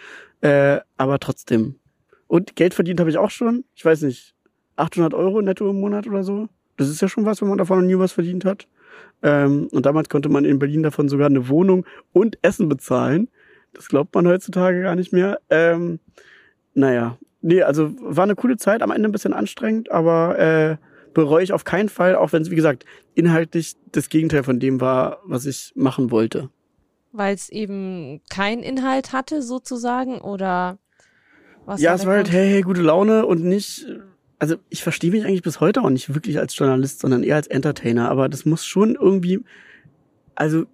äh, 0.41 0.79
aber 0.97 1.19
trotzdem. 1.19 1.75
Und 2.25 2.55
Geld 2.55 2.73
verdient 2.73 2.99
habe 2.99 3.11
ich 3.11 3.19
auch 3.19 3.29
schon. 3.29 3.63
Ich 3.75 3.85
weiß 3.85 4.01
nicht, 4.01 4.33
800 4.77 5.13
Euro 5.13 5.43
netto 5.43 5.69
im 5.69 5.79
Monat 5.79 6.07
oder 6.07 6.23
so. 6.23 6.49
Das 6.77 6.89
ist 6.89 7.01
ja 7.01 7.07
schon 7.07 7.25
was, 7.25 7.39
wenn 7.39 7.49
man 7.49 7.59
davon 7.59 7.79
noch 7.79 7.85
nie 7.85 7.99
was 7.99 8.13
verdient 8.13 8.45
hat. 8.45 8.67
Ähm, 9.21 9.67
und 9.71 9.85
damals 9.85 10.09
konnte 10.09 10.27
man 10.27 10.43
in 10.43 10.57
Berlin 10.57 10.81
davon 10.81 11.07
sogar 11.07 11.27
eine 11.27 11.47
Wohnung 11.47 11.85
und 12.13 12.39
Essen 12.41 12.67
bezahlen. 12.67 13.29
Das 13.73 13.89
glaubt 13.89 14.15
man 14.15 14.27
heutzutage 14.27 14.81
gar 14.81 14.95
nicht 14.95 15.13
mehr. 15.13 15.39
Ähm, 15.51 15.99
naja, 16.73 17.19
nee, 17.41 17.61
also 17.61 17.91
war 17.99 18.23
eine 18.23 18.35
coole 18.35 18.57
Zeit, 18.57 18.81
am 18.81 18.89
Ende 18.89 19.07
ein 19.07 19.11
bisschen 19.11 19.33
anstrengend, 19.33 19.91
aber 19.91 20.39
äh, 20.39 20.77
bereue 21.13 21.43
ich 21.43 21.53
auf 21.53 21.63
keinen 21.63 21.89
Fall, 21.89 22.15
auch 22.15 22.33
wenn 22.33 22.41
es, 22.41 22.51
wie 22.51 22.55
gesagt, 22.55 22.85
inhaltlich 23.15 23.75
das 23.91 24.09
Gegenteil 24.09 24.43
von 24.43 24.59
dem 24.59 24.81
war, 24.81 25.19
was 25.25 25.45
ich 25.45 25.71
machen 25.75 26.11
wollte. 26.11 26.49
Weil 27.11 27.35
es 27.35 27.49
eben 27.49 28.21
keinen 28.29 28.63
Inhalt 28.63 29.13
hatte, 29.13 29.41
sozusagen, 29.41 30.19
oder 30.19 30.79
was? 31.65 31.81
Ja, 31.81 31.93
es 31.93 32.05
war 32.05 32.15
halt, 32.15 32.31
hey, 32.31 32.49
hey, 32.49 32.61
gute 32.61 32.81
Laune 32.81 33.25
und 33.25 33.43
nicht, 33.43 33.87
also 34.39 34.55
ich 34.69 34.83
verstehe 34.83 35.11
mich 35.11 35.25
eigentlich 35.25 35.43
bis 35.43 35.59
heute 35.59 35.81
auch 35.81 35.89
nicht 35.89 36.13
wirklich 36.13 36.39
als 36.39 36.57
Journalist, 36.57 36.99
sondern 36.99 37.23
eher 37.23 37.35
als 37.35 37.47
Entertainer, 37.47 38.09
aber 38.09 38.29
das 38.29 38.45
muss 38.45 38.65
schon 38.65 38.95
irgendwie, 38.95 39.43
also 40.35 40.65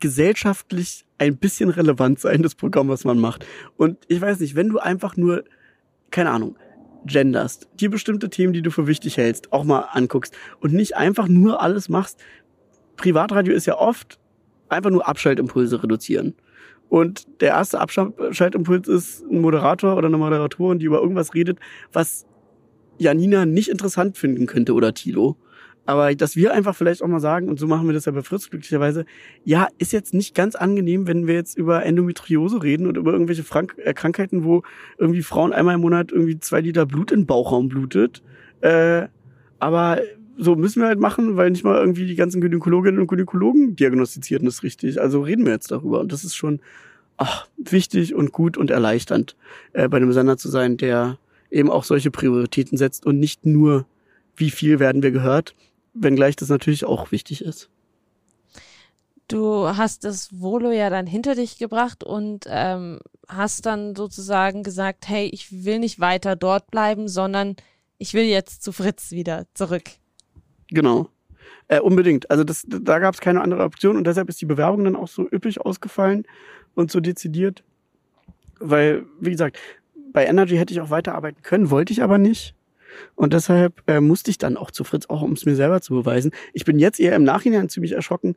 gesellschaftlich 0.00 1.04
ein 1.18 1.36
bisschen 1.36 1.70
relevant 1.70 2.20
sein, 2.20 2.42
das 2.42 2.54
Programm, 2.54 2.88
was 2.88 3.04
man 3.04 3.18
macht. 3.18 3.46
Und 3.76 3.98
ich 4.08 4.20
weiß 4.20 4.40
nicht, 4.40 4.54
wenn 4.54 4.68
du 4.68 4.78
einfach 4.78 5.16
nur, 5.16 5.44
keine 6.10 6.30
Ahnung, 6.30 6.56
genderst, 7.04 7.68
dir 7.78 7.90
bestimmte 7.90 8.30
Themen, 8.30 8.52
die 8.52 8.62
du 8.62 8.70
für 8.70 8.86
wichtig 8.86 9.16
hältst, 9.16 9.52
auch 9.52 9.64
mal 9.64 9.80
anguckst 9.92 10.34
und 10.60 10.72
nicht 10.72 10.96
einfach 10.96 11.28
nur 11.28 11.60
alles 11.60 11.88
machst. 11.88 12.20
Privatradio 12.96 13.54
ist 13.54 13.66
ja 13.66 13.76
oft 13.78 14.18
einfach 14.68 14.90
nur 14.90 15.06
Abschaltimpulse 15.06 15.82
reduzieren. 15.82 16.34
Und 16.88 17.26
der 17.40 17.50
erste 17.50 17.80
Abschaltimpuls 17.80 18.88
ist 18.88 19.22
ein 19.22 19.40
Moderator 19.40 19.96
oder 19.96 20.06
eine 20.06 20.18
Moderatorin, 20.18 20.78
die 20.78 20.86
über 20.86 21.00
irgendwas 21.00 21.34
redet, 21.34 21.58
was 21.92 22.26
Janina 22.98 23.44
nicht 23.44 23.68
interessant 23.68 24.16
finden 24.16 24.46
könnte 24.46 24.72
oder 24.72 24.94
Tilo. 24.94 25.36
Aber 25.86 26.14
dass 26.14 26.36
wir 26.36 26.52
einfach 26.52 26.74
vielleicht 26.74 27.02
auch 27.02 27.08
mal 27.08 27.20
sagen, 27.20 27.48
und 27.48 27.58
so 27.58 27.66
machen 27.66 27.86
wir 27.86 27.94
das 27.94 28.04
ja 28.04 28.12
bei 28.12 28.22
Fritz 28.22 28.50
glücklicherweise, 28.50 29.06
ja, 29.44 29.68
ist 29.78 29.92
jetzt 29.92 30.14
nicht 30.14 30.34
ganz 30.34 30.56
angenehm, 30.56 31.06
wenn 31.06 31.26
wir 31.26 31.34
jetzt 31.34 31.56
über 31.56 31.84
Endometriose 31.84 32.62
reden 32.62 32.86
und 32.86 32.96
über 32.96 33.12
irgendwelche 33.12 33.44
Frank 33.44 33.76
äh, 33.78 33.94
Krankheiten, 33.94 34.44
wo 34.44 34.62
irgendwie 34.98 35.22
Frauen 35.22 35.52
einmal 35.52 35.76
im 35.76 35.80
Monat 35.80 36.12
irgendwie 36.12 36.38
zwei 36.40 36.60
Liter 36.60 36.86
Blut 36.86 37.12
in 37.12 37.20
den 37.20 37.26
Bauchraum 37.26 37.68
blutet. 37.68 38.22
Äh, 38.60 39.06
aber 39.58 40.00
so 40.36 40.56
müssen 40.56 40.82
wir 40.82 40.88
halt 40.88 41.00
machen, 41.00 41.36
weil 41.36 41.50
nicht 41.50 41.64
mal 41.64 41.78
irgendwie 41.78 42.06
die 42.06 42.16
ganzen 42.16 42.40
Gynäkologinnen 42.40 43.00
und 43.00 43.06
Gynäkologen 43.06 43.76
diagnostizieren 43.76 44.44
das 44.44 44.62
richtig. 44.62 45.00
Also 45.00 45.22
reden 45.22 45.46
wir 45.46 45.52
jetzt 45.52 45.70
darüber. 45.70 46.00
Und 46.00 46.12
das 46.12 46.24
ist 46.24 46.34
schon 46.34 46.60
ach, 47.16 47.46
wichtig 47.56 48.14
und 48.14 48.32
gut 48.32 48.56
und 48.56 48.70
erleichternd, 48.70 49.36
äh, 49.72 49.88
bei 49.88 49.96
einem 49.96 50.12
Sender 50.12 50.36
zu 50.36 50.48
sein, 50.48 50.76
der 50.76 51.18
eben 51.50 51.70
auch 51.70 51.84
solche 51.84 52.10
Prioritäten 52.10 52.76
setzt 52.76 53.06
und 53.06 53.18
nicht 53.18 53.46
nur, 53.46 53.86
wie 54.36 54.50
viel 54.50 54.78
werden 54.78 55.02
wir 55.02 55.10
gehört, 55.10 55.54
wenngleich 55.98 56.36
das 56.36 56.48
natürlich 56.48 56.84
auch 56.84 57.12
wichtig 57.12 57.42
ist. 57.42 57.70
Du 59.28 59.66
hast 59.66 60.04
das 60.04 60.40
Volo 60.40 60.70
ja 60.70 60.88
dann 60.88 61.06
hinter 61.06 61.34
dich 61.34 61.58
gebracht 61.58 62.04
und 62.04 62.44
ähm, 62.48 63.00
hast 63.28 63.66
dann 63.66 63.96
sozusagen 63.96 64.62
gesagt, 64.62 65.08
hey, 65.08 65.28
ich 65.32 65.64
will 65.64 65.80
nicht 65.80 65.98
weiter 65.98 66.36
dort 66.36 66.70
bleiben, 66.70 67.08
sondern 67.08 67.56
ich 67.98 68.14
will 68.14 68.24
jetzt 68.24 68.62
zu 68.62 68.72
Fritz 68.72 69.10
wieder 69.10 69.46
zurück. 69.54 69.84
Genau. 70.68 71.08
Äh, 71.68 71.80
unbedingt. 71.80 72.30
Also 72.30 72.44
das, 72.44 72.64
da 72.68 73.00
gab 73.00 73.14
es 73.14 73.20
keine 73.20 73.40
andere 73.40 73.64
Option 73.64 73.96
und 73.96 74.06
deshalb 74.06 74.28
ist 74.28 74.40
die 74.40 74.46
Bewerbung 74.46 74.84
dann 74.84 74.94
auch 74.94 75.08
so 75.08 75.28
üppig 75.28 75.60
ausgefallen 75.60 76.24
und 76.74 76.92
so 76.92 77.00
dezidiert. 77.00 77.64
Weil, 78.60 79.04
wie 79.20 79.30
gesagt, 79.30 79.58
bei 80.12 80.24
Energy 80.24 80.56
hätte 80.56 80.72
ich 80.72 80.80
auch 80.80 80.90
weiterarbeiten 80.90 81.42
können, 81.42 81.70
wollte 81.70 81.92
ich 81.92 82.02
aber 82.02 82.18
nicht. 82.18 82.54
Und 83.14 83.32
deshalb 83.32 83.82
äh, 83.86 84.00
musste 84.00 84.30
ich 84.30 84.38
dann 84.38 84.56
auch 84.56 84.70
zu 84.70 84.84
Fritz, 84.84 85.06
auch 85.06 85.22
um 85.22 85.32
es 85.32 85.46
mir 85.46 85.56
selber 85.56 85.80
zu 85.80 85.94
beweisen. 85.94 86.32
Ich 86.52 86.64
bin 86.64 86.78
jetzt 86.78 87.00
eher 87.00 87.16
im 87.16 87.24
Nachhinein 87.24 87.68
ziemlich 87.68 87.92
erschrocken, 87.92 88.36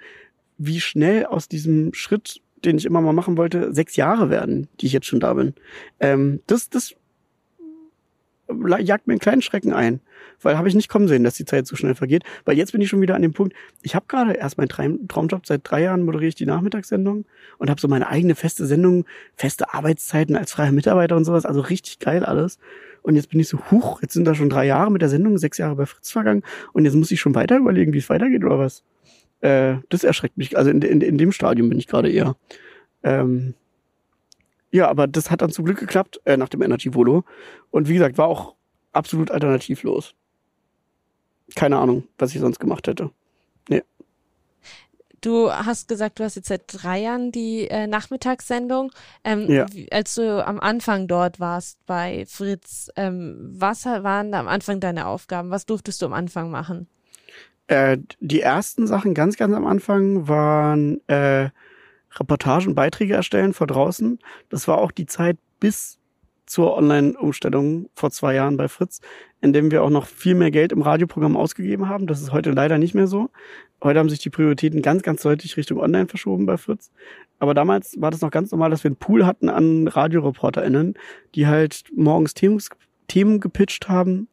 wie 0.57 0.79
schnell 0.79 1.25
aus 1.25 1.47
diesem 1.47 1.93
Schritt, 1.93 2.41
den 2.63 2.77
ich 2.77 2.85
immer 2.85 3.01
mal 3.01 3.13
machen 3.13 3.37
wollte, 3.37 3.73
sechs 3.73 3.95
Jahre 3.95 4.29
werden, 4.29 4.67
die 4.79 4.87
ich 4.87 4.93
jetzt 4.93 5.07
schon 5.07 5.21
da 5.21 5.33
bin. 5.33 5.53
Ähm, 5.99 6.41
das, 6.47 6.69
das 6.69 6.95
jagt 8.79 9.07
mir 9.07 9.13
einen 9.13 9.19
kleinen 9.19 9.41
Schrecken 9.41 9.73
ein, 9.73 10.01
weil 10.41 10.57
habe 10.57 10.67
ich 10.67 10.75
nicht 10.75 10.89
kommen 10.89 11.07
sehen, 11.07 11.23
dass 11.23 11.35
die 11.35 11.45
Zeit 11.45 11.67
so 11.67 11.75
schnell 11.75 11.95
vergeht. 11.95 12.23
Weil 12.45 12.57
jetzt 12.57 12.71
bin 12.71 12.81
ich 12.81 12.89
schon 12.89 13.01
wieder 13.01 13.15
an 13.15 13.21
dem 13.21 13.33
Punkt, 13.33 13.53
ich 13.81 13.95
habe 13.95 14.05
gerade 14.07 14.33
erst 14.33 14.57
meinen 14.57 14.69
Traumjob, 15.07 15.45
seit 15.45 15.61
drei 15.63 15.83
Jahren 15.83 16.03
moderiere 16.03 16.29
ich 16.29 16.35
die 16.35 16.45
Nachmittagssendung 16.45 17.25
und 17.57 17.69
habe 17.69 17.79
so 17.79 17.87
meine 17.87 18.07
eigene 18.07 18.35
feste 18.35 18.65
Sendung, 18.65 19.05
feste 19.35 19.73
Arbeitszeiten 19.73 20.35
als 20.35 20.51
freier 20.51 20.71
Mitarbeiter 20.71 21.15
und 21.15 21.25
sowas, 21.25 21.45
also 21.45 21.61
richtig 21.61 21.99
geil 21.99 22.25
alles. 22.25 22.59
Und 23.01 23.15
jetzt 23.15 23.29
bin 23.29 23.39
ich 23.39 23.47
so, 23.47 23.59
huch, 23.71 24.01
jetzt 24.01 24.13
sind 24.13 24.25
da 24.25 24.35
schon 24.35 24.49
drei 24.49 24.65
Jahre 24.65 24.91
mit 24.91 25.01
der 25.01 25.09
Sendung, 25.09 25.37
sechs 25.37 25.57
Jahre 25.57 25.75
bei 25.75 25.85
Fritz 25.85 26.11
vergangen 26.11 26.43
und 26.73 26.85
jetzt 26.85 26.95
muss 26.95 27.11
ich 27.11 27.19
schon 27.19 27.35
weiter 27.35 27.57
überlegen, 27.57 27.93
wie 27.93 27.97
es 27.97 28.09
weitergeht 28.09 28.43
oder 28.43 28.59
was. 28.59 28.83
Äh, 29.41 29.77
das 29.89 30.03
erschreckt 30.03 30.37
mich, 30.37 30.57
also 30.57 30.69
in, 30.69 30.81
in, 30.81 31.01
in 31.01 31.17
dem 31.17 31.31
Stadium 31.31 31.69
bin 31.69 31.79
ich 31.79 31.87
gerade 31.87 32.11
eher. 32.11 32.35
Ähm, 33.03 33.53
ja, 34.71 34.87
aber 34.87 35.07
das 35.07 35.31
hat 35.31 35.41
dann 35.41 35.51
zum 35.51 35.65
Glück 35.65 35.79
geklappt 35.79 36.21
äh, 36.25 36.37
nach 36.37 36.49
dem 36.49 36.61
Energy 36.61 36.93
Volo. 36.93 37.23
Und 37.71 37.87
wie 37.87 37.93
gesagt, 37.93 38.17
war 38.17 38.27
auch 38.27 38.55
absolut 38.91 39.31
alternativlos. 39.31 40.13
Keine 41.55 41.77
Ahnung, 41.77 42.03
was 42.17 42.35
ich 42.35 42.41
sonst 42.41 42.59
gemacht 42.59 42.87
hätte. 42.87 43.09
Du 45.21 45.51
hast 45.51 45.87
gesagt, 45.87 46.19
du 46.19 46.23
hast 46.23 46.35
jetzt 46.35 46.47
seit 46.47 46.63
drei 46.67 46.99
Jahren 46.99 47.31
die 47.31 47.67
äh, 47.67 47.87
Nachmittagssendung. 47.87 48.91
Ähm, 49.23 49.49
ja. 49.49 49.65
Als 49.91 50.15
du 50.15 50.45
am 50.45 50.59
Anfang 50.59 51.07
dort 51.07 51.39
warst 51.39 51.85
bei 51.85 52.25
Fritz, 52.27 52.89
ähm, 52.95 53.37
was 53.53 53.85
waren 53.85 54.31
da 54.31 54.39
am 54.39 54.47
Anfang 54.47 54.79
deine 54.79 55.07
Aufgaben? 55.07 55.49
Was 55.51 55.65
durftest 55.65 56.01
du 56.01 56.05
am 56.05 56.13
Anfang 56.13 56.51
machen? 56.51 56.87
Äh, 57.67 57.99
die 58.19 58.41
ersten 58.41 58.87
Sachen 58.87 59.13
ganz, 59.13 59.37
ganz 59.37 59.53
am 59.53 59.67
Anfang 59.67 60.27
waren 60.27 61.07
äh, 61.07 61.49
Reportagen, 62.15 62.73
Beiträge 62.73 63.13
erstellen 63.13 63.53
vor 63.53 63.67
draußen. 63.67 64.19
Das 64.49 64.67
war 64.67 64.79
auch 64.79 64.91
die 64.91 65.05
Zeit 65.05 65.37
bis 65.59 65.98
zur 66.49 66.75
Online-Umstellung 66.75 67.89
vor 67.93 68.09
zwei 68.09 68.33
Jahren 68.33 68.57
bei 68.57 68.67
Fritz, 68.67 69.01
in 69.39 69.53
dem 69.53 69.69
wir 69.69 69.83
auch 69.83 69.91
noch 69.91 70.07
viel 70.07 70.33
mehr 70.33 70.49
Geld 70.49 70.71
im 70.71 70.81
Radioprogramm 70.81 71.37
ausgegeben 71.37 71.87
haben. 71.87 72.07
Das 72.07 72.21
ist 72.21 72.31
heute 72.31 72.51
leider 72.51 72.79
nicht 72.79 72.95
mehr 72.95 73.05
so. 73.05 73.29
Heute 73.83 73.99
haben 73.99 74.09
sich 74.09 74.19
die 74.19 74.31
Prioritäten 74.31 74.81
ganz, 74.81 75.03
ganz 75.03 75.21
deutlich 75.21 75.57
Richtung 75.57 75.79
Online 75.79 76.07
verschoben 76.07 76.47
bei 76.47 76.57
Fritz. 76.57 76.91
Aber 77.37 77.53
damals 77.53 78.01
war 78.01 78.09
das 78.09 78.21
noch 78.21 78.31
ganz 78.31 78.51
normal, 78.51 78.71
dass 78.71 78.83
wir 78.83 78.89
einen 78.89 78.95
Pool 78.95 79.27
hatten 79.27 79.47
an 79.47 79.87
RadioreporterInnen, 79.87 80.95
die 81.35 81.45
halt 81.45 81.83
morgens 81.95 82.33
Themen, 82.33 82.61
Themen 83.07 83.39
gepitcht 83.39 83.87
haben, 83.87 84.27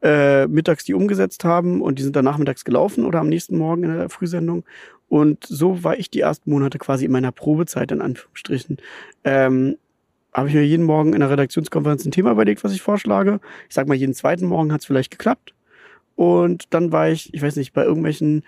äh, 0.00 0.46
mittags 0.46 0.84
die 0.84 0.94
umgesetzt 0.94 1.44
haben 1.44 1.82
und 1.82 1.98
die 1.98 2.02
sind 2.02 2.16
dann 2.16 2.24
nachmittags 2.24 2.64
gelaufen 2.64 3.04
oder 3.04 3.20
am 3.20 3.28
nächsten 3.28 3.58
Morgen 3.58 3.84
in 3.84 3.94
der 3.94 4.08
Frühsendung. 4.08 4.64
Und 5.08 5.44
so 5.44 5.84
war 5.84 5.98
ich 5.98 6.10
die 6.10 6.20
ersten 6.20 6.50
Monate 6.50 6.78
quasi 6.78 7.04
in 7.04 7.12
meiner 7.12 7.30
Probezeit, 7.30 7.92
in 7.92 8.00
Anführungsstrichen. 8.00 8.78
Ähm, 9.24 9.76
habe 10.32 10.48
ich 10.48 10.54
mir 10.54 10.64
jeden 10.64 10.84
Morgen 10.84 11.12
in 11.12 11.20
der 11.20 11.30
Redaktionskonferenz 11.30 12.04
ein 12.04 12.10
Thema 12.10 12.30
überlegt, 12.30 12.64
was 12.64 12.72
ich 12.72 12.82
vorschlage. 12.82 13.40
Ich 13.68 13.74
sag 13.74 13.86
mal, 13.86 13.94
jeden 13.94 14.14
zweiten 14.14 14.46
Morgen 14.46 14.72
hat 14.72 14.80
es 14.80 14.86
vielleicht 14.86 15.10
geklappt. 15.10 15.54
Und 16.14 16.72
dann 16.74 16.92
war 16.92 17.10
ich, 17.10 17.32
ich 17.34 17.42
weiß 17.42 17.56
nicht, 17.56 17.72
bei 17.72 17.84
irgendwelchen 17.84 18.44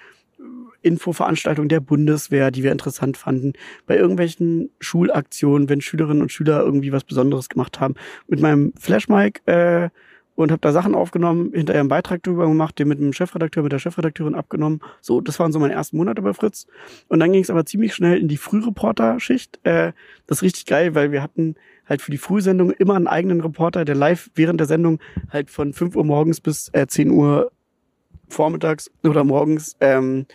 Infoveranstaltungen 0.83 1.69
der 1.69 1.81
Bundeswehr, 1.81 2.51
die 2.51 2.63
wir 2.63 2.73
interessant 2.73 3.17
fanden, 3.17 3.55
bei 3.87 3.97
irgendwelchen 3.97 4.71
Schulaktionen, 4.81 5.69
wenn 5.69 5.81
Schülerinnen 5.81 6.23
und 6.23 6.31
Schüler 6.31 6.61
irgendwie 6.61 6.93
was 6.93 7.05
Besonderes 7.05 7.49
gemacht 7.49 7.81
haben, 7.81 7.95
mit 8.29 8.41
meinem 8.41 8.73
Flashmic 8.79 9.41
äh, 9.47 9.89
und 10.37 10.51
habe 10.51 10.61
da 10.61 10.73
Sachen 10.73 10.95
aufgenommen, 10.95 11.53
hinterher 11.53 11.81
einen 11.81 11.89
Beitrag 11.89 12.23
drüber 12.23 12.47
gemacht, 12.47 12.79
den 12.79 12.89
mit 12.89 12.99
dem 12.99 13.13
Chefredakteur, 13.13 13.63
mit 13.63 13.73
der 13.73 13.79
Chefredakteurin 13.79 14.35
abgenommen. 14.35 14.81
So, 15.01 15.21
das 15.21 15.39
waren 15.39 15.53
so 15.53 15.59
meine 15.59 15.75
ersten 15.75 15.97
Monate 15.97 16.23
bei 16.23 16.33
Fritz. 16.33 16.67
Und 17.09 17.21
dann 17.21 17.33
ging 17.33 17.43
es 17.43 17.51
aber 17.51 17.65
ziemlich 17.67 17.95
schnell 17.95 18.19
in 18.19 18.29
die 18.29 18.37
Frühreporter-Schicht. 18.37 19.61
Äh, 19.65 19.93
das 20.27 20.39
ist 20.39 20.43
richtig 20.43 20.67
geil, 20.67 20.95
weil 20.95 21.13
wir 21.13 21.23
hatten 21.23 21.55
halt 21.87 22.03
für 22.03 22.11
die 22.11 22.19
Frühsendung 22.19 22.71
immer 22.71 22.95
einen 22.95 23.07
eigenen 23.07 23.41
Reporter, 23.41 23.85
der 23.85 23.95
live 23.95 24.31
während 24.35 24.59
der 24.59 24.67
Sendung 24.67 24.99
halt 25.31 25.51
von 25.51 25.73
5 25.73 25.95
Uhr 25.97 26.05
morgens 26.05 26.41
bis 26.41 26.69
äh, 26.73 26.87
10 26.87 27.11
Uhr 27.11 27.53
vormittags 28.29 28.91
oder 29.05 29.23
morgens 29.23 29.77
ähm, 29.81 30.27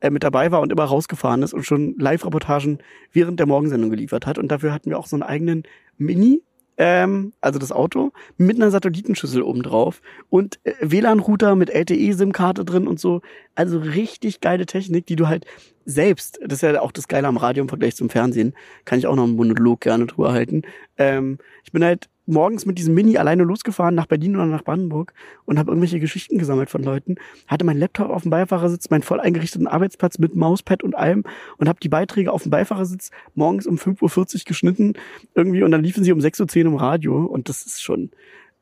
äh, 0.00 0.10
mit 0.10 0.24
dabei 0.24 0.50
war 0.50 0.60
und 0.60 0.72
immer 0.72 0.84
rausgefahren 0.84 1.42
ist 1.42 1.54
und 1.54 1.64
schon 1.64 1.94
Live-Reportagen 1.98 2.78
während 3.12 3.40
der 3.40 3.46
Morgensendung 3.46 3.90
geliefert 3.90 4.26
hat. 4.26 4.36
Und 4.36 4.48
dafür 4.48 4.72
hatten 4.72 4.90
wir 4.90 4.98
auch 4.98 5.06
so 5.06 5.16
einen 5.16 5.22
eigenen 5.22 5.62
Mini, 5.96 6.42
ähm, 6.78 7.32
also 7.40 7.58
das 7.58 7.72
Auto, 7.72 8.12
mit 8.36 8.56
einer 8.56 8.70
Satellitenschüssel 8.70 9.42
oben 9.42 9.62
drauf 9.62 10.00
und 10.28 10.58
äh, 10.64 10.74
WLAN-Router 10.80 11.56
mit 11.56 11.70
LTE-SIM-Karte 11.70 12.64
drin 12.64 12.86
und 12.86 13.00
so. 13.00 13.22
Also 13.54 13.78
richtig 13.78 14.40
geile 14.40 14.66
Technik, 14.66 15.06
die 15.06 15.16
du 15.16 15.28
halt 15.28 15.46
selbst, 15.84 16.38
das 16.42 16.58
ist 16.58 16.62
ja 16.62 16.80
auch 16.80 16.92
das 16.92 17.08
Geile 17.08 17.28
am 17.28 17.36
Radio 17.36 17.62
im 17.62 17.68
Vergleich 17.68 17.96
zum 17.96 18.10
Fernsehen, 18.10 18.54
kann 18.84 18.98
ich 18.98 19.06
auch 19.06 19.16
noch 19.16 19.24
einen 19.24 19.36
Monolog 19.36 19.80
gerne 19.80 20.06
drüber 20.06 20.32
halten. 20.32 20.62
Ähm, 20.98 21.38
ich 21.64 21.72
bin 21.72 21.84
halt 21.84 22.08
morgens 22.26 22.66
mit 22.66 22.78
diesem 22.78 22.94
Mini 22.94 23.16
alleine 23.18 23.44
losgefahren 23.44 23.94
nach 23.94 24.06
Berlin 24.06 24.36
oder 24.36 24.46
nach 24.46 24.64
Brandenburg 24.64 25.12
und 25.44 25.58
habe 25.58 25.70
irgendwelche 25.70 26.00
Geschichten 26.00 26.38
gesammelt 26.38 26.70
von 26.70 26.82
Leuten, 26.82 27.16
hatte 27.46 27.64
meinen 27.64 27.78
Laptop 27.78 28.10
auf 28.10 28.22
dem 28.22 28.30
Beifahrersitz, 28.30 28.90
meinen 28.90 29.02
voll 29.02 29.20
eingerichteten 29.20 29.66
Arbeitsplatz 29.66 30.18
mit 30.18 30.34
Mauspad 30.34 30.82
und 30.82 30.94
allem 30.96 31.24
und 31.56 31.68
habe 31.68 31.80
die 31.80 31.88
Beiträge 31.88 32.32
auf 32.32 32.42
dem 32.42 32.50
Beifahrersitz 32.50 33.10
morgens 33.34 33.66
um 33.66 33.76
5.40 33.76 34.34
Uhr 34.34 34.40
geschnitten 34.44 34.94
irgendwie 35.34 35.62
und 35.62 35.70
dann 35.70 35.82
liefen 35.82 36.04
sie 36.04 36.12
um 36.12 36.18
6.10 36.18 36.58
Uhr 36.58 36.72
im 36.72 36.76
Radio 36.76 37.24
und 37.24 37.48
das 37.48 37.64
ist 37.64 37.82
schon, 37.82 38.10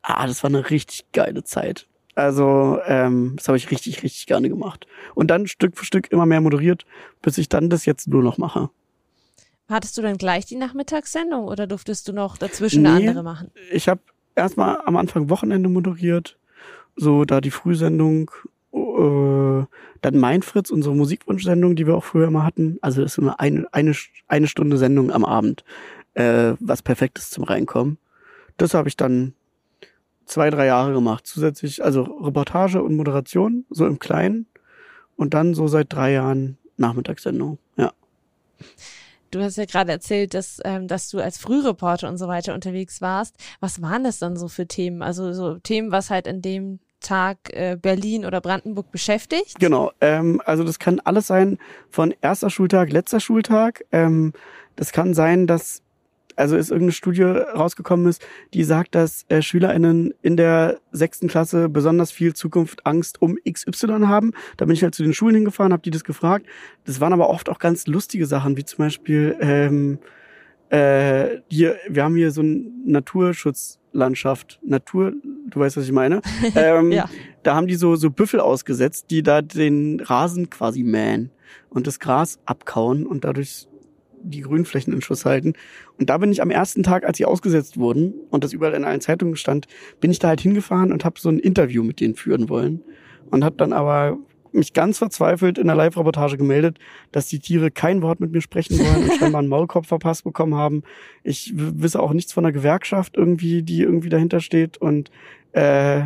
ah, 0.02 0.26
das 0.26 0.42
war 0.42 0.50
eine 0.50 0.70
richtig 0.70 1.06
geile 1.12 1.44
Zeit. 1.44 1.86
Also 2.14 2.78
ähm, 2.86 3.34
das 3.36 3.48
habe 3.48 3.56
ich 3.56 3.70
richtig, 3.70 4.02
richtig 4.02 4.26
gerne 4.26 4.48
gemacht. 4.48 4.86
Und 5.14 5.30
dann 5.30 5.46
Stück 5.46 5.76
für 5.76 5.84
Stück 5.84 6.12
immer 6.12 6.26
mehr 6.26 6.40
moderiert, 6.40 6.86
bis 7.22 7.38
ich 7.38 7.48
dann 7.48 7.70
das 7.70 7.86
jetzt 7.86 8.08
nur 8.08 8.22
noch 8.22 8.38
mache. 8.38 8.70
Hattest 9.68 9.96
du 9.96 10.02
dann 10.02 10.18
gleich 10.18 10.46
die 10.46 10.56
Nachmittagssendung 10.56 11.44
oder 11.44 11.66
durftest 11.66 12.08
du 12.08 12.12
noch 12.12 12.36
dazwischen 12.36 12.82
nee, 12.82 12.88
eine 12.88 13.08
andere 13.08 13.22
machen? 13.22 13.50
Ich 13.72 13.88
habe 13.88 14.00
erstmal 14.34 14.78
am 14.84 14.96
Anfang 14.96 15.30
Wochenende 15.30 15.68
moderiert 15.68 16.36
so 16.96 17.24
da 17.24 17.40
die 17.40 17.50
Frühsendung, 17.50 18.30
äh, 18.72 19.64
dann 20.00 20.18
Mein 20.18 20.42
Fritz, 20.42 20.70
unsere 20.70 20.94
Musikwunschsendung, 20.94 21.76
die 21.76 21.86
wir 21.86 21.94
auch 21.94 22.04
früher 22.04 22.30
mal 22.30 22.44
hatten. 22.44 22.78
Also 22.82 23.02
das 23.02 23.12
ist 23.12 23.18
immer 23.18 23.40
eine, 23.40 23.66
eine, 23.72 23.94
eine 24.28 24.46
Stunde 24.46 24.76
Sendung 24.76 25.10
am 25.10 25.24
Abend, 25.24 25.64
äh, 26.14 26.52
was 26.60 26.82
perfekt 26.82 27.18
ist 27.18 27.30
zum 27.30 27.44
Reinkommen. 27.44 27.98
Das 28.56 28.74
habe 28.74 28.88
ich 28.88 28.96
dann 28.96 29.32
zwei, 30.26 30.50
drei 30.50 30.66
Jahre 30.66 30.92
gemacht. 30.92 31.26
Zusätzlich, 31.26 31.82
also 31.82 32.02
Reportage 32.02 32.82
und 32.82 32.96
Moderation, 32.96 33.64
so 33.70 33.86
im 33.86 33.98
Kleinen. 33.98 34.46
Und 35.16 35.32
dann 35.32 35.54
so 35.54 35.68
seit 35.68 35.92
drei 35.92 36.12
Jahren 36.12 36.58
Nachmittagssendung, 36.76 37.58
ja. 37.76 37.92
Du 39.34 39.42
hast 39.42 39.56
ja 39.56 39.64
gerade 39.64 39.90
erzählt, 39.90 40.32
dass, 40.32 40.60
ähm, 40.64 40.86
dass 40.86 41.10
du 41.10 41.18
als 41.18 41.38
Frühreporter 41.38 42.08
und 42.08 42.18
so 42.18 42.28
weiter 42.28 42.54
unterwegs 42.54 43.00
warst. 43.00 43.34
Was 43.58 43.82
waren 43.82 44.04
das 44.04 44.20
dann 44.20 44.36
so 44.36 44.46
für 44.46 44.68
Themen? 44.68 45.02
Also 45.02 45.32
so 45.32 45.58
Themen, 45.58 45.90
was 45.90 46.10
halt 46.10 46.28
in 46.28 46.40
dem 46.40 46.78
Tag 47.00 47.38
äh, 47.52 47.76
Berlin 47.80 48.24
oder 48.24 48.40
Brandenburg 48.40 48.92
beschäftigt? 48.92 49.58
Genau, 49.58 49.90
ähm, 50.00 50.40
also 50.44 50.62
das 50.62 50.78
kann 50.78 51.00
alles 51.00 51.26
sein 51.26 51.58
von 51.90 52.14
erster 52.20 52.48
Schultag, 52.48 52.92
letzter 52.92 53.18
Schultag. 53.18 53.84
Ähm, 53.90 54.32
das 54.76 54.92
kann 54.92 55.14
sein, 55.14 55.48
dass 55.48 55.82
also 56.36 56.56
ist 56.56 56.70
irgendeine 56.70 56.92
Studie 56.92 57.22
rausgekommen 57.22 58.06
ist, 58.06 58.26
die 58.52 58.64
sagt, 58.64 58.94
dass 58.94 59.24
äh, 59.28 59.42
SchülerInnen 59.42 60.14
in 60.22 60.36
der 60.36 60.80
sechsten 60.92 61.28
Klasse 61.28 61.68
besonders 61.68 62.10
viel 62.10 62.34
Zukunft 62.34 62.86
Angst 62.86 63.20
um 63.22 63.36
XY 63.48 64.06
haben. 64.06 64.32
Da 64.56 64.64
bin 64.64 64.74
ich 64.74 64.82
halt 64.82 64.94
zu 64.94 65.02
den 65.02 65.14
Schulen 65.14 65.34
hingefahren, 65.34 65.72
habe 65.72 65.82
die 65.82 65.90
das 65.90 66.04
gefragt. 66.04 66.46
Das 66.84 67.00
waren 67.00 67.12
aber 67.12 67.30
oft 67.30 67.48
auch 67.48 67.58
ganz 67.58 67.86
lustige 67.86 68.26
Sachen, 68.26 68.56
wie 68.56 68.64
zum 68.64 68.78
Beispiel 68.78 69.36
ähm, 69.40 69.98
äh, 70.70 71.40
hier, 71.48 71.76
wir 71.88 72.04
haben 72.04 72.16
hier 72.16 72.30
so 72.30 72.40
eine 72.40 72.64
Naturschutzlandschaft, 72.84 74.58
Natur, 74.64 75.12
du 75.48 75.60
weißt, 75.60 75.76
was 75.76 75.84
ich 75.84 75.92
meine. 75.92 76.20
Ähm, 76.56 76.92
ja. 76.92 77.08
Da 77.42 77.54
haben 77.54 77.66
die 77.66 77.74
so, 77.74 77.96
so 77.96 78.10
Büffel 78.10 78.40
ausgesetzt, 78.40 79.06
die 79.10 79.22
da 79.22 79.42
den 79.42 80.00
Rasen 80.00 80.50
quasi 80.50 80.82
mähen 80.82 81.30
und 81.68 81.86
das 81.86 82.00
Gras 82.00 82.38
abkauen 82.46 83.06
und 83.06 83.24
dadurch 83.24 83.68
die 84.24 84.40
Grünflächen 84.40 84.92
in 84.92 85.02
Schuss 85.02 85.24
halten. 85.24 85.54
Und 85.98 86.10
da 86.10 86.18
bin 86.18 86.32
ich 86.32 86.42
am 86.42 86.50
ersten 86.50 86.82
Tag, 86.82 87.04
als 87.06 87.18
sie 87.18 87.24
ausgesetzt 87.24 87.78
wurden 87.78 88.14
und 88.30 88.44
das 88.44 88.52
überall 88.52 88.74
in 88.74 88.84
allen 88.84 89.00
Zeitungen 89.00 89.36
stand, 89.36 89.66
bin 90.00 90.10
ich 90.10 90.18
da 90.18 90.28
halt 90.28 90.40
hingefahren 90.40 90.92
und 90.92 91.04
habe 91.04 91.20
so 91.20 91.28
ein 91.28 91.38
Interview 91.38 91.82
mit 91.82 92.00
denen 92.00 92.14
führen 92.14 92.48
wollen 92.48 92.82
und 93.30 93.44
habe 93.44 93.56
dann 93.56 93.72
aber 93.72 94.18
mich 94.52 94.72
ganz 94.72 94.98
verzweifelt 94.98 95.58
in 95.58 95.66
der 95.66 95.76
Live-Reportage 95.76 96.36
gemeldet, 96.36 96.78
dass 97.10 97.26
die 97.26 97.40
Tiere 97.40 97.70
kein 97.70 98.02
Wort 98.02 98.20
mit 98.20 98.30
mir 98.32 98.40
sprechen 98.40 98.78
wollen 98.78 99.10
und 99.10 99.18
scheinbar 99.18 99.40
einen 99.40 99.48
Maulkorb 99.48 99.86
verpasst 99.86 100.24
bekommen 100.24 100.54
haben. 100.54 100.82
Ich 101.24 101.52
wisse 101.56 102.00
auch 102.00 102.12
nichts 102.12 102.32
von 102.32 102.44
der 102.44 102.52
Gewerkschaft 102.52 103.16
irgendwie, 103.16 103.62
die 103.62 103.82
irgendwie 103.82 104.10
dahinter 104.10 104.40
steht 104.40 104.76
und 104.78 105.10
äh, 105.52 106.04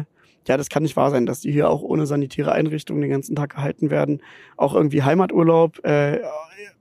ja, 0.48 0.56
das 0.56 0.70
kann 0.70 0.82
nicht 0.82 0.96
wahr 0.96 1.10
sein, 1.10 1.26
dass 1.26 1.40
die 1.40 1.52
hier 1.52 1.68
auch 1.68 1.82
ohne 1.82 2.06
sanitäre 2.06 2.52
Einrichtungen 2.52 3.02
den 3.02 3.10
ganzen 3.10 3.36
Tag 3.36 3.54
gehalten 3.54 3.90
werden. 3.90 4.22
Auch 4.56 4.74
irgendwie 4.74 5.02
Heimaturlaub 5.02 5.84
äh, 5.84 6.20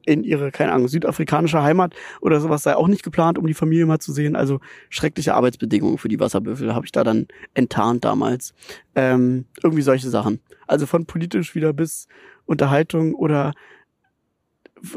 in 0.08 0.24
ihre, 0.24 0.51
keine 0.51 0.72
Ahnung, 0.72 0.88
südafrikanische 0.88 1.62
Heimat 1.62 1.93
oder 2.22 2.39
sowas 2.39 2.64
sei 2.64 2.76
auch 2.76 2.88
nicht 2.88 3.03
geplant, 3.03 3.38
um 3.38 3.45
die 3.45 3.53
Familie 3.53 3.86
mal 3.86 3.99
zu 3.99 4.14
sehen. 4.14 4.36
Also 4.36 4.60
schreckliche 4.89 5.34
Arbeitsbedingungen 5.34 5.97
für 5.97 6.08
die 6.08 6.20
Wasserbüffel 6.20 6.74
habe 6.74 6.86
ich 6.86 6.91
da 6.91 7.03
dann 7.03 7.28
enttarnt 7.53 8.05
damals. 8.05 8.53
Ähm, 8.95 9.45
irgendwie 9.62 9.82
solche 9.82 10.10
Sachen. 10.10 10.39
Also 10.66 10.86
von 10.86 11.05
politisch 11.05 11.55
wieder 11.55 11.74
bis 11.74 12.08
Unterhaltung 12.45 13.14
oder 13.16 13.53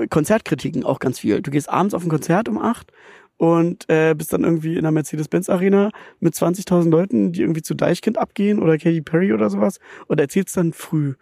Konzertkritiken 0.08 0.84
auch 0.84 1.00
ganz 1.00 1.18
viel. 1.18 1.42
Du 1.42 1.50
gehst 1.50 1.68
abends 1.68 1.94
auf 1.94 2.04
ein 2.04 2.08
Konzert 2.08 2.48
um 2.48 2.58
acht 2.58 2.92
und 3.36 3.88
äh, 3.88 4.14
bist 4.14 4.32
dann 4.32 4.44
irgendwie 4.44 4.76
in 4.76 4.82
der 4.82 4.92
Mercedes-Benz-Arena 4.92 5.90
mit 6.20 6.34
20.000 6.34 6.90
Leuten, 6.90 7.32
die 7.32 7.40
irgendwie 7.40 7.62
zu 7.62 7.74
Deichkind 7.74 8.18
abgehen 8.18 8.61
oder 8.61 8.78
Katy 8.78 9.00
Perry 9.00 9.32
oder 9.32 9.50
sowas 9.50 9.80
und 10.06 10.20
erzählst 10.20 10.56
dann 10.56 10.72
früh 10.72 11.14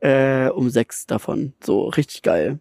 äh, 0.00 0.48
um 0.48 0.68
sechs 0.70 1.06
davon. 1.06 1.52
So 1.62 1.88
richtig 1.88 2.22
geil. 2.22 2.58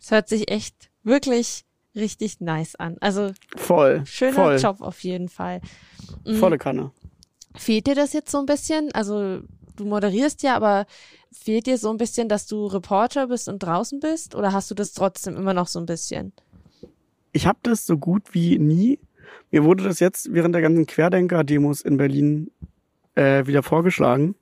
Es 0.00 0.10
hört 0.10 0.28
sich 0.28 0.50
echt 0.50 0.90
wirklich 1.02 1.64
richtig 1.94 2.40
nice 2.40 2.76
an. 2.76 2.96
Also 3.00 3.32
voll. 3.56 4.02
Schöner 4.06 4.32
voll. 4.32 4.56
Job 4.58 4.80
auf 4.80 5.00
jeden 5.00 5.28
Fall. 5.28 5.60
Mhm. 6.24 6.36
Volle 6.36 6.58
Kanne. 6.58 6.92
Fehlt 7.56 7.86
dir 7.86 7.94
das 7.94 8.12
jetzt 8.12 8.30
so 8.30 8.38
ein 8.38 8.46
bisschen? 8.46 8.92
Also 8.92 9.40
du 9.76 9.84
moderierst 9.84 10.42
ja, 10.42 10.56
aber 10.56 10.86
fehlt 11.32 11.66
dir 11.66 11.78
so 11.78 11.90
ein 11.90 11.96
bisschen, 11.96 12.28
dass 12.28 12.46
du 12.46 12.66
Reporter 12.66 13.26
bist 13.26 13.48
und 13.48 13.60
draußen 13.62 14.00
bist? 14.00 14.34
Oder 14.34 14.52
hast 14.52 14.70
du 14.70 14.74
das 14.74 14.92
trotzdem 14.92 15.36
immer 15.36 15.54
noch 15.54 15.66
so 15.66 15.78
ein 15.78 15.86
bisschen? 15.86 16.32
Ich 17.32 17.46
habe 17.46 17.58
das 17.62 17.86
so 17.86 17.98
gut 17.98 18.34
wie 18.34 18.58
nie. 18.58 18.98
Mir 19.50 19.64
wurde 19.64 19.84
das 19.84 20.00
jetzt 20.00 20.32
während 20.32 20.54
der 20.54 20.62
ganzen 20.62 20.86
Querdenker-Demos 20.86 21.82
in 21.82 21.96
Berlin 21.96 22.50
äh, 23.14 23.46
wieder 23.46 23.62
vorgeschlagen. 23.62 24.36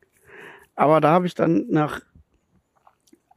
Aber 0.75 1.01
da 1.01 1.11
habe 1.11 1.27
ich 1.27 1.35
dann 1.35 1.67
nach 1.69 2.01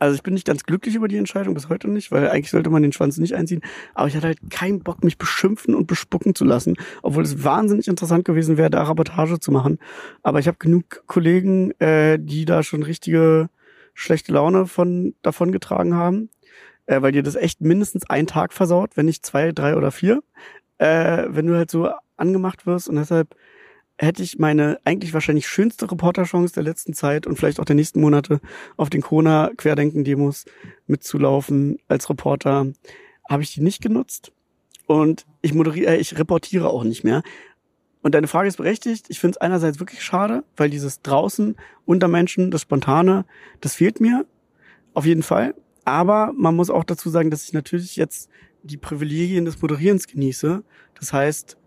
also 0.01 0.15
ich 0.15 0.23
bin 0.23 0.33
nicht 0.33 0.47
ganz 0.47 0.63
glücklich 0.63 0.95
über 0.95 1.07
die 1.07 1.17
Entscheidung, 1.17 1.53
bis 1.53 1.69
heute 1.69 1.87
nicht, 1.87 2.11
weil 2.11 2.27
eigentlich 2.27 2.49
sollte 2.49 2.71
man 2.71 2.81
den 2.81 2.91
Schwanz 2.91 3.17
nicht 3.17 3.35
einziehen. 3.35 3.61
Aber 3.93 4.07
ich 4.07 4.15
hatte 4.15 4.25
halt 4.25 4.39
keinen 4.49 4.79
Bock, 4.79 5.03
mich 5.03 5.19
beschimpfen 5.19 5.75
und 5.75 5.85
bespucken 5.85 6.33
zu 6.33 6.43
lassen, 6.43 6.75
obwohl 7.03 7.21
es 7.21 7.43
wahnsinnig 7.43 7.87
interessant 7.87 8.25
gewesen 8.25 8.57
wäre, 8.57 8.71
da 8.71 8.81
Reportage 8.81 9.39
zu 9.39 9.51
machen. 9.51 9.77
Aber 10.23 10.39
ich 10.39 10.47
habe 10.47 10.57
genug 10.57 11.03
Kollegen, 11.05 11.79
äh, 11.79 12.17
die 12.19 12.45
da 12.45 12.63
schon 12.63 12.81
richtige 12.81 13.49
schlechte 13.93 14.33
Laune 14.33 14.65
von 14.65 15.13
davon 15.21 15.51
getragen 15.51 15.93
haben, 15.93 16.31
äh, 16.87 16.99
weil 17.03 17.11
dir 17.11 17.21
das 17.21 17.35
echt 17.35 17.61
mindestens 17.61 18.09
einen 18.09 18.25
Tag 18.25 18.53
versaut, 18.53 18.97
wenn 18.97 19.05
nicht 19.05 19.23
zwei, 19.23 19.51
drei 19.51 19.75
oder 19.75 19.91
vier, 19.91 20.23
äh, 20.79 21.25
wenn 21.27 21.45
du 21.45 21.55
halt 21.55 21.69
so 21.69 21.91
angemacht 22.17 22.65
wirst 22.65 22.89
und 22.89 22.95
deshalb 22.95 23.35
hätte 24.01 24.23
ich 24.23 24.39
meine 24.39 24.79
eigentlich 24.83 25.13
wahrscheinlich 25.13 25.47
schönste 25.47 25.89
Reporterchance 25.89 26.53
der 26.53 26.63
letzten 26.63 26.93
Zeit 26.93 27.27
und 27.27 27.35
vielleicht 27.35 27.59
auch 27.59 27.65
der 27.65 27.75
nächsten 27.75 28.01
Monate 28.01 28.41
auf 28.75 28.89
den 28.89 29.01
Corona-Querdenken-Demos 29.01 30.45
mitzulaufen 30.87 31.77
als 31.87 32.09
Reporter, 32.09 32.67
habe 33.29 33.43
ich 33.43 33.53
die 33.53 33.61
nicht 33.61 33.81
genutzt. 33.81 34.31
Und 34.87 35.25
ich 35.41 35.53
moderiere, 35.53 35.93
äh, 35.93 35.97
ich 35.97 36.17
reportiere 36.17 36.69
auch 36.69 36.83
nicht 36.83 37.03
mehr. 37.03 37.21
Und 38.01 38.15
deine 38.15 38.27
Frage 38.27 38.47
ist 38.47 38.57
berechtigt. 38.57 39.05
Ich 39.09 39.19
finde 39.19 39.35
es 39.35 39.41
einerseits 39.41 39.79
wirklich 39.79 40.03
schade, 40.03 40.43
weil 40.57 40.71
dieses 40.71 41.01
draußen 41.01 41.55
unter 41.85 42.07
Menschen, 42.07 42.49
das 42.49 42.61
Spontane, 42.61 43.25
das 43.61 43.75
fehlt 43.75 44.01
mir. 44.01 44.25
Auf 44.95 45.05
jeden 45.05 45.23
Fall. 45.23 45.53
Aber 45.85 46.33
man 46.35 46.55
muss 46.55 46.71
auch 46.71 46.83
dazu 46.83 47.09
sagen, 47.09 47.29
dass 47.29 47.43
ich 47.43 47.53
natürlich 47.53 47.95
jetzt 47.95 48.29
die 48.63 48.77
Privilegien 48.77 49.45
des 49.45 49.61
Moderierens 49.61 50.07
genieße. 50.07 50.63
Das 50.99 51.13
heißt, 51.13 51.57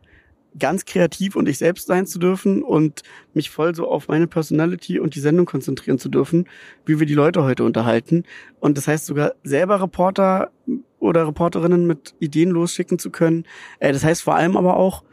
ganz 0.58 0.84
kreativ 0.84 1.36
und 1.36 1.48
ich 1.48 1.58
selbst 1.58 1.86
sein 1.86 2.06
zu 2.06 2.18
dürfen 2.18 2.62
und 2.62 3.02
mich 3.32 3.50
voll 3.50 3.74
so 3.74 3.88
auf 3.88 4.08
meine 4.08 4.26
Personality 4.26 5.00
und 5.00 5.14
die 5.14 5.20
Sendung 5.20 5.46
konzentrieren 5.46 5.98
zu 5.98 6.08
dürfen, 6.08 6.48
wie 6.86 6.98
wir 6.98 7.06
die 7.06 7.14
Leute 7.14 7.42
heute 7.42 7.64
unterhalten. 7.64 8.24
Und 8.60 8.78
das 8.78 8.86
heißt 8.86 9.06
sogar 9.06 9.34
selber 9.42 9.80
Reporter 9.80 10.50
oder 10.98 11.26
Reporterinnen 11.26 11.86
mit 11.86 12.14
Ideen 12.18 12.50
losschicken 12.50 12.98
zu 12.98 13.10
können. 13.10 13.44
Äh, 13.78 13.92
das 13.92 14.04
heißt 14.04 14.22
vor 14.22 14.36
allem 14.36 14.56
aber 14.56 14.76
auch, 14.76 15.04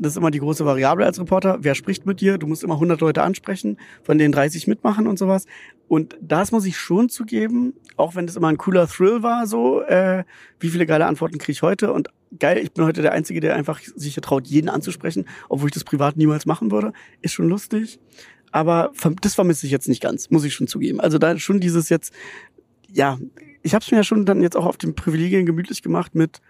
das 0.00 0.14
ist 0.14 0.16
immer 0.16 0.30
die 0.30 0.38
große 0.38 0.64
Variable 0.64 1.04
als 1.04 1.20
Reporter. 1.20 1.58
Wer 1.60 1.74
spricht 1.74 2.06
mit 2.06 2.22
dir? 2.22 2.38
Du 2.38 2.46
musst 2.46 2.64
immer 2.64 2.74
100 2.74 3.00
Leute 3.02 3.22
ansprechen, 3.22 3.76
von 4.02 4.16
denen 4.16 4.32
30 4.32 4.66
mitmachen 4.66 5.06
und 5.06 5.18
sowas. 5.18 5.44
Und 5.88 6.16
das 6.22 6.52
muss 6.52 6.64
ich 6.64 6.78
schon 6.78 7.10
zugeben, 7.10 7.74
auch 7.96 8.14
wenn 8.14 8.26
das 8.26 8.36
immer 8.36 8.48
ein 8.48 8.56
cooler 8.56 8.88
Thrill 8.88 9.22
war, 9.22 9.46
so, 9.46 9.82
äh, 9.82 10.24
wie 10.58 10.68
viele 10.70 10.86
geile 10.86 11.06
Antworten 11.06 11.36
kriege 11.38 11.52
ich 11.52 11.62
heute? 11.62 11.92
Und 11.92 12.08
geil, 12.38 12.58
ich 12.58 12.72
bin 12.72 12.84
heute 12.84 13.02
der 13.02 13.12
Einzige, 13.12 13.40
der 13.40 13.56
einfach 13.56 13.80
sich 13.80 14.14
traut, 14.16 14.46
jeden 14.46 14.68
anzusprechen, 14.68 15.26
obwohl 15.48 15.68
ich 15.68 15.74
das 15.74 15.84
privat 15.84 16.16
niemals 16.16 16.46
machen 16.46 16.70
würde. 16.70 16.92
Ist 17.20 17.32
schon 17.32 17.48
lustig. 17.48 17.98
Aber 18.52 18.92
das 19.22 19.34
vermisse 19.34 19.66
ich 19.66 19.72
jetzt 19.72 19.88
nicht 19.88 20.02
ganz, 20.02 20.30
muss 20.30 20.44
ich 20.44 20.54
schon 20.54 20.66
zugeben. 20.66 21.00
Also 21.00 21.18
da 21.18 21.38
schon 21.38 21.60
dieses 21.60 21.88
jetzt, 21.88 22.12
ja, 22.88 23.18
ich 23.62 23.74
habe 23.74 23.84
es 23.84 23.90
mir 23.90 23.98
ja 23.98 24.04
schon 24.04 24.26
dann 24.26 24.42
jetzt 24.42 24.56
auch 24.56 24.66
auf 24.66 24.76
den 24.76 24.94
Privilegien 24.94 25.46
gemütlich 25.46 25.82
gemacht 25.82 26.14
mit 26.14 26.40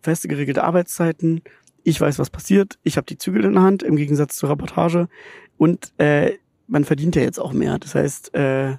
feste 0.00 0.28
geregelte 0.28 0.64
Arbeitszeiten. 0.64 1.42
Ich 1.82 2.00
weiß, 2.00 2.18
was 2.18 2.30
passiert. 2.30 2.78
Ich 2.82 2.96
habe 2.96 3.06
die 3.06 3.18
Zügel 3.18 3.44
in 3.44 3.54
der 3.54 3.62
Hand 3.62 3.82
im 3.82 3.96
Gegensatz 3.96 4.36
zur 4.36 4.50
Reportage. 4.50 5.08
Und 5.56 5.92
äh, 5.98 6.34
man 6.68 6.84
verdient 6.84 7.16
ja 7.16 7.22
jetzt 7.22 7.40
auch 7.40 7.52
mehr. 7.52 7.78
Das 7.78 7.94
heißt, 7.94 8.34
äh, 8.34 8.76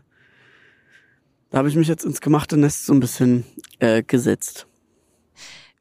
da 1.50 1.58
habe 1.58 1.68
ich 1.68 1.76
mich 1.76 1.88
jetzt 1.88 2.06
ins 2.06 2.22
gemachte 2.22 2.58
Nest 2.58 2.86
so 2.86 2.94
ein 2.94 3.00
bisschen 3.00 3.44
äh, 3.80 4.04
gesetzt. 4.04 4.68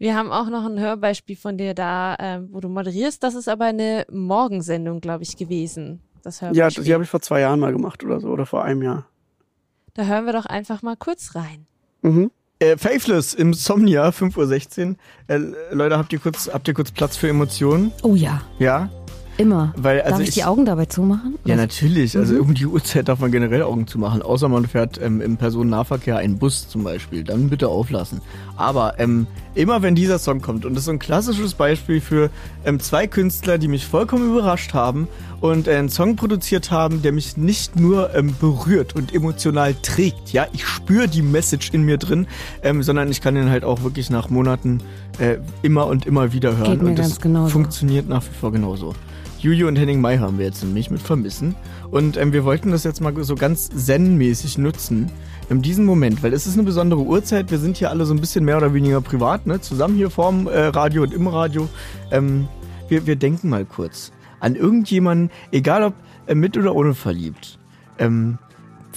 Wir 0.01 0.17
haben 0.17 0.33
auch 0.33 0.49
noch 0.49 0.65
ein 0.65 0.81
Hörbeispiel 0.81 1.37
von 1.37 1.59
dir 1.59 1.75
da, 1.75 2.15
äh, 2.15 2.41
wo 2.51 2.61
du 2.61 2.71
moderierst. 2.71 3.23
Das 3.23 3.35
ist 3.35 3.51
aber 3.51 3.67
eine 3.67 4.07
Morgensendung, 4.11 5.03
glaube 5.03 5.25
ich, 5.25 5.37
gewesen. 5.37 6.01
Das 6.23 6.41
Hörbeispiel. 6.41 6.83
Ja, 6.83 6.85
die 6.85 6.95
habe 6.95 7.05
ich 7.05 7.11
vor 7.11 7.21
zwei 7.21 7.41
Jahren 7.41 7.61
mal 7.61 7.71
gemacht 7.71 8.03
oder 8.03 8.19
so, 8.19 8.29
oder 8.29 8.47
vor 8.47 8.65
einem 8.65 8.83
Jahr. 8.83 9.05
Da 9.93 10.05
hören 10.05 10.25
wir 10.25 10.33
doch 10.33 10.47
einfach 10.47 10.81
mal 10.81 10.97
kurz 10.97 11.35
rein. 11.35 11.67
Mhm. 12.01 12.31
Äh, 12.61 12.79
Faithless, 12.79 13.35
Insomnia, 13.35 14.09
5.16 14.09 14.89
Uhr. 14.89 14.97
Äh, 15.29 15.75
Leute, 15.75 15.99
habt 15.99 16.15
ihr, 16.15 16.19
kurz, 16.19 16.49
habt 16.51 16.67
ihr 16.67 16.73
kurz 16.73 16.93
Platz 16.93 17.19
für 17.19 17.29
Emotionen? 17.29 17.93
Oh 18.03 18.15
ja. 18.15 18.41
Ja? 18.59 18.89
Immer. 19.41 19.73
Weil, 19.77 20.03
also 20.03 20.19
Darf 20.19 20.29
ich, 20.29 20.35
die 20.35 20.45
Augen 20.45 20.67
dabei 20.67 20.85
zumachen? 20.85 21.37
Ja, 21.45 21.55
Oder- 21.55 21.63
natürlich. 21.63 22.17
Also 22.17 22.35
Mhm. 22.35 22.41
um 22.41 22.55
die 22.55 22.67
Uhrzeit 22.67 23.09
darf 23.09 23.21
man 23.21 23.31
generell 23.33 23.63
Augen 23.63 23.87
zu 23.87 23.99
machen. 23.99 24.21
Außer 24.21 24.49
man 24.49 24.67
fährt 24.67 25.01
ähm, 25.03 25.21
im 25.21 25.37
Personennahverkehr 25.39 26.19
einen 26.19 26.39
Bus 26.39 26.69
zum 26.69 26.85
Beispiel. 26.85 27.25
Dann 27.25 27.49
bitte 27.49 27.69
auflassen. 27.69 28.21
Aber 28.57 28.99
ähm, 28.99 29.27
immer 29.55 29.81
wenn 29.83 29.95
dieser 29.95 30.19
Song 30.19 30.43
kommt, 30.43 30.67
und 30.67 30.75
das 30.75 30.81
ist 30.83 30.87
so 30.87 30.93
ein 30.93 30.99
klassisches 30.99 31.55
Beispiel 31.55 32.01
für 32.03 32.29
ähm, 32.67 32.81
zwei 32.81 33.07
Künstler, 33.07 33.57
die 33.57 33.69
mich 33.69 33.87
vollkommen 33.87 34.31
überrascht 34.31 34.75
haben 34.75 35.09
und 35.41 35.69
äh, 35.69 35.77
einen 35.77 35.89
Song 35.89 36.17
produziert 36.17 36.71
haben, 36.71 37.01
der 37.01 37.13
mich 37.13 37.39
nicht 37.39 37.81
nur 37.81 38.15
ähm, 38.15 38.35
berührt 38.41 38.95
und 38.95 39.15
emotional 39.15 39.75
trägt. 39.81 40.33
Ja, 40.35 40.47
ich 40.53 40.67
spüre 40.67 41.09
die 41.09 41.23
Message 41.23 41.71
in 41.73 41.85
mir 41.85 41.97
drin, 41.97 42.27
ähm, 42.63 42.83
sondern 42.83 43.11
ich 43.11 43.23
kann 43.23 43.35
den 43.37 43.49
halt 43.49 43.65
auch 43.65 43.83
wirklich 43.83 44.11
nach 44.11 44.29
Monaten 44.29 44.83
äh, 45.19 45.37
immer 45.63 45.87
und 45.87 46.05
immer 46.05 46.35
wieder 46.35 46.59
hören. 46.59 46.81
Und 46.81 46.99
das 46.99 47.21
genauso. 47.21 47.49
funktioniert 47.51 48.07
nach 48.07 48.23
wie 48.23 48.35
vor 48.39 48.53
genauso. 48.53 48.93
Juju 49.43 49.69
und 49.69 49.77
Henning 49.77 50.03
May 50.03 50.19
haben 50.19 50.39
wir 50.39 50.45
jetzt 50.45 50.63
nämlich 50.63 50.91
mit 50.91 51.01
Vermissen. 51.01 51.55
Und 51.91 52.19
ähm, 52.19 52.35
wir 52.35 52.45
wollten 52.45 52.71
das 52.71 52.85
jetzt 52.85 53.01
mal 53.01 53.15
so 53.25 53.35
ganz 53.35 53.71
zen-mäßig 53.71 54.59
nutzen. 54.59 55.11
In 55.49 55.63
diesem 55.63 55.87
Moment, 55.87 56.23
weil 56.23 56.35
es 56.35 56.47
ist 56.47 56.55
eine 56.55 56.63
besondere 56.63 57.01
Uhrzeit. 57.01 57.51
Wir 57.51 57.59
sind 57.59 57.79
hier 57.79 57.89
alle 57.89 58.05
so 58.05 58.13
ein 58.13 58.21
bisschen 58.21 58.45
mehr 58.45 58.59
oder 58.59 58.75
weniger 58.75 59.01
privat, 59.01 59.47
ne? 59.47 59.59
Zusammen 59.59 59.97
hier 59.97 60.11
vorm 60.11 60.47
äh, 60.47 60.67
Radio 60.67 61.05
und 61.05 61.15
im 61.15 61.27
Radio. 61.27 61.71
Ähm, 62.11 62.49
wir, 62.89 63.07
wir 63.07 63.17
denken 63.17 63.49
mal 63.49 63.65
kurz 63.65 64.13
an 64.41 64.57
irgendjemanden, 64.57 65.31
egal 65.53 65.85
ob 65.85 65.95
äh, 66.27 66.35
mit 66.35 66.59
oder 66.59 66.75
ohne 66.75 66.95
verliebt, 66.95 67.59
ähm, 67.99 68.39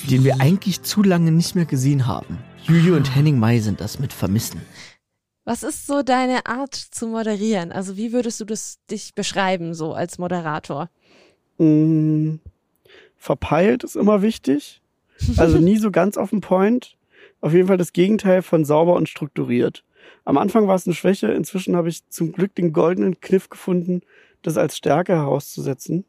den 0.09 0.25
wir 0.25 0.41
eigentlich 0.41 0.81
zu 0.83 1.03
lange 1.03 1.31
nicht 1.31 1.55
mehr 1.55 1.65
gesehen 1.65 2.05
haben. 2.05 2.37
Juju 2.63 2.95
und 2.97 3.15
Henning 3.15 3.39
May 3.39 3.61
sind 3.61 3.79
das 3.79 3.97
mit 3.97 4.11
Vermissen. 4.11 4.61
Was 5.45 5.63
ist 5.63 5.87
so 5.87 6.03
deine 6.03 6.45
Art 6.45 6.73
zu 6.73 7.07
moderieren? 7.07 7.71
Also 7.71 7.97
wie 7.97 8.13
würdest 8.13 8.39
du 8.39 8.45
das 8.45 8.79
dich 8.89 9.13
beschreiben, 9.13 9.73
so 9.73 9.93
als 9.93 10.17
Moderator? 10.17 10.89
Mm, 11.57 12.35
verpeilt 13.17 13.83
ist 13.83 13.95
immer 13.95 14.21
wichtig. 14.21 14.81
Also 15.37 15.57
nie 15.57 15.77
so 15.77 15.91
ganz 15.91 16.17
auf 16.17 16.31
den 16.31 16.41
Point. 16.41 16.97
Auf 17.41 17.53
jeden 17.53 17.67
Fall 17.67 17.77
das 17.77 17.93
Gegenteil 17.93 18.41
von 18.41 18.65
sauber 18.65 18.93
und 18.93 19.09
strukturiert. 19.09 19.83
Am 20.25 20.37
Anfang 20.37 20.67
war 20.67 20.75
es 20.75 20.85
eine 20.87 20.95
Schwäche, 20.95 21.27
inzwischen 21.27 21.75
habe 21.75 21.89
ich 21.89 22.07
zum 22.09 22.31
Glück 22.31 22.55
den 22.55 22.71
goldenen 22.71 23.19
Kniff 23.19 23.49
gefunden, 23.49 24.01
das 24.41 24.57
als 24.57 24.77
Stärke 24.77 25.13
herauszusetzen. 25.13 26.05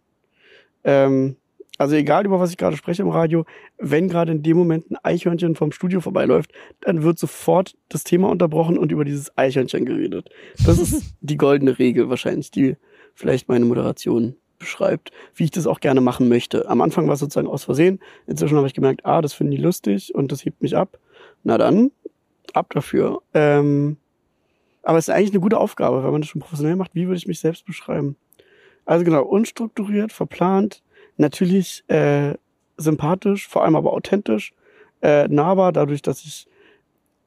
Ähm, 0.85 1.37
also 1.79 1.97
egal, 1.97 2.25
über 2.25 2.39
was 2.39 2.51
ich 2.51 2.57
gerade 2.57 2.77
spreche 2.77 3.03
im 3.03 3.09
Radio, 3.09 3.45
wenn 3.79 4.09
gerade 4.09 4.33
in 4.33 4.43
dem 4.43 4.57
Moment 4.57 4.91
ein 4.91 4.97
Eichhörnchen 5.03 5.57
vom 5.57 5.73
Studio 5.73 6.01
vorbeiläuft, 6.01 6.53
dann 6.81 7.03
wird 7.03 7.19
sofort 7.19 7.77
das 7.89 8.05
Thema 8.05 8.29
unterbrochen 8.29 8.79
und 8.79 8.93
über 8.93 9.05
dieses 9.05 9.37
Eichhörnchen 9.37 9.85
geredet. 9.85 10.31
Das 10.65 10.79
ist 10.79 11.15
die 11.21 11.37
goldene 11.37 11.79
Regel 11.79 12.09
wahrscheinlich, 12.09 12.51
die 12.51 12.77
vielleicht 13.15 13.49
meine 13.49 13.65
Moderation 13.65 14.37
beschreibt, 14.59 15.11
wie 15.35 15.45
ich 15.45 15.51
das 15.51 15.67
auch 15.67 15.81
gerne 15.81 16.01
machen 16.01 16.29
möchte. 16.29 16.69
Am 16.69 16.81
Anfang 16.81 17.07
war 17.07 17.15
es 17.15 17.21
sozusagen 17.21 17.49
aus 17.49 17.65
Versehen. 17.65 18.01
Inzwischen 18.27 18.57
habe 18.57 18.67
ich 18.67 18.75
gemerkt, 18.75 19.05
ah, 19.05 19.21
das 19.21 19.35
finden 19.35 19.51
die 19.51 19.59
lustig 19.59 20.15
und 20.15 20.31
das 20.31 20.45
hebt 20.45 20.63
mich 20.63 20.77
ab. 20.77 20.99
Na 21.43 21.59
dann, 21.59 21.91
ab 22.53 22.73
dafür. 22.73 23.21
Ähm, 23.35 23.97
aber 24.83 24.99
es 24.99 25.09
ist 25.09 25.15
eigentlich 25.15 25.33
eine 25.33 25.41
gute 25.41 25.59
Aufgabe, 25.59 26.05
wenn 26.05 26.13
man 26.13 26.21
das 26.21 26.29
schon 26.29 26.41
professionell 26.41 26.77
macht. 26.77 26.95
Wie 26.95 27.07
würde 27.07 27.17
ich 27.17 27.27
mich 27.27 27.41
selbst 27.41 27.67
beschreiben? 27.67 28.17
Also 28.85 29.05
genau, 29.05 29.23
unstrukturiert, 29.23 30.13
verplant, 30.13 30.83
natürlich 31.17 31.85
äh, 31.89 32.35
sympathisch, 32.77 33.49
vor 33.49 33.65
allem 33.65 33.77
aber 33.77 33.93
authentisch, 33.93 34.53
äh, 35.03 35.29
nahbar, 35.29 35.73
dadurch, 35.73 36.03
dass 36.03 36.25
ich, 36.25 36.47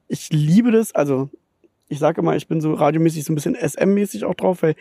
ich 0.08 0.30
liebe 0.30 0.70
das, 0.70 0.94
also 0.94 1.30
ich 1.88 1.98
sage 1.98 2.20
immer, 2.20 2.36
ich 2.36 2.48
bin 2.48 2.60
so 2.60 2.74
radiomäßig 2.74 3.24
so 3.24 3.32
ein 3.32 3.34
bisschen 3.34 3.54
SM-mäßig 3.54 4.24
auch 4.24 4.34
drauf, 4.34 4.62
weil 4.62 4.74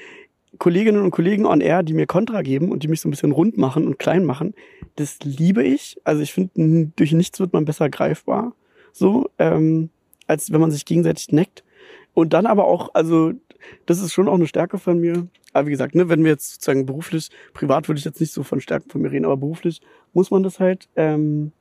Kolleginnen 0.57 1.01
und 1.01 1.11
Kollegen 1.11 1.45
on 1.45 1.61
air, 1.61 1.83
die 1.83 1.93
mir 1.93 2.07
Kontra 2.07 2.41
geben 2.41 2.71
und 2.71 2.83
die 2.83 2.87
mich 2.87 3.01
so 3.01 3.07
ein 3.07 3.11
bisschen 3.11 3.31
rund 3.31 3.57
machen 3.57 3.87
und 3.87 3.99
klein 3.99 4.25
machen, 4.25 4.53
das 4.95 5.19
liebe 5.23 5.63
ich. 5.63 5.97
Also 6.03 6.21
ich 6.21 6.33
finde, 6.33 6.91
durch 6.95 7.11
nichts 7.11 7.39
wird 7.39 7.53
man 7.53 7.65
besser 7.65 7.89
greifbar, 7.89 8.53
so, 8.91 9.29
ähm, 9.37 9.89
als 10.25 10.51
wenn 10.51 10.61
man 10.61 10.71
sich 10.71 10.85
gegenseitig 10.85 11.31
neckt. 11.31 11.63
Und 12.17 12.33
dann 12.33 12.47
aber 12.47 12.65
auch, 12.65 12.95
also 12.95 13.33
das 13.85 14.01
ist 14.01 14.11
schon 14.11 14.27
auch 14.27 14.33
eine 14.33 14.47
Stärke 14.47 14.79
von 14.79 14.99
mir. 14.99 15.27
Aber 15.53 15.67
wie 15.67 15.71
gesagt, 15.71 15.93
ne, 15.93 16.09
wenn 16.09 16.23
wir 16.23 16.31
jetzt 16.31 16.53
sozusagen 16.53 16.87
beruflich, 16.87 17.29
privat 17.53 17.87
würde 17.87 17.99
ich 17.99 18.05
jetzt 18.05 18.19
nicht 18.19 18.33
so 18.33 18.41
von 18.41 18.59
Stärken 18.59 18.89
von 18.89 19.01
mir 19.03 19.11
reden, 19.11 19.25
aber 19.25 19.37
beruflich 19.37 19.81
muss 20.13 20.31
man 20.31 20.41
das 20.41 20.59
halt, 20.59 20.89
ähm, 20.95 21.51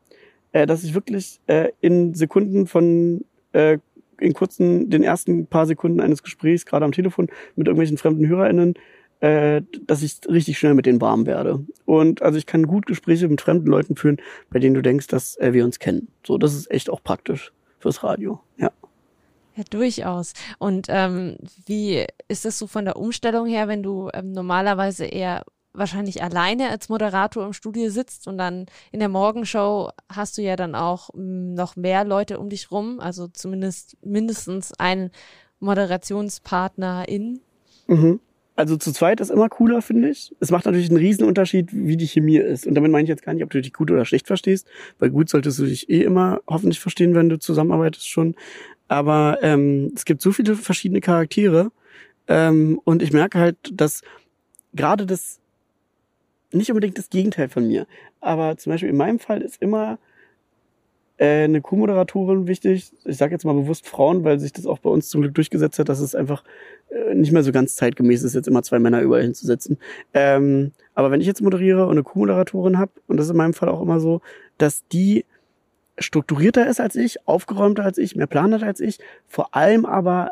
äh, 0.52 0.66
dass 0.66 0.82
ich 0.82 0.94
wirklich 0.94 1.40
äh, 1.46 1.72
in 1.82 2.14
Sekunden 2.14 2.66
von, 2.66 3.26
äh, 3.52 3.76
in 4.18 4.32
kurzen, 4.32 4.88
den 4.88 5.02
ersten 5.02 5.46
paar 5.46 5.66
Sekunden 5.66 6.00
eines 6.00 6.22
Gesprächs, 6.22 6.64
gerade 6.64 6.86
am 6.86 6.92
Telefon, 6.92 7.26
mit 7.54 7.66
irgendwelchen 7.66 7.98
fremden 7.98 8.26
HörerInnen, 8.26 8.76
äh, 9.20 9.60
dass 9.86 10.02
ich 10.02 10.20
richtig 10.26 10.58
schnell 10.58 10.72
mit 10.72 10.86
denen 10.86 11.02
warm 11.02 11.26
werde. 11.26 11.66
Und 11.84 12.22
also 12.22 12.38
ich 12.38 12.46
kann 12.46 12.66
gut 12.66 12.86
Gespräche 12.86 13.28
mit 13.28 13.42
fremden 13.42 13.68
Leuten 13.68 13.94
führen, 13.94 14.22
bei 14.48 14.58
denen 14.58 14.74
du 14.74 14.80
denkst, 14.80 15.08
dass 15.08 15.36
äh, 15.36 15.52
wir 15.52 15.66
uns 15.66 15.78
kennen. 15.80 16.08
So, 16.26 16.38
das 16.38 16.54
ist 16.54 16.70
echt 16.70 16.88
auch 16.88 17.02
praktisch 17.02 17.52
fürs 17.78 18.02
Radio. 18.02 18.40
Ja. 18.56 18.72
Ja, 19.56 19.64
durchaus. 19.70 20.34
Und 20.58 20.86
ähm, 20.90 21.38
wie 21.64 22.04
ist 22.28 22.44
das 22.44 22.58
so 22.58 22.66
von 22.66 22.84
der 22.84 22.96
Umstellung 22.96 23.46
her, 23.46 23.68
wenn 23.68 23.82
du 23.82 24.10
ähm, 24.12 24.32
normalerweise 24.32 25.06
eher 25.06 25.44
wahrscheinlich 25.72 26.22
alleine 26.22 26.70
als 26.70 26.88
Moderator 26.88 27.44
im 27.44 27.52
Studio 27.52 27.90
sitzt 27.90 28.28
und 28.28 28.38
dann 28.38 28.66
in 28.92 29.00
der 29.00 29.08
Morgenshow 29.08 29.90
hast 30.10 30.36
du 30.38 30.42
ja 30.42 30.56
dann 30.56 30.74
auch 30.74 31.10
m, 31.14 31.54
noch 31.54 31.76
mehr 31.76 32.04
Leute 32.04 32.38
um 32.38 32.48
dich 32.48 32.70
rum, 32.70 33.00
also 33.00 33.28
zumindest 33.28 33.96
mindestens 34.04 34.72
ein 34.78 35.10
Moderationspartner 35.60 37.08
in. 37.08 37.40
Mhm. 37.86 38.20
Also 38.56 38.78
zu 38.78 38.90
zweit 38.90 39.20
ist 39.20 39.30
immer 39.30 39.50
cooler, 39.50 39.82
finde 39.82 40.08
ich. 40.08 40.34
Es 40.40 40.50
macht 40.50 40.64
natürlich 40.64 40.88
einen 40.88 40.96
riesen 40.96 41.24
Unterschied, 41.26 41.68
wie 41.72 41.98
die 41.98 42.06
Chemie 42.06 42.38
ist. 42.38 42.66
Und 42.66 42.74
damit 42.74 42.90
meine 42.90 43.02
ich 43.02 43.10
jetzt 43.10 43.22
gar 43.22 43.34
nicht, 43.34 43.44
ob 43.44 43.50
du 43.50 43.60
dich 43.60 43.74
gut 43.74 43.90
oder 43.90 44.06
schlecht 44.06 44.26
verstehst, 44.26 44.66
weil 44.98 45.10
gut 45.10 45.28
solltest 45.28 45.58
du 45.58 45.66
dich 45.66 45.90
eh 45.90 46.02
immer 46.02 46.40
hoffentlich 46.48 46.80
verstehen, 46.80 47.14
wenn 47.14 47.28
du 47.28 47.38
zusammenarbeitest 47.38 48.08
schon. 48.08 48.34
Aber 48.88 49.38
ähm, 49.42 49.92
es 49.94 50.04
gibt 50.04 50.22
so 50.22 50.32
viele 50.32 50.54
verschiedene 50.54 51.00
Charaktere 51.00 51.70
ähm, 52.28 52.80
und 52.84 53.02
ich 53.02 53.12
merke 53.12 53.38
halt, 53.38 53.56
dass 53.72 54.02
gerade 54.74 55.06
das 55.06 55.40
nicht 56.52 56.70
unbedingt 56.70 56.98
das 56.98 57.10
Gegenteil 57.10 57.48
von 57.48 57.66
mir, 57.66 57.86
aber 58.20 58.56
zum 58.56 58.70
Beispiel 58.72 58.88
in 58.88 58.96
meinem 58.96 59.18
Fall 59.18 59.42
ist 59.42 59.60
immer 59.60 59.98
äh, 61.18 61.44
eine 61.44 61.60
Co-Moderatorin 61.60 62.46
wichtig. 62.46 62.92
Ich 63.04 63.16
sage 63.16 63.32
jetzt 63.32 63.44
mal 63.44 63.54
bewusst 63.54 63.88
Frauen, 63.88 64.24
weil 64.24 64.38
sich 64.38 64.52
das 64.52 64.66
auch 64.66 64.78
bei 64.78 64.90
uns 64.90 65.08
zum 65.08 65.22
Glück 65.22 65.34
durchgesetzt 65.34 65.78
hat, 65.78 65.88
dass 65.88 66.00
es 66.00 66.14
einfach 66.14 66.44
äh, 66.90 67.14
nicht 67.14 67.32
mehr 67.32 67.42
so 67.42 67.52
ganz 67.52 67.74
zeitgemäß 67.74 68.22
ist, 68.22 68.34
jetzt 68.34 68.48
immer 68.48 68.62
zwei 68.62 68.78
Männer 68.78 69.00
überall 69.00 69.22
hinzusetzen. 69.22 69.78
Ähm, 70.14 70.72
aber 70.94 71.10
wenn 71.10 71.20
ich 71.20 71.26
jetzt 71.26 71.42
moderiere 71.42 71.84
und 71.84 71.92
eine 71.92 72.02
Co-Moderatorin 72.02 72.78
habe, 72.78 72.92
und 73.06 73.16
das 73.16 73.26
ist 73.26 73.30
in 73.30 73.36
meinem 73.38 73.54
Fall 73.54 73.68
auch 73.68 73.80
immer 73.80 74.00
so, 74.00 74.20
dass 74.58 74.86
die 74.88 75.24
strukturierter 75.98 76.66
ist 76.66 76.80
als 76.80 76.96
ich, 76.96 77.26
aufgeräumter 77.26 77.84
als 77.84 77.98
ich, 77.98 78.16
mehr 78.16 78.26
planet 78.26 78.62
als 78.62 78.80
ich, 78.80 78.98
vor 79.26 79.54
allem 79.54 79.86
aber 79.86 80.30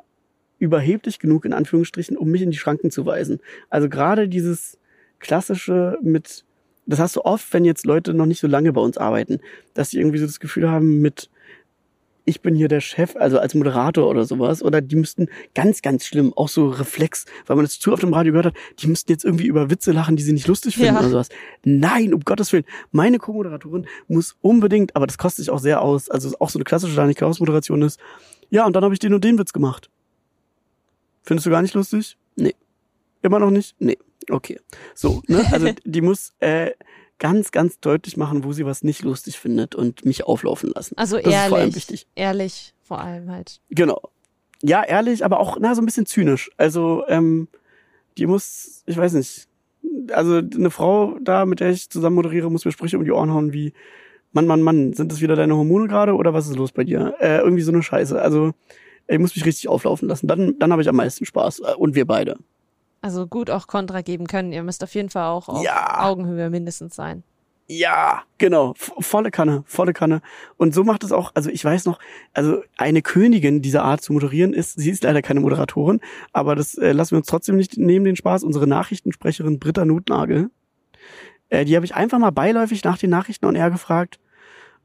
überheblich 0.58 1.18
genug 1.18 1.44
in 1.44 1.52
Anführungsstrichen, 1.52 2.16
um 2.16 2.30
mich 2.30 2.42
in 2.42 2.50
die 2.50 2.56
Schranken 2.56 2.90
zu 2.90 3.06
weisen. 3.06 3.40
Also 3.70 3.88
gerade 3.88 4.28
dieses 4.28 4.78
klassische 5.18 5.98
mit, 6.02 6.44
das 6.86 6.98
hast 6.98 7.16
du 7.16 7.22
oft, 7.22 7.52
wenn 7.52 7.64
jetzt 7.64 7.86
Leute 7.86 8.14
noch 8.14 8.26
nicht 8.26 8.40
so 8.40 8.46
lange 8.46 8.72
bei 8.72 8.80
uns 8.80 8.98
arbeiten, 8.98 9.40
dass 9.74 9.90
sie 9.90 9.98
irgendwie 9.98 10.18
so 10.18 10.26
das 10.26 10.40
Gefühl 10.40 10.70
haben 10.70 11.00
mit, 11.00 11.30
ich 12.26 12.40
bin 12.40 12.54
hier 12.54 12.68
der 12.68 12.80
Chef, 12.80 13.16
also 13.16 13.38
als 13.38 13.54
Moderator 13.54 14.08
oder 14.08 14.24
sowas, 14.24 14.62
oder 14.62 14.80
die 14.80 14.96
müssten 14.96 15.28
ganz, 15.54 15.82
ganz 15.82 16.06
schlimm, 16.06 16.32
auch 16.34 16.48
so 16.48 16.68
Reflex, 16.68 17.26
weil 17.46 17.56
man 17.56 17.64
es 17.64 17.78
zu 17.78 17.92
oft 17.92 18.02
im 18.02 18.14
Radio 18.14 18.32
gehört 18.32 18.46
hat, 18.46 18.54
die 18.78 18.86
müssten 18.86 19.12
jetzt 19.12 19.24
irgendwie 19.24 19.46
über 19.46 19.70
Witze 19.70 19.92
lachen, 19.92 20.16
die 20.16 20.22
sie 20.22 20.32
nicht 20.32 20.46
lustig 20.46 20.76
finden 20.76 20.94
Ja. 20.94 21.00
oder 21.00 21.10
sowas. 21.10 21.28
Nein, 21.64 22.14
um 22.14 22.20
Gottes 22.20 22.52
Willen. 22.52 22.64
Meine 22.92 23.18
Co-Moderatorin 23.18 23.86
muss 24.08 24.36
unbedingt, 24.40 24.96
aber 24.96 25.06
das 25.06 25.18
kostet 25.18 25.44
sich 25.44 25.50
auch 25.52 25.58
sehr 25.58 25.82
aus, 25.82 26.08
also 26.08 26.34
auch 26.40 26.48
so 26.48 26.58
eine 26.58 26.64
klassische 26.64 26.96
Daniel 26.96 27.14
Klaus-Moderation 27.14 27.82
ist, 27.82 28.00
ja, 28.50 28.64
und 28.66 28.74
dann 28.74 28.84
habe 28.84 28.94
ich 28.94 29.00
den 29.00 29.12
und 29.14 29.24
den 29.24 29.38
Witz 29.38 29.52
gemacht. 29.52 29.90
Findest 31.22 31.46
du 31.46 31.50
gar 31.50 31.62
nicht 31.62 31.74
lustig? 31.74 32.16
Nee. 32.36 32.54
Immer 33.22 33.38
noch 33.38 33.50
nicht? 33.50 33.74
Nee. 33.78 33.98
Okay. 34.30 34.60
So, 34.94 35.22
ne? 35.26 35.44
Also 35.50 35.68
die 35.84 36.00
muss 36.00 36.32
äh, 36.40 36.70
ganz, 37.18 37.50
ganz 37.52 37.78
deutlich 37.80 38.16
machen, 38.16 38.44
wo 38.44 38.52
sie 38.52 38.66
was 38.66 38.82
nicht 38.82 39.02
lustig 39.02 39.38
findet 39.38 39.74
und 39.74 40.04
mich 40.04 40.24
auflaufen 40.24 40.70
lassen. 40.74 40.96
Also 40.96 41.16
Das 41.16 41.26
ist 41.26 41.32
vor 41.32 41.42
allem 41.42 41.52
ehrlich. 41.60 41.76
wichtig. 41.76 42.06
Ehrlich 42.14 42.74
vor 42.82 43.00
allem 43.00 43.30
halt. 43.30 43.60
Genau. 43.70 44.00
Ja, 44.62 44.82
ehrlich, 44.82 45.24
aber 45.24 45.40
auch 45.40 45.56
na 45.60 45.74
so 45.74 45.82
ein 45.82 45.86
bisschen 45.86 46.06
zynisch. 46.06 46.50
Also 46.56 47.04
ähm, 47.08 47.48
die 48.18 48.26
muss, 48.26 48.82
ich 48.86 48.96
weiß 48.96 49.12
nicht, 49.14 49.46
also 50.12 50.36
eine 50.38 50.70
Frau 50.70 51.18
da, 51.20 51.44
mit 51.46 51.60
der 51.60 51.70
ich 51.70 51.88
zusammen 51.90 52.16
moderiere, 52.16 52.50
muss 52.50 52.64
mir 52.64 52.72
Sprüche 52.72 52.98
um 52.98 53.04
die 53.04 53.12
Ohren 53.12 53.32
hauen 53.32 53.52
wie 53.52 53.72
Mann, 54.32 54.46
Mann, 54.46 54.62
Mann, 54.62 54.92
sind 54.94 55.12
das 55.12 55.20
wieder 55.20 55.36
deine 55.36 55.56
Hormone 55.56 55.86
gerade 55.86 56.14
oder 56.14 56.34
was 56.34 56.48
ist 56.48 56.56
los 56.56 56.72
bei 56.72 56.82
dir? 56.84 57.14
Äh, 57.20 57.38
irgendwie 57.38 57.62
so 57.62 57.70
eine 57.72 57.82
Scheiße. 57.82 58.20
Also 58.20 58.52
ich 59.06 59.18
muss 59.18 59.36
mich 59.36 59.44
richtig 59.44 59.68
auflaufen 59.68 60.08
lassen. 60.08 60.26
Dann, 60.26 60.58
dann 60.58 60.72
habe 60.72 60.82
ich 60.82 60.88
am 60.88 60.96
meisten 60.96 61.24
Spaß 61.24 61.60
Äh, 61.60 61.74
und 61.76 61.94
wir 61.94 62.06
beide. 62.06 62.36
Also 63.04 63.26
gut 63.26 63.50
auch 63.50 63.66
Kontra 63.66 64.00
geben 64.00 64.26
können. 64.26 64.54
Ihr 64.54 64.62
müsst 64.62 64.82
auf 64.82 64.94
jeden 64.94 65.10
Fall 65.10 65.26
auch 65.26 65.50
auf 65.50 65.62
Ja. 65.62 66.06
Augenhöhe 66.06 66.48
mindestens 66.48 66.96
sein. 66.96 67.22
Ja, 67.66 68.22
genau. 68.38 68.72
Volle 68.78 69.30
Kanne, 69.30 69.62
volle 69.66 69.92
Kanne. 69.92 70.22
Und 70.56 70.72
so 70.72 70.84
macht 70.84 71.04
es 71.04 71.12
auch, 71.12 71.30
also 71.34 71.50
ich 71.50 71.62
weiß 71.62 71.84
noch, 71.84 71.98
also 72.32 72.62
eine 72.78 73.02
Königin 73.02 73.60
dieser 73.60 73.84
Art 73.84 74.00
zu 74.00 74.14
moderieren 74.14 74.54
ist, 74.54 74.80
sie 74.80 74.88
ist 74.88 75.04
leider 75.04 75.20
keine 75.20 75.40
Moderatorin, 75.40 76.00
aber 76.32 76.56
das 76.56 76.78
äh, 76.78 76.92
lassen 76.92 77.10
wir 77.10 77.18
uns 77.18 77.26
trotzdem 77.26 77.56
nicht 77.56 77.76
nehmen 77.76 78.06
den 78.06 78.16
Spaß. 78.16 78.42
Unsere 78.42 78.66
Nachrichtensprecherin 78.66 79.58
Britta 79.58 79.84
Nutnagel, 79.84 80.50
äh, 81.50 81.66
die 81.66 81.76
habe 81.76 81.84
ich 81.84 81.94
einfach 81.94 82.18
mal 82.18 82.32
beiläufig 82.32 82.84
nach 82.84 82.96
den 82.96 83.10
Nachrichten 83.10 83.44
und 83.44 83.54
er 83.54 83.70
gefragt, 83.70 84.18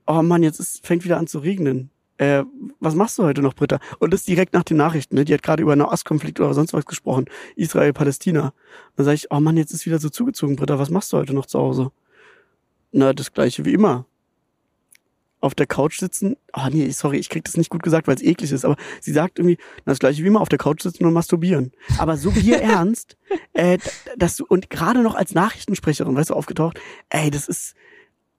oh 0.08 0.22
Mann, 0.24 0.44
jetzt 0.44 0.60
ist, 0.60 0.86
fängt 0.86 1.06
wieder 1.06 1.18
an 1.18 1.28
zu 1.28 1.40
regnen. 1.40 1.90
Äh, 2.20 2.44
was 2.82 2.96
machst 2.96 3.18
du 3.18 3.24
heute 3.24 3.42
noch, 3.42 3.54
Britta? 3.54 3.80
Und 4.00 4.14
das 4.14 4.24
direkt 4.24 4.54
nach 4.54 4.64
den 4.64 4.76
Nachrichten. 4.76 5.16
Ne? 5.16 5.24
Die 5.24 5.34
hat 5.34 5.42
gerade 5.42 5.64
über 5.64 5.72
einen 5.72 5.84
Ostkonflikt 5.84 6.42
oder 6.42 6.54
sonst 6.54 6.74
was 6.74 6.86
gesprochen. 6.86 7.26
Israel, 7.56 7.94
Palästina. 7.94 8.54
Dann 8.98 9.06
sage 9.06 9.16
ich, 9.16 9.32
oh 9.32 9.40
Mann, 9.40 9.56
jetzt 9.56 9.72
ist 9.72 9.86
wieder 9.86 10.00
so 10.00 10.10
zugezogen, 10.10 10.58
Britta. 10.58 10.78
Was 10.78 10.90
machst 10.90 11.14
du 11.14 11.18
heute 11.18 11.34
noch 11.34 11.46
zu 11.46 11.58
Hause? 11.60 11.92
Na, 12.92 13.14
das 13.14 13.32
gleiche 13.32 13.64
wie 13.64 13.74
immer. 13.74 14.06
Auf 15.40 15.56
der 15.56 15.66
Couch 15.66 15.98
sitzen. 15.98 16.36
Oh, 16.54 16.68
nee, 16.70 16.90
sorry, 16.90 17.20
ich 17.20 17.30
krieg 17.30 17.46
das 17.46 17.56
nicht 17.56 17.70
gut 17.70 17.84
gesagt, 17.84 18.10
weil 18.10 18.16
es 18.16 18.22
eklig 18.22 18.52
ist, 18.52 18.66
aber 18.66 18.76
sie 19.00 19.14
sagt 19.14 19.40
irgendwie, 19.40 19.58
na, 19.86 19.94
das 19.94 20.00
gleiche 20.00 20.22
wie 20.22 20.28
immer, 20.28 20.42
auf 20.42 20.50
der 20.50 20.60
Couch 20.60 20.82
sitzen 20.82 21.06
und 21.06 21.14
masturbieren. 21.14 21.72
Aber 22.00 22.18
so 22.18 22.32
ernst, 22.52 23.16
äh, 23.54 23.78
dass 24.18 24.36
du, 24.36 24.46
und 24.46 24.70
gerade 24.70 25.02
noch 25.02 25.16
als 25.16 25.34
Nachrichtensprecherin, 25.34 26.18
weißt 26.18 26.32
du, 26.32 26.34
aufgetaucht, 26.34 26.82
ey, 27.08 27.32
das 27.32 27.48
ist, 27.48 27.76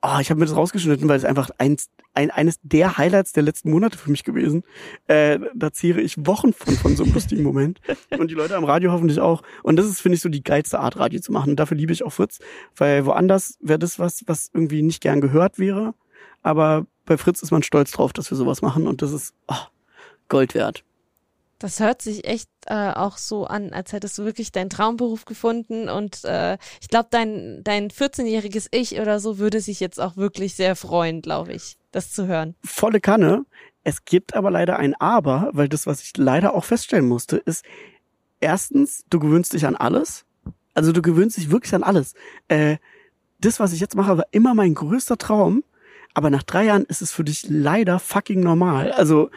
oh, 0.03 0.18
ich 0.20 0.30
habe 0.30 0.40
mir 0.40 0.46
das 0.46 0.57
rausgeschnitten, 0.57 1.09
weil 1.09 1.16
es 1.16 1.24
einfach 1.24 1.51
eins, 1.59 1.90
ein, 2.14 2.30
eines 2.30 2.59
der 2.62 2.96
Highlights 2.96 3.32
der 3.32 3.42
letzten 3.42 3.70
Monate 3.70 3.98
für 3.98 4.11
mich 4.11 4.24
gewesen. 4.24 4.64
Äh, 5.07 5.38
da 5.55 5.72
zehre 5.72 6.01
ich 6.01 6.26
Wochen 6.26 6.53
von, 6.53 6.74
von 6.74 6.96
so 6.96 7.05
einem 7.05 7.12
lustigen 7.12 7.42
Moment. 7.42 7.80
Und 8.18 8.30
die 8.30 8.34
Leute 8.34 8.57
am 8.57 8.64
Radio 8.64 8.92
hoffentlich 8.92 9.20
auch. 9.20 9.42
Und 9.62 9.76
das 9.76 9.86
ist, 9.86 10.01
finde 10.01 10.16
ich, 10.16 10.22
so 10.22 10.28
die 10.28 10.42
geilste 10.42 10.80
Art, 10.80 10.98
Radio 10.98 11.20
zu 11.20 11.32
machen. 11.32 11.51
Und 11.51 11.61
dafür 11.61 11.76
liebe 11.76 11.92
ich 11.92 12.05
auch 12.05 12.12
Fritz, 12.12 12.38
weil 12.76 13.05
woanders 13.05 13.59
wäre 13.61 13.78
das 13.78 13.98
was, 13.98 14.24
was 14.26 14.51
irgendwie 14.55 14.82
nicht 14.82 15.03
gern 15.03 15.20
gehört 15.20 15.59
wäre. 15.59 15.94
Aber 16.42 16.86
bei 17.05 17.18
Fritz 17.18 17.42
ist 17.42 17.51
man 17.51 17.62
stolz 17.62 17.90
drauf, 17.90 18.12
dass 18.12 18.30
wir 18.30 18.36
sowas 18.36 18.62
machen. 18.62 18.86
Und 18.86 19.03
das 19.03 19.12
ist 19.12 19.34
oh, 19.48 19.55
Gold 20.28 20.55
wert. 20.55 20.84
Das 21.61 21.78
hört 21.78 22.00
sich 22.00 22.24
echt 22.24 22.48
äh, 22.66 22.90
auch 22.90 23.18
so 23.18 23.44
an, 23.44 23.74
als 23.74 23.92
hättest 23.92 24.16
du 24.16 24.24
wirklich 24.24 24.50
deinen 24.50 24.70
Traumberuf 24.70 25.26
gefunden 25.26 25.90
und 25.90 26.24
äh, 26.24 26.56
ich 26.80 26.88
glaube, 26.88 27.08
dein, 27.11 27.61
dein 27.62 27.90
14-jähriges 27.90 28.68
Ich 28.70 28.98
oder 28.98 29.20
so 29.20 29.38
würde 29.38 29.61
sich 29.61 29.78
jetzt 29.78 30.00
auch 30.00 30.16
wirklich 30.16 30.54
sehr 30.54 30.74
freuen, 30.74 31.20
glaube 31.20 31.52
ich, 31.52 31.76
das 31.92 32.12
zu 32.12 32.26
hören. 32.26 32.54
Volle 32.64 32.98
Kanne. 32.98 33.44
Es 33.84 34.06
gibt 34.06 34.34
aber 34.34 34.50
leider 34.50 34.78
ein 34.78 34.94
Aber, 34.94 35.50
weil 35.52 35.68
das, 35.68 35.86
was 35.86 36.02
ich 36.02 36.16
leider 36.16 36.54
auch 36.54 36.64
feststellen 36.64 37.06
musste, 37.06 37.36
ist, 37.36 37.62
erstens, 38.40 39.04
du 39.11 39.18
gewöhnst 39.18 39.52
dich 39.52 39.66
an 39.66 39.76
alles. 39.76 40.24
Also 40.72 40.92
du 40.92 41.02
gewöhnst 41.02 41.36
dich 41.36 41.50
wirklich 41.50 41.74
an 41.74 41.82
alles. 41.82 42.14
Äh, 42.48 42.78
das, 43.38 43.61
was 43.61 43.74
ich 43.74 43.80
jetzt 43.80 43.96
mache, 43.96 44.16
war 44.16 44.26
immer 44.30 44.54
mein 44.54 44.74
größter 44.74 45.18
Traum. 45.18 45.62
Aber 46.14 46.30
nach 46.30 46.42
drei 46.42 46.64
Jahren 46.64 46.84
ist 46.84 47.02
es 47.02 47.12
für 47.12 47.22
dich 47.22 47.44
leider 47.50 47.98
fucking 47.98 48.40
normal. 48.40 48.92
Also 48.92 49.30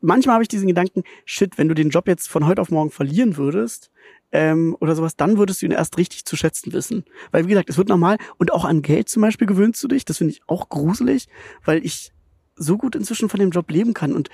manchmal 0.00 0.34
habe 0.34 0.42
ich 0.42 0.48
diesen 0.48 0.68
Gedanken, 0.68 1.04
shit, 1.24 1.58
wenn 1.58 1.68
du 1.68 1.74
den 1.74 1.90
Job 1.90 2.08
jetzt 2.08 2.28
von 2.28 2.46
heute 2.46 2.60
auf 2.60 2.70
morgen 2.70 2.90
verlieren 2.90 3.36
würdest, 3.36 3.90
ähm, 4.32 4.76
oder 4.80 4.94
sowas, 4.94 5.16
dann 5.16 5.38
würdest 5.38 5.62
du 5.62 5.66
ihn 5.66 5.72
erst 5.72 5.96
richtig 5.96 6.24
zu 6.24 6.36
schätzen 6.36 6.72
wissen. 6.72 7.04
Weil, 7.30 7.44
wie 7.44 7.50
gesagt, 7.50 7.70
es 7.70 7.78
wird 7.78 7.88
normal 7.88 8.18
und 8.36 8.52
auch 8.52 8.64
an 8.64 8.82
Geld 8.82 9.08
zum 9.08 9.22
Beispiel 9.22 9.46
gewöhnst 9.46 9.82
du 9.82 9.88
dich. 9.88 10.04
Das 10.04 10.18
finde 10.18 10.32
ich 10.32 10.42
auch 10.46 10.68
gruselig, 10.68 11.28
weil 11.64 11.84
ich 11.84 12.12
so 12.56 12.76
gut 12.76 12.94
inzwischen 12.94 13.28
von 13.28 13.40
dem 13.40 13.50
Job 13.50 13.70
leben 13.70 13.94
kann 13.94 14.12
und 14.12 14.28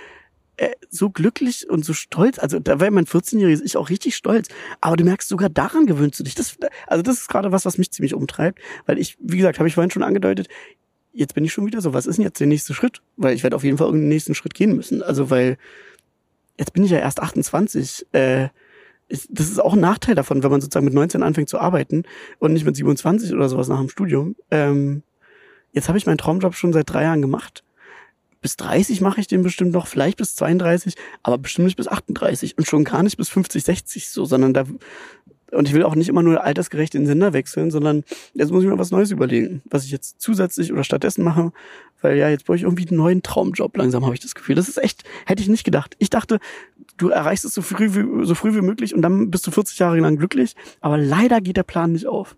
äh, 0.56 0.70
so 0.88 1.10
glücklich 1.10 1.68
und 1.68 1.84
so 1.84 1.92
stolz. 1.92 2.38
Also 2.38 2.58
da 2.58 2.80
war 2.80 2.90
mein 2.90 3.06
14-jähriges 3.06 3.62
Ich 3.62 3.76
auch 3.76 3.90
richtig 3.90 4.16
stolz. 4.16 4.48
Aber 4.80 4.96
du 4.96 5.04
merkst, 5.04 5.28
sogar 5.28 5.48
daran 5.48 5.86
gewöhnst 5.86 6.18
du 6.18 6.24
dich. 6.24 6.34
Das, 6.34 6.56
also 6.86 7.02
das 7.02 7.20
ist 7.20 7.28
gerade 7.28 7.52
was, 7.52 7.64
was 7.64 7.78
mich 7.78 7.92
ziemlich 7.92 8.14
umtreibt. 8.14 8.60
Weil 8.86 8.98
ich, 8.98 9.16
wie 9.20 9.36
gesagt, 9.36 9.58
habe 9.58 9.68
ich 9.68 9.74
vorhin 9.74 9.90
schon 9.90 10.02
angedeutet, 10.02 10.48
jetzt 11.14 11.34
bin 11.34 11.44
ich 11.44 11.52
schon 11.52 11.66
wieder 11.66 11.80
so, 11.80 11.94
was 11.94 12.06
ist 12.06 12.16
denn 12.16 12.24
jetzt 12.24 12.40
der 12.40 12.46
nächste 12.46 12.74
Schritt? 12.74 13.00
Weil 13.16 13.34
ich 13.34 13.42
werde 13.42 13.56
auf 13.56 13.64
jeden 13.64 13.78
Fall 13.78 13.86
irgendeinen 13.86 14.10
nächsten 14.10 14.34
Schritt 14.34 14.54
gehen 14.54 14.76
müssen. 14.76 15.02
Also 15.02 15.30
weil 15.30 15.56
jetzt 16.58 16.72
bin 16.72 16.84
ich 16.84 16.90
ja 16.90 16.98
erst 16.98 17.20
28. 17.20 18.06
Äh, 18.12 18.48
ich, 19.08 19.26
das 19.30 19.48
ist 19.48 19.60
auch 19.60 19.74
ein 19.74 19.80
Nachteil 19.80 20.14
davon, 20.14 20.42
wenn 20.42 20.50
man 20.50 20.60
sozusagen 20.60 20.86
mit 20.86 20.94
19 20.94 21.22
anfängt 21.22 21.48
zu 21.48 21.58
arbeiten 21.58 22.02
und 22.38 22.52
nicht 22.52 22.64
mit 22.64 22.76
27 22.76 23.32
oder 23.32 23.48
sowas 23.48 23.68
nach 23.68 23.78
dem 23.78 23.88
Studium. 23.88 24.34
Ähm, 24.50 25.02
jetzt 25.72 25.88
habe 25.88 25.98
ich 25.98 26.06
meinen 26.06 26.18
Traumjob 26.18 26.54
schon 26.54 26.72
seit 26.72 26.90
drei 26.90 27.04
Jahren 27.04 27.22
gemacht. 27.22 27.64
Bis 28.40 28.56
30 28.56 29.00
mache 29.00 29.20
ich 29.20 29.26
den 29.26 29.42
bestimmt 29.42 29.72
noch, 29.72 29.86
vielleicht 29.86 30.18
bis 30.18 30.36
32, 30.36 30.96
aber 31.22 31.38
bestimmt 31.38 31.66
nicht 31.66 31.76
bis 31.76 31.88
38 31.88 32.58
und 32.58 32.66
schon 32.66 32.84
gar 32.84 33.02
nicht 33.02 33.16
bis 33.16 33.30
50, 33.30 33.64
60 33.64 34.10
so, 34.10 34.26
sondern 34.26 34.52
da 34.52 34.64
und 35.54 35.68
ich 35.68 35.74
will 35.74 35.82
auch 35.82 35.94
nicht 35.94 36.08
immer 36.08 36.22
nur 36.22 36.42
altersgerecht 36.42 36.94
den 36.94 37.06
Sender 37.06 37.32
wechseln, 37.32 37.70
sondern 37.70 38.04
jetzt 38.34 38.50
muss 38.50 38.62
ich 38.62 38.68
mir 38.68 38.78
was 38.78 38.90
Neues 38.90 39.10
überlegen, 39.10 39.62
was 39.70 39.84
ich 39.84 39.90
jetzt 39.90 40.20
zusätzlich 40.20 40.72
oder 40.72 40.84
stattdessen 40.84 41.24
mache. 41.24 41.52
Weil 42.00 42.18
ja, 42.18 42.28
jetzt 42.28 42.44
brauche 42.44 42.56
ich 42.56 42.64
irgendwie 42.64 42.86
einen 42.86 42.98
neuen 42.98 43.22
Traumjob. 43.22 43.76
Langsam 43.76 44.04
habe 44.04 44.14
ich 44.14 44.20
das 44.20 44.34
Gefühl. 44.34 44.54
Das 44.54 44.68
ist 44.68 44.82
echt, 44.82 45.04
hätte 45.26 45.42
ich 45.42 45.48
nicht 45.48 45.64
gedacht. 45.64 45.96
Ich 45.98 46.10
dachte, 46.10 46.38
du 46.96 47.08
erreichst 47.08 47.44
es 47.44 47.54
so 47.54 47.62
früh 47.62 47.94
wie, 47.94 48.26
so 48.26 48.34
früh 48.34 48.54
wie 48.54 48.60
möglich 48.60 48.94
und 48.94 49.02
dann 49.02 49.30
bist 49.30 49.46
du 49.46 49.50
40 49.50 49.78
Jahre 49.78 49.98
lang 49.98 50.16
glücklich. 50.16 50.54
Aber 50.80 50.98
leider 50.98 51.40
geht 51.40 51.56
der 51.56 51.62
Plan 51.62 51.92
nicht 51.92 52.06
auf. 52.06 52.36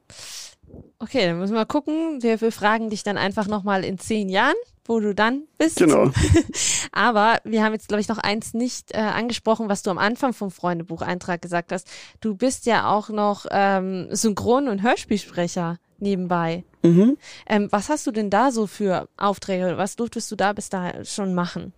Okay, 0.98 1.26
dann 1.26 1.38
müssen 1.38 1.52
wir 1.52 1.60
mal 1.60 1.64
gucken. 1.66 2.22
Wir, 2.22 2.40
wir 2.40 2.52
fragen 2.52 2.90
dich 2.90 3.02
dann 3.02 3.18
einfach 3.18 3.48
nochmal 3.48 3.84
in 3.84 3.98
zehn 3.98 4.28
Jahren 4.28 4.54
wo 4.88 5.00
du 5.00 5.14
dann 5.14 5.42
bist. 5.58 5.76
Genau. 5.76 6.10
Aber 6.92 7.38
wir 7.44 7.64
haben 7.64 7.72
jetzt, 7.72 7.88
glaube 7.88 8.00
ich, 8.00 8.08
noch 8.08 8.18
eins 8.18 8.54
nicht 8.54 8.94
äh, 8.94 8.98
angesprochen, 8.98 9.68
was 9.68 9.82
du 9.82 9.90
am 9.90 9.98
Anfang 9.98 10.32
vom 10.32 10.50
Freundebucheintrag 10.50 11.42
gesagt 11.42 11.72
hast. 11.72 11.88
Du 12.20 12.34
bist 12.34 12.66
ja 12.66 12.90
auch 12.90 13.08
noch 13.08 13.46
ähm, 13.50 14.08
Synchron- 14.10 14.68
und 14.68 14.82
Hörspielsprecher 14.82 15.78
nebenbei. 15.98 16.64
Mhm. 16.82 17.16
Ähm, 17.48 17.68
was 17.70 17.88
hast 17.88 18.06
du 18.06 18.10
denn 18.10 18.30
da 18.30 18.50
so 18.50 18.66
für 18.66 19.08
Aufträge? 19.16 19.78
Was 19.78 19.96
durftest 19.96 20.30
du 20.30 20.36
da 20.36 20.52
bis 20.52 20.68
da 20.68 21.04
schon 21.04 21.34
machen? 21.34 21.72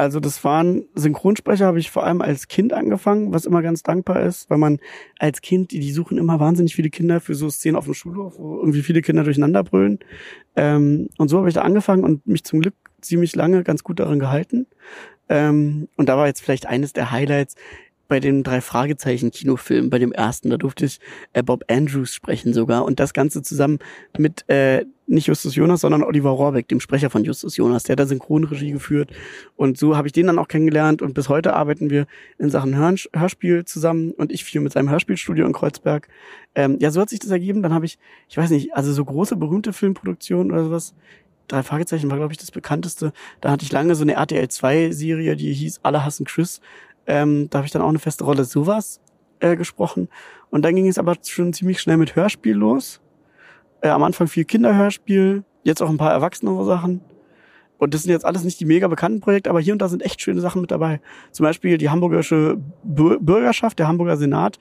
Also 0.00 0.18
das 0.18 0.42
waren 0.44 0.86
Synchronsprecher 0.94 1.66
habe 1.66 1.78
ich 1.78 1.90
vor 1.90 2.04
allem 2.04 2.22
als 2.22 2.48
Kind 2.48 2.72
angefangen, 2.72 3.34
was 3.34 3.44
immer 3.44 3.60
ganz 3.60 3.82
dankbar 3.82 4.22
ist, 4.22 4.48
weil 4.48 4.56
man 4.56 4.78
als 5.18 5.42
Kind, 5.42 5.72
die, 5.72 5.78
die 5.78 5.92
suchen 5.92 6.16
immer 6.16 6.40
wahnsinnig 6.40 6.74
viele 6.74 6.88
Kinder 6.88 7.20
für 7.20 7.34
so 7.34 7.50
Szenen 7.50 7.76
auf 7.76 7.84
dem 7.84 7.92
Schulhof, 7.92 8.38
wo 8.38 8.60
irgendwie 8.60 8.80
viele 8.80 9.02
Kinder 9.02 9.24
durcheinander 9.24 9.62
brüllen. 9.62 9.98
Ähm, 10.56 11.10
und 11.18 11.28
so 11.28 11.36
habe 11.36 11.48
ich 11.48 11.54
da 11.54 11.60
angefangen 11.60 12.04
und 12.04 12.26
mich 12.26 12.44
zum 12.44 12.62
Glück 12.62 12.72
ziemlich 13.02 13.36
lange 13.36 13.62
ganz 13.62 13.84
gut 13.84 14.00
daran 14.00 14.18
gehalten. 14.18 14.66
Ähm, 15.28 15.88
und 15.98 16.08
da 16.08 16.16
war 16.16 16.28
jetzt 16.28 16.40
vielleicht 16.40 16.64
eines 16.64 16.94
der 16.94 17.10
Highlights 17.10 17.56
bei 18.10 18.20
dem 18.20 18.42
drei 18.42 18.60
Fragezeichen 18.60 19.30
Kinofilm, 19.30 19.88
bei 19.88 19.98
dem 19.98 20.12
ersten, 20.12 20.50
da 20.50 20.58
durfte 20.58 20.84
ich 20.84 20.98
äh, 21.32 21.42
Bob 21.42 21.64
Andrews 21.68 22.12
sprechen 22.12 22.52
sogar 22.52 22.84
und 22.84 23.00
das 23.00 23.14
Ganze 23.14 23.40
zusammen 23.40 23.78
mit 24.18 24.46
äh, 24.48 24.84
nicht 25.06 25.28
Justus 25.28 25.54
Jonas, 25.54 25.80
sondern 25.80 26.02
Oliver 26.02 26.30
Rohrbeck, 26.30 26.68
dem 26.68 26.80
Sprecher 26.80 27.08
von 27.08 27.24
Justus 27.24 27.56
Jonas, 27.56 27.84
der 27.84 27.94
hat 27.94 28.00
da 28.00 28.06
Synchronregie 28.06 28.72
geführt 28.72 29.12
und 29.56 29.78
so 29.78 29.96
habe 29.96 30.08
ich 30.08 30.12
den 30.12 30.26
dann 30.26 30.38
auch 30.38 30.48
kennengelernt 30.48 31.02
und 31.02 31.14
bis 31.14 31.28
heute 31.28 31.54
arbeiten 31.54 31.88
wir 31.88 32.06
in 32.38 32.50
Sachen 32.50 32.76
Hör 32.76 32.94
Hörspiel 33.14 33.64
zusammen 33.64 34.10
und 34.10 34.32
ich 34.32 34.44
viel 34.44 34.60
mit 34.60 34.72
seinem 34.72 34.90
Hörspielstudio 34.90 35.46
in 35.46 35.52
Kreuzberg. 35.52 36.08
Ähm, 36.56 36.78
ja, 36.80 36.90
so 36.90 37.00
hat 37.00 37.10
sich 37.10 37.20
das 37.20 37.30
ergeben. 37.30 37.62
Dann 37.62 37.72
habe 37.72 37.86
ich, 37.86 37.98
ich 38.28 38.36
weiß 38.36 38.50
nicht, 38.50 38.74
also 38.74 38.92
so 38.92 39.04
große 39.04 39.36
berühmte 39.36 39.72
Filmproduktionen 39.72 40.50
oder 40.50 40.64
sowas, 40.64 40.94
drei 41.50 41.62
Fragezeichen 41.62 42.10
war, 42.10 42.16
glaube 42.16 42.32
ich, 42.32 42.38
das 42.38 42.50
bekannteste. 42.50 43.12
Da 43.40 43.50
hatte 43.50 43.64
ich 43.64 43.72
lange 43.72 43.94
so 43.94 44.02
eine 44.02 44.14
RTL 44.14 44.48
2 44.48 44.92
Serie, 44.92 45.36
die 45.36 45.52
hieß 45.52 45.80
Alle 45.82 46.04
hassen 46.04 46.24
Chris. 46.24 46.60
Ähm, 47.06 47.48
da 47.50 47.58
habe 47.58 47.66
ich 47.66 47.72
dann 47.72 47.82
auch 47.82 47.88
eine 47.88 47.98
feste 47.98 48.24
Rolle 48.24 48.44
sowas 48.44 49.00
äh, 49.40 49.56
gesprochen. 49.56 50.08
Und 50.50 50.64
dann 50.64 50.74
ging 50.74 50.88
es 50.88 50.98
aber 50.98 51.16
schon 51.22 51.52
ziemlich 51.52 51.80
schnell 51.80 51.96
mit 51.96 52.16
Hörspiel 52.16 52.54
los. 52.54 53.00
Äh, 53.80 53.88
am 53.88 54.02
Anfang 54.02 54.28
viel 54.28 54.44
Kinderhörspiel, 54.44 55.44
jetzt 55.64 55.82
auch 55.82 55.88
ein 55.88 55.98
paar 55.98 56.12
erwachsene 56.12 56.64
Sachen. 56.64 57.00
Und 57.78 57.94
das 57.94 58.02
sind 58.02 58.12
jetzt 58.12 58.26
alles 58.26 58.44
nicht 58.44 58.60
die 58.60 58.66
mega 58.66 58.88
bekannten 58.88 59.20
Projekte, 59.20 59.48
aber 59.48 59.60
hier 59.60 59.72
und 59.72 59.80
da 59.80 59.88
sind 59.88 60.02
echt 60.02 60.20
schöne 60.20 60.42
Sachen 60.42 60.60
mit 60.60 60.70
dabei. 60.70 61.00
Zum 61.32 61.44
Beispiel 61.44 61.78
die 61.78 61.88
hamburgische 61.88 62.58
Bürgerschaft, 62.84 63.78
der 63.78 63.88
Hamburger 63.88 64.18
Senat, 64.18 64.58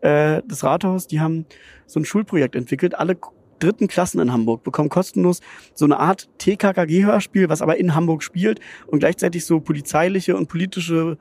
äh, 0.00 0.40
das 0.48 0.64
Rathaus, 0.64 1.06
die 1.06 1.20
haben 1.20 1.44
so 1.86 2.00
ein 2.00 2.06
Schulprojekt 2.06 2.56
entwickelt. 2.56 2.98
Alle 2.98 3.18
dritten 3.58 3.88
Klassen 3.88 4.20
in 4.20 4.32
Hamburg 4.32 4.64
bekommen 4.64 4.88
kostenlos 4.88 5.40
so 5.74 5.84
eine 5.84 5.98
Art 5.98 6.30
TKKG-Hörspiel, 6.38 7.50
was 7.50 7.60
aber 7.60 7.76
in 7.76 7.94
Hamburg 7.94 8.22
spielt 8.22 8.60
und 8.86 9.00
gleichzeitig 9.00 9.44
so 9.44 9.60
polizeiliche 9.60 10.34
und 10.34 10.48
politische 10.48 11.18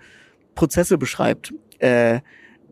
Prozesse 0.55 0.97
beschreibt. 0.97 1.53
Äh, 1.79 2.19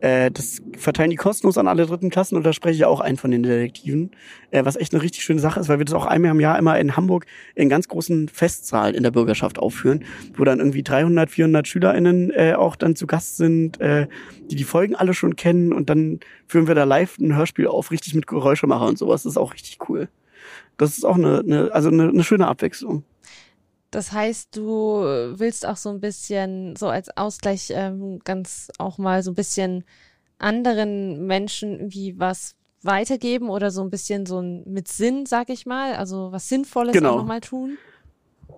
äh, 0.00 0.30
das 0.30 0.62
verteilen 0.78 1.10
die 1.10 1.16
kostenlos 1.16 1.58
an 1.58 1.68
alle 1.68 1.84
dritten 1.84 2.08
Klassen 2.10 2.36
und 2.36 2.44
da 2.44 2.52
spreche 2.52 2.76
ich 2.76 2.84
auch 2.86 3.00
einen 3.00 3.18
von 3.18 3.30
den 3.30 3.42
Detektiven, 3.42 4.10
äh, 4.50 4.64
was 4.64 4.76
echt 4.76 4.94
eine 4.94 5.02
richtig 5.02 5.22
schöne 5.22 5.40
Sache 5.40 5.60
ist, 5.60 5.68
weil 5.68 5.78
wir 5.78 5.84
das 5.84 5.94
auch 5.94 6.06
einmal 6.06 6.30
im 6.30 6.40
Jahr 6.40 6.58
immer 6.58 6.78
in 6.78 6.96
Hamburg 6.96 7.26
in 7.54 7.68
ganz 7.68 7.86
großen 7.86 8.28
Festsaal 8.28 8.94
in 8.94 9.02
der 9.02 9.10
Bürgerschaft 9.10 9.58
aufführen, 9.58 10.04
wo 10.36 10.44
dann 10.44 10.58
irgendwie 10.58 10.82
300, 10.82 11.30
400 11.30 11.68
SchülerInnen 11.68 12.30
äh, 12.30 12.54
auch 12.54 12.76
dann 12.76 12.96
zu 12.96 13.06
Gast 13.06 13.36
sind, 13.36 13.78
äh, 13.80 14.06
die 14.50 14.56
die 14.56 14.64
Folgen 14.64 14.94
alle 14.94 15.12
schon 15.12 15.36
kennen 15.36 15.72
und 15.72 15.90
dann 15.90 16.20
führen 16.46 16.66
wir 16.66 16.74
da 16.74 16.84
live 16.84 17.18
ein 17.18 17.36
Hörspiel 17.36 17.66
auf, 17.66 17.90
richtig 17.90 18.14
mit 18.14 18.26
Geräuschemacher 18.26 18.86
und 18.86 18.96
sowas. 18.96 19.24
Das 19.24 19.32
ist 19.32 19.38
auch 19.38 19.52
richtig 19.52 19.78
cool. 19.88 20.08
Das 20.78 20.96
ist 20.96 21.04
auch 21.04 21.16
eine, 21.16 21.40
eine 21.40 21.72
also 21.72 21.90
eine, 21.90 22.08
eine 22.08 22.24
schöne 22.24 22.48
Abwechslung. 22.48 23.04
Das 23.90 24.12
heißt, 24.12 24.56
du 24.56 25.02
willst 25.34 25.66
auch 25.66 25.76
so 25.76 25.90
ein 25.90 26.00
bisschen, 26.00 26.76
so 26.76 26.88
als 26.88 27.16
Ausgleich 27.16 27.72
ähm, 27.74 28.20
ganz 28.24 28.70
auch 28.78 28.98
mal 28.98 29.22
so 29.22 29.32
ein 29.32 29.34
bisschen 29.34 29.84
anderen 30.38 31.26
Menschen 31.26 31.72
irgendwie 31.72 32.18
was 32.18 32.54
weitergeben 32.82 33.50
oder 33.50 33.70
so 33.70 33.82
ein 33.82 33.90
bisschen 33.90 34.26
so 34.26 34.40
ein 34.40 34.62
mit 34.66 34.88
Sinn, 34.88 35.26
sag 35.26 35.50
ich 35.50 35.66
mal, 35.66 35.94
also 35.94 36.32
was 36.32 36.48
Sinnvolles 36.48 36.94
Genau. 36.94 37.10
auch 37.12 37.16
nochmal 37.18 37.40
tun? 37.40 37.76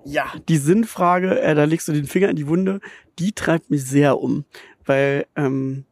Ja, 0.04 0.32
die 0.48 0.58
Sinnfrage, 0.58 1.40
äh, 1.40 1.54
da 1.54 1.64
legst 1.64 1.88
du 1.88 1.92
den 1.92 2.06
Finger 2.06 2.28
in 2.28 2.36
die 2.36 2.46
Wunde, 2.46 2.80
die 3.18 3.32
treibt 3.32 3.70
mich 3.70 3.84
sehr 3.84 4.20
um. 4.20 4.44
Weil, 4.84 5.26
ähm, 5.36 5.84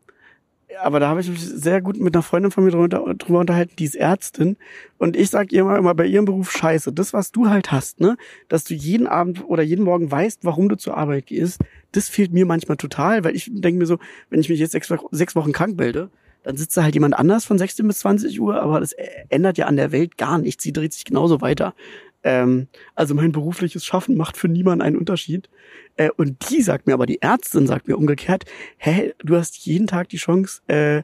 aber 0.79 1.01
da 1.01 1.09
habe 1.09 1.21
ich 1.21 1.29
mich 1.29 1.41
sehr 1.41 1.81
gut 1.81 1.99
mit 1.99 2.15
einer 2.15 2.23
Freundin 2.23 2.51
von 2.51 2.65
mir 2.65 2.71
drüber, 2.71 3.05
unterhalten, 3.29 3.75
die 3.79 3.85
ist 3.85 3.97
Ärztin. 3.97 4.57
Und 4.99 5.17
ich 5.17 5.31
sag 5.31 5.53
ihr 5.53 5.63
immer, 5.63 5.77
immer 5.79 5.95
bei 5.95 6.07
ihrem 6.07 6.25
Beruf, 6.25 6.51
scheiße, 6.51 6.93
das, 6.93 7.13
was 7.13 7.33
du 7.33 7.49
halt 7.49 7.73
hast, 7.73 8.01
ne, 8.01 8.17
dass 8.49 8.65
du 8.65 8.75
jeden 8.75 9.07
Abend 9.07 9.45
oder 9.49 9.63
jeden 9.63 9.85
Morgen 9.85 10.11
weißt, 10.11 10.45
warum 10.45 10.69
du 10.69 10.77
zur 10.77 10.97
Arbeit 10.97 11.27
gehst, 11.27 11.61
das 11.93 12.09
fehlt 12.09 12.33
mir 12.33 12.47
manchmal 12.47 12.77
total, 12.77 13.25
weil 13.25 13.35
ich 13.35 13.51
denke 13.53 13.79
mir 13.79 13.87
so, 13.87 13.99
wenn 14.29 14.41
ich 14.41 14.49
mich 14.49 14.61
jetzt 14.61 14.73
sechs, 14.73 14.93
sechs 15.11 15.35
Wochen 15.35 15.53
krank 15.53 15.77
melde, 15.77 16.11
dann 16.43 16.57
sitzt 16.57 16.77
da 16.77 16.83
halt 16.83 16.95
jemand 16.95 17.19
anders 17.19 17.45
von 17.45 17.59
16 17.59 17.87
bis 17.87 17.99
20 17.99 18.41
Uhr, 18.41 18.63
aber 18.63 18.81
das 18.81 18.95
ändert 19.29 19.59
ja 19.59 19.67
an 19.67 19.77
der 19.77 19.93
Welt 19.93 20.17
gar 20.17 20.39
nichts. 20.39 20.63
Sie 20.63 20.73
dreht 20.73 20.93
sich 20.93 21.05
genauso 21.05 21.41
weiter. 21.41 21.75
Ähm, 22.23 22.69
also 22.95 23.15
mein 23.15 23.33
berufliches 23.33 23.85
Schaffen 23.85 24.17
macht 24.17 24.37
für 24.37 24.49
niemanden 24.49 24.83
einen 24.83 24.97
Unterschied. 24.97 25.49
Äh, 25.97 26.11
und 26.17 26.51
die 26.51 26.63
sagt 26.63 26.87
mir 26.87 26.95
aber, 26.95 27.07
die 27.07 27.23
Ärztin 27.23 27.67
sagt 27.67 27.89
mir 27.89 27.97
umgekehrt, 27.97 28.45
hä, 28.79 29.13
du 29.19 29.37
hast 29.37 29.57
jeden 29.67 29.87
Tag 29.87 30.09
die 30.09 30.19
Chance, 30.19 30.61
äh, 30.69 31.03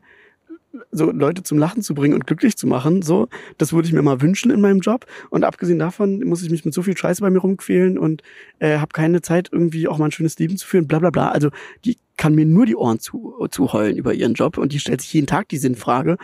so 0.91 1.11
Leute 1.11 1.43
zum 1.43 1.59
Lachen 1.59 1.83
zu 1.83 1.95
bringen 1.95 2.14
und 2.14 2.27
glücklich 2.27 2.57
zu 2.57 2.67
machen. 2.67 3.03
So, 3.03 3.29
das 3.59 3.73
würde 3.73 3.89
ich 3.89 3.95
mir 3.95 4.03
mal 4.03 4.21
wünschen 4.21 4.51
in 4.51 4.61
meinem 4.61 4.81
Job. 4.81 5.07
Und 5.31 5.45
abgesehen 5.45 5.79
davon 5.79 6.21
muss 6.25 6.43
ich 6.43 6.51
mich 6.51 6.64
mit 6.64 6.75
so 6.75 6.83
viel 6.83 6.97
Scheiße 6.97 7.23
bei 7.23 7.31
mir 7.31 7.39
rumquälen 7.39 7.99
und 7.99 8.23
äh, 8.59 8.79
habe 8.79 8.93
keine 8.93 9.23
Zeit, 9.23 9.49
irgendwie 9.53 9.89
auch 9.89 9.99
mal 9.99 10.07
ein 10.07 10.12
schönes 10.12 10.39
Leben 10.39 10.57
zu 10.57 10.67
führen, 10.67 10.87
bla 10.87 10.99
bla 10.99 11.11
bla. 11.11 11.31
Also 11.31 11.51
die 11.85 11.99
kann 12.17 12.35
mir 12.35 12.47
nur 12.47 12.67
die 12.67 12.77
Ohren 12.77 12.99
zu, 12.99 13.47
zu 13.51 13.73
heulen 13.73 13.97
über 13.97 14.14
ihren 14.14 14.35
Job 14.35 14.59
und 14.59 14.73
die 14.73 14.81
stellt 14.81 15.01
sich 15.01 15.12
jeden 15.12 15.27
Tag 15.27 15.49
die 15.49 15.59
Sinnfrage. 15.59 16.17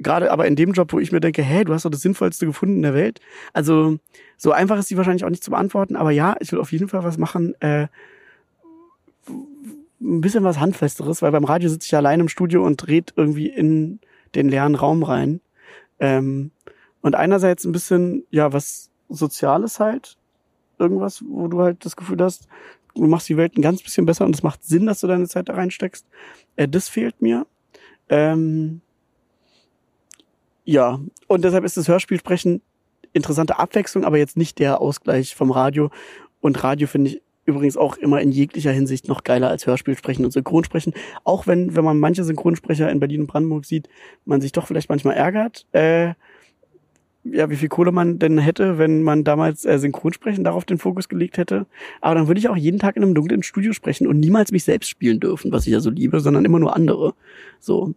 Gerade 0.00 0.32
aber 0.32 0.46
in 0.46 0.56
dem 0.56 0.72
Job, 0.72 0.92
wo 0.92 0.98
ich 0.98 1.12
mir 1.12 1.20
denke, 1.20 1.42
hä, 1.42 1.64
du 1.64 1.74
hast 1.74 1.84
doch 1.84 1.90
das 1.90 2.00
Sinnvollste 2.00 2.46
gefunden 2.46 2.76
in 2.76 2.82
der 2.82 2.94
Welt. 2.94 3.20
Also 3.52 3.98
so 4.36 4.52
einfach 4.52 4.78
ist 4.78 4.90
die 4.90 4.96
wahrscheinlich 4.96 5.24
auch 5.24 5.30
nicht 5.30 5.44
zu 5.44 5.50
beantworten, 5.50 5.96
aber 5.96 6.10
ja, 6.10 6.36
ich 6.40 6.50
will 6.52 6.60
auf 6.60 6.72
jeden 6.72 6.88
Fall 6.88 7.04
was 7.04 7.18
machen, 7.18 7.54
äh, 7.60 7.88
ein 10.00 10.20
bisschen 10.22 10.44
was 10.44 10.58
Handfesteres, 10.58 11.20
weil 11.20 11.32
beim 11.32 11.44
Radio 11.44 11.68
sitze 11.68 11.86
ich 11.86 11.94
allein 11.94 12.20
im 12.20 12.28
Studio 12.28 12.64
und 12.64 12.88
red 12.88 13.12
irgendwie 13.16 13.48
in 13.48 14.00
den 14.34 14.48
leeren 14.48 14.74
Raum 14.74 15.02
rein. 15.02 15.40
Ähm, 15.98 16.50
und 17.02 17.14
einerseits 17.14 17.64
ein 17.64 17.72
bisschen, 17.72 18.24
ja, 18.30 18.52
was 18.52 18.90
Soziales 19.10 19.80
halt, 19.80 20.16
irgendwas, 20.78 21.22
wo 21.28 21.48
du 21.48 21.60
halt 21.60 21.84
das 21.84 21.96
Gefühl 21.96 22.18
hast, 22.20 22.48
du 22.94 23.06
machst 23.06 23.28
die 23.28 23.36
Welt 23.36 23.56
ein 23.56 23.62
ganz 23.62 23.82
bisschen 23.82 24.06
besser 24.06 24.24
und 24.24 24.34
es 24.34 24.42
macht 24.42 24.64
Sinn, 24.64 24.86
dass 24.86 25.00
du 25.00 25.06
deine 25.06 25.28
Zeit 25.28 25.50
da 25.50 25.54
reinsteckst. 25.54 26.06
Äh, 26.56 26.68
das 26.68 26.88
fehlt 26.88 27.20
mir. 27.20 27.46
Ähm, 28.08 28.80
ja, 30.70 31.00
und 31.26 31.44
deshalb 31.44 31.64
ist 31.64 31.76
das 31.76 31.88
Hörspielsprechen 31.88 32.62
interessante 33.12 33.58
Abwechslung, 33.58 34.04
aber 34.04 34.18
jetzt 34.18 34.36
nicht 34.36 34.60
der 34.60 34.80
Ausgleich 34.80 35.34
vom 35.34 35.50
Radio. 35.50 35.90
Und 36.40 36.62
Radio 36.62 36.86
finde 36.86 37.10
ich 37.10 37.22
übrigens 37.44 37.76
auch 37.76 37.96
immer 37.96 38.20
in 38.20 38.30
jeglicher 38.30 38.70
Hinsicht 38.70 39.08
noch 39.08 39.24
geiler 39.24 39.48
als 39.48 39.66
Hörspielsprechen 39.66 40.24
und 40.24 40.30
Synchronsprechen. 40.30 40.92
Auch 41.24 41.48
wenn, 41.48 41.74
wenn 41.74 41.82
man 41.82 41.98
manche 41.98 42.22
Synchronsprecher 42.22 42.88
in 42.88 43.00
Berlin 43.00 43.22
und 43.22 43.26
Brandenburg 43.26 43.64
sieht, 43.64 43.88
man 44.24 44.40
sich 44.40 44.52
doch 44.52 44.68
vielleicht 44.68 44.88
manchmal 44.88 45.16
ärgert. 45.16 45.66
Äh, 45.72 46.14
ja, 47.24 47.50
wie 47.50 47.56
viel 47.56 47.68
Kohle 47.68 47.90
man 47.90 48.20
denn 48.20 48.38
hätte, 48.38 48.78
wenn 48.78 49.02
man 49.02 49.24
damals 49.24 49.64
äh, 49.64 49.76
Synchronsprechen 49.76 50.44
darauf 50.44 50.66
den 50.66 50.78
Fokus 50.78 51.08
gelegt 51.08 51.36
hätte. 51.36 51.66
Aber 52.00 52.14
dann 52.14 52.28
würde 52.28 52.38
ich 52.38 52.48
auch 52.48 52.56
jeden 52.56 52.78
Tag 52.78 52.96
in 52.96 53.02
einem 53.02 53.16
dunklen 53.16 53.42
Studio 53.42 53.72
sprechen 53.72 54.06
und 54.06 54.20
niemals 54.20 54.52
mich 54.52 54.62
selbst 54.62 54.88
spielen 54.88 55.18
dürfen, 55.18 55.50
was 55.50 55.66
ich 55.66 55.72
ja 55.72 55.80
so 55.80 55.90
liebe, 55.90 56.20
sondern 56.20 56.44
immer 56.44 56.60
nur 56.60 56.76
andere. 56.76 57.14
So, 57.58 57.92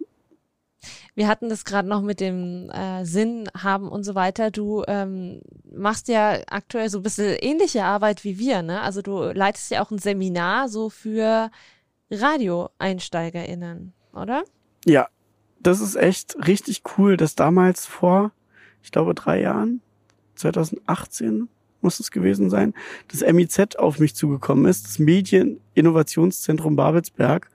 Wir 1.16 1.28
hatten 1.28 1.50
das 1.50 1.66
gerade 1.66 1.88
noch 1.88 2.02
mit 2.02 2.20
dem 2.20 2.70
äh, 2.70 3.06
Sinn 3.06 3.50
haben 3.58 3.90
und 3.90 4.04
so 4.04 4.16
weiter. 4.16 4.52
Du 4.52 4.84
ähm, 4.88 5.42
machst 5.72 6.08
ja 6.08 6.40
aktuell 6.48 6.90
so 6.90 7.00
ein 7.00 7.04
bisschen 7.04 7.36
ähnliche 7.40 7.84
Arbeit 7.84 8.24
wie 8.24 8.40
wir, 8.40 8.62
ne? 8.62 8.82
Also 8.82 9.02
du 9.02 9.32
leitest 9.32 9.72
ja 9.72 9.84
auch 9.84 9.92
ein 9.92 10.00
Seminar 10.00 10.70
so 10.70 10.90
für 10.90 11.50
Radio-EinsteigerInnen, 12.12 13.94
oder? 14.14 14.44
Ja, 14.86 15.08
das 15.60 15.82
ist 15.82 15.96
echt 15.96 16.36
richtig 16.48 16.84
cool, 16.98 17.18
dass 17.18 17.36
damals 17.36 17.86
vor, 17.86 18.32
ich 18.84 18.92
glaube, 18.92 19.14
drei 19.14 19.42
Jahren, 19.42 19.82
2018 20.36 21.48
muss 21.82 22.00
es 22.00 22.12
gewesen 22.12 22.50
sein, 22.50 22.74
das 23.10 23.22
MIZ 23.22 23.76
auf 23.78 24.00
mich 24.00 24.16
zugekommen 24.16 24.66
ist, 24.66 24.86
das 24.86 25.00
Medieninnovationszentrum 25.00 26.76
Babelsberg. 26.76 27.50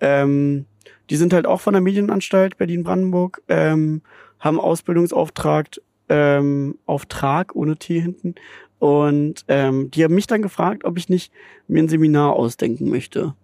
Ähm, 0.00 0.66
die 1.10 1.16
sind 1.16 1.32
halt 1.32 1.46
auch 1.46 1.60
von 1.60 1.72
der 1.72 1.82
Medienanstalt 1.82 2.56
Berlin-Brandenburg, 2.58 3.42
ähm, 3.48 4.02
haben 4.38 4.60
Ausbildungsauftrag, 4.60 5.68
ähm, 6.08 6.78
Auftrag 6.86 7.54
ohne 7.54 7.76
T 7.76 8.00
hinten. 8.00 8.34
Und 8.78 9.44
ähm, 9.48 9.90
die 9.90 10.04
haben 10.04 10.14
mich 10.14 10.26
dann 10.26 10.42
gefragt, 10.42 10.84
ob 10.84 10.98
ich 10.98 11.08
nicht 11.08 11.32
mir 11.66 11.82
ein 11.82 11.88
Seminar 11.88 12.34
ausdenken 12.34 12.88
möchte, 12.88 13.34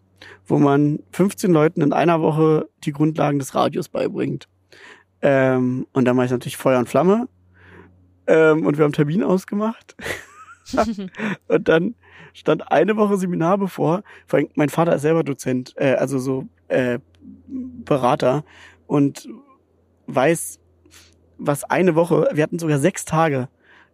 wo 0.47 0.59
man 0.59 1.01
15 1.13 1.53
Leuten 1.53 1.81
in 1.81 1.93
einer 1.93 2.21
Woche 2.21 2.69
die 2.85 2.93
Grundlagen 2.93 3.39
des 3.39 3.55
Radios 3.55 3.89
beibringt. 3.89 4.49
Ähm, 5.23 5.87
und 5.93 6.05
dann 6.05 6.17
war 6.17 6.25
ich 6.25 6.31
natürlich 6.31 6.57
Feuer 6.57 6.79
und 6.79 6.89
Flamme. 6.89 7.29
Ähm, 8.27 8.65
und 8.65 8.79
wir 8.79 8.85
haben 8.85 8.93
Termin 8.93 9.23
ausgemacht. 9.23 9.97
und 11.49 11.69
dann 11.69 11.95
stand 12.33 12.71
eine 12.71 12.97
Woche 12.97 13.17
Seminar 13.17 13.59
bevor. 13.59 14.03
Vor 14.27 14.39
allem, 14.39 14.49
mein 14.55 14.69
Vater 14.69 14.95
ist 14.95 15.03
selber 15.03 15.25
Dozent, 15.25 15.75
äh, 15.77 15.95
also 15.95 16.19
so 16.19 16.47
äh, 16.75 16.99
Berater 17.47 18.45
und 18.87 19.29
weiß, 20.07 20.61
was 21.39 21.65
eine 21.65 21.95
Woche, 21.95 22.29
wir 22.33 22.43
hatten 22.43 22.59
sogar 22.59 22.79
sechs 22.79 23.05
Tage, 23.05 23.49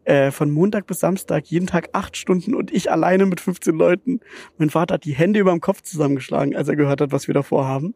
äh, 0.05 0.31
von 0.31 0.51
Montag 0.51 0.87
bis 0.87 1.01
Samstag, 1.01 1.47
jeden 1.47 1.67
Tag 1.67 1.91
acht 1.93 2.17
Stunden 2.17 2.55
und 2.55 2.73
ich 2.73 2.91
alleine 2.91 3.27
mit 3.27 3.41
15 3.41 3.75
Leuten. 3.77 4.21
Mein 4.57 4.71
Vater 4.71 4.95
hat 4.95 5.05
die 5.05 5.13
Hände 5.13 5.41
über 5.41 5.51
dem 5.51 5.61
Kopf 5.61 5.83
zusammengeschlagen, 5.83 6.57
als 6.57 6.69
er 6.69 6.77
gehört 6.77 7.01
hat, 7.01 7.13
was 7.13 7.29
wir 7.29 7.35
davor 7.35 7.67
haben. 7.67 7.95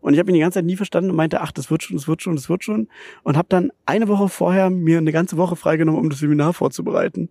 Und 0.00 0.14
ich 0.14 0.18
habe 0.18 0.30
ihn 0.30 0.34
die 0.34 0.40
ganze 0.40 0.58
Zeit 0.58 0.64
nie 0.64 0.76
verstanden 0.76 1.10
und 1.10 1.16
meinte, 1.16 1.40
ach, 1.40 1.52
das 1.52 1.70
wird 1.70 1.82
schon, 1.82 1.96
das 1.96 2.08
wird 2.08 2.22
schon, 2.22 2.36
das 2.36 2.48
wird 2.48 2.64
schon. 2.64 2.88
Und 3.22 3.36
habe 3.36 3.48
dann 3.48 3.70
eine 3.86 4.08
Woche 4.08 4.28
vorher 4.28 4.70
mir 4.70 4.98
eine 4.98 5.12
ganze 5.12 5.36
Woche 5.36 5.54
freigenommen, 5.54 6.00
um 6.00 6.10
das 6.10 6.20
Seminar 6.20 6.54
vorzubereiten. 6.54 7.28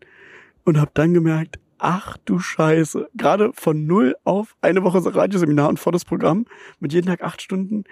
Und 0.63 0.79
habe 0.79 0.91
dann 0.93 1.13
gemerkt, 1.13 1.59
ach 1.81 2.15
du 2.25 2.39
Scheiße, 2.39 3.09
gerade 3.15 3.51
von 3.53 3.85
null 3.87 4.15
auf 4.23 4.55
eine 4.61 4.83
Woche 4.83 5.03
Radioseminar 5.03 5.67
und 5.67 5.79
volles 5.79 6.05
Programm 6.05 6.45
mit 6.79 6.93
jeden 6.93 7.07
Tag 7.07 7.23
acht 7.23 7.41
Stunden. 7.41 7.83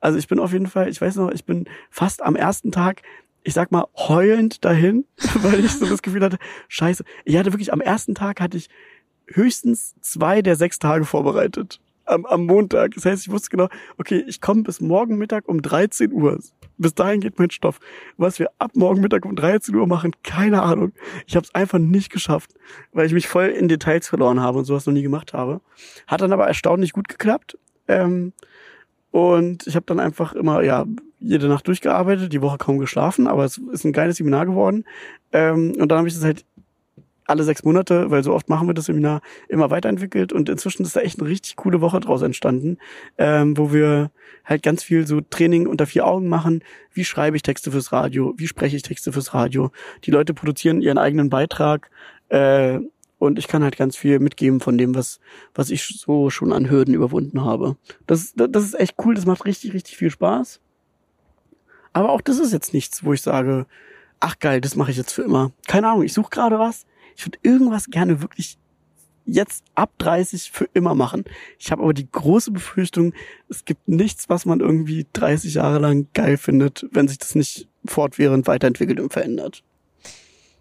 Also 0.00 0.18
ich 0.18 0.28
bin 0.28 0.38
auf 0.38 0.52
jeden 0.52 0.66
Fall, 0.66 0.88
ich 0.88 1.00
weiß 1.00 1.16
noch, 1.16 1.30
ich 1.30 1.44
bin 1.44 1.64
fast 1.90 2.22
am 2.22 2.36
ersten 2.36 2.70
Tag, 2.70 3.02
ich 3.42 3.54
sag 3.54 3.72
mal, 3.72 3.86
heulend 3.96 4.64
dahin, 4.64 5.06
weil 5.42 5.64
ich 5.64 5.72
so 5.72 5.86
das 5.86 6.02
Gefühl 6.02 6.22
hatte, 6.22 6.38
scheiße. 6.68 7.04
Ich 7.24 7.36
hatte 7.36 7.52
wirklich 7.52 7.72
am 7.72 7.80
ersten 7.80 8.14
Tag 8.14 8.40
hatte 8.40 8.58
ich 8.58 8.68
höchstens 9.26 9.94
zwei 10.00 10.42
der 10.42 10.56
sechs 10.56 10.78
Tage 10.78 11.04
vorbereitet. 11.04 11.80
Am, 12.08 12.24
am 12.26 12.46
Montag. 12.46 12.94
Das 12.94 13.04
heißt, 13.04 13.26
ich 13.26 13.32
wusste 13.32 13.50
genau, 13.50 13.68
okay, 13.98 14.24
ich 14.26 14.40
komme 14.40 14.62
bis 14.62 14.80
morgen 14.80 15.18
Mittag 15.18 15.48
um 15.48 15.62
13 15.62 16.12
Uhr. 16.12 16.38
Bis 16.78 16.94
dahin 16.94 17.20
geht 17.20 17.38
mein 17.38 17.50
Stoff. 17.50 17.80
Was 18.16 18.38
wir 18.38 18.50
ab 18.58 18.72
morgen 18.74 19.00
Mittag 19.00 19.24
um 19.24 19.36
13 19.36 19.74
Uhr 19.74 19.86
machen, 19.86 20.12
keine 20.22 20.62
Ahnung. 20.62 20.92
Ich 21.26 21.36
habe 21.36 21.44
es 21.44 21.54
einfach 21.54 21.78
nicht 21.78 22.10
geschafft, 22.10 22.54
weil 22.92 23.06
ich 23.06 23.12
mich 23.12 23.28
voll 23.28 23.46
in 23.46 23.68
Details 23.68 24.08
verloren 24.08 24.40
habe 24.40 24.58
und 24.58 24.64
sowas 24.64 24.86
noch 24.86 24.92
nie 24.92 25.02
gemacht 25.02 25.32
habe. 25.32 25.60
Hat 26.06 26.20
dann 26.20 26.32
aber 26.32 26.46
erstaunlich 26.46 26.92
gut 26.92 27.08
geklappt. 27.08 27.58
Ähm, 27.88 28.32
und 29.10 29.66
ich 29.66 29.74
habe 29.74 29.86
dann 29.86 30.00
einfach 30.00 30.34
immer, 30.34 30.62
ja, 30.62 30.84
jede 31.20 31.48
Nacht 31.48 31.66
durchgearbeitet, 31.66 32.32
die 32.32 32.42
Woche 32.42 32.58
kaum 32.58 32.78
geschlafen, 32.78 33.26
aber 33.26 33.44
es 33.44 33.58
ist 33.58 33.84
ein 33.84 33.92
geiles 33.92 34.18
Seminar 34.18 34.46
geworden. 34.46 34.84
Ähm, 35.32 35.72
und 35.78 35.88
dann 35.88 35.98
habe 35.98 36.08
ich 36.08 36.14
das 36.14 36.24
halt 36.24 36.44
alle 37.28 37.44
sechs 37.44 37.62
Monate, 37.62 38.10
weil 38.10 38.24
so 38.24 38.32
oft 38.32 38.48
machen 38.48 38.66
wir 38.68 38.74
das 38.74 38.86
Seminar, 38.86 39.20
immer 39.48 39.70
weiterentwickelt 39.70 40.32
und 40.32 40.48
inzwischen 40.48 40.82
ist 40.82 40.96
da 40.96 41.00
echt 41.00 41.20
eine 41.20 41.28
richtig 41.28 41.56
coole 41.56 41.80
Woche 41.80 42.00
draus 42.00 42.22
entstanden, 42.22 42.78
ähm, 43.18 43.56
wo 43.56 43.72
wir 43.72 44.10
halt 44.44 44.62
ganz 44.62 44.82
viel 44.82 45.06
so 45.06 45.20
Training 45.20 45.66
unter 45.66 45.86
vier 45.86 46.06
Augen 46.06 46.28
machen. 46.28 46.64
Wie 46.92 47.04
schreibe 47.04 47.36
ich 47.36 47.42
Texte 47.42 47.70
fürs 47.70 47.92
Radio? 47.92 48.34
Wie 48.36 48.46
spreche 48.46 48.76
ich 48.76 48.82
Texte 48.82 49.12
fürs 49.12 49.34
Radio? 49.34 49.70
Die 50.04 50.10
Leute 50.10 50.34
produzieren 50.34 50.80
ihren 50.80 50.98
eigenen 50.98 51.28
Beitrag 51.28 51.90
äh, 52.30 52.80
und 53.18 53.38
ich 53.38 53.48
kann 53.48 53.62
halt 53.62 53.76
ganz 53.76 53.96
viel 53.96 54.20
mitgeben 54.20 54.60
von 54.60 54.78
dem, 54.78 54.94
was, 54.94 55.20
was 55.54 55.70
ich 55.70 55.86
so 55.86 56.30
schon 56.30 56.52
an 56.52 56.70
Hürden 56.70 56.94
überwunden 56.94 57.44
habe. 57.44 57.76
Das, 58.06 58.32
das 58.34 58.64
ist 58.64 58.78
echt 58.78 58.94
cool, 59.04 59.14
das 59.14 59.26
macht 59.26 59.44
richtig, 59.44 59.74
richtig 59.74 59.96
viel 59.96 60.10
Spaß. 60.10 60.60
Aber 61.92 62.10
auch 62.10 62.20
das 62.20 62.38
ist 62.38 62.52
jetzt 62.52 62.72
nichts, 62.72 63.04
wo 63.04 63.12
ich 63.12 63.22
sage, 63.22 63.66
ach 64.20 64.38
geil, 64.38 64.60
das 64.60 64.76
mache 64.76 64.92
ich 64.92 64.96
jetzt 64.96 65.12
für 65.12 65.22
immer. 65.22 65.52
Keine 65.66 65.88
Ahnung, 65.88 66.04
ich 66.04 66.12
suche 66.12 66.30
gerade 66.30 66.58
was. 66.58 66.86
Ich 67.18 67.26
würde 67.26 67.38
irgendwas 67.42 67.86
gerne 67.86 68.22
wirklich 68.22 68.58
jetzt 69.26 69.64
ab 69.74 69.90
30 69.98 70.52
für 70.52 70.68
immer 70.72 70.94
machen. 70.94 71.24
Ich 71.58 71.72
habe 71.72 71.82
aber 71.82 71.92
die 71.92 72.08
große 72.08 72.52
Befürchtung, 72.52 73.12
es 73.48 73.64
gibt 73.64 73.88
nichts, 73.88 74.28
was 74.28 74.46
man 74.46 74.60
irgendwie 74.60 75.04
30 75.14 75.54
Jahre 75.54 75.80
lang 75.80 76.06
geil 76.14 76.36
findet, 76.36 76.86
wenn 76.92 77.08
sich 77.08 77.18
das 77.18 77.34
nicht 77.34 77.68
fortwährend 77.84 78.46
weiterentwickelt 78.46 79.00
und 79.00 79.12
verändert. 79.12 79.64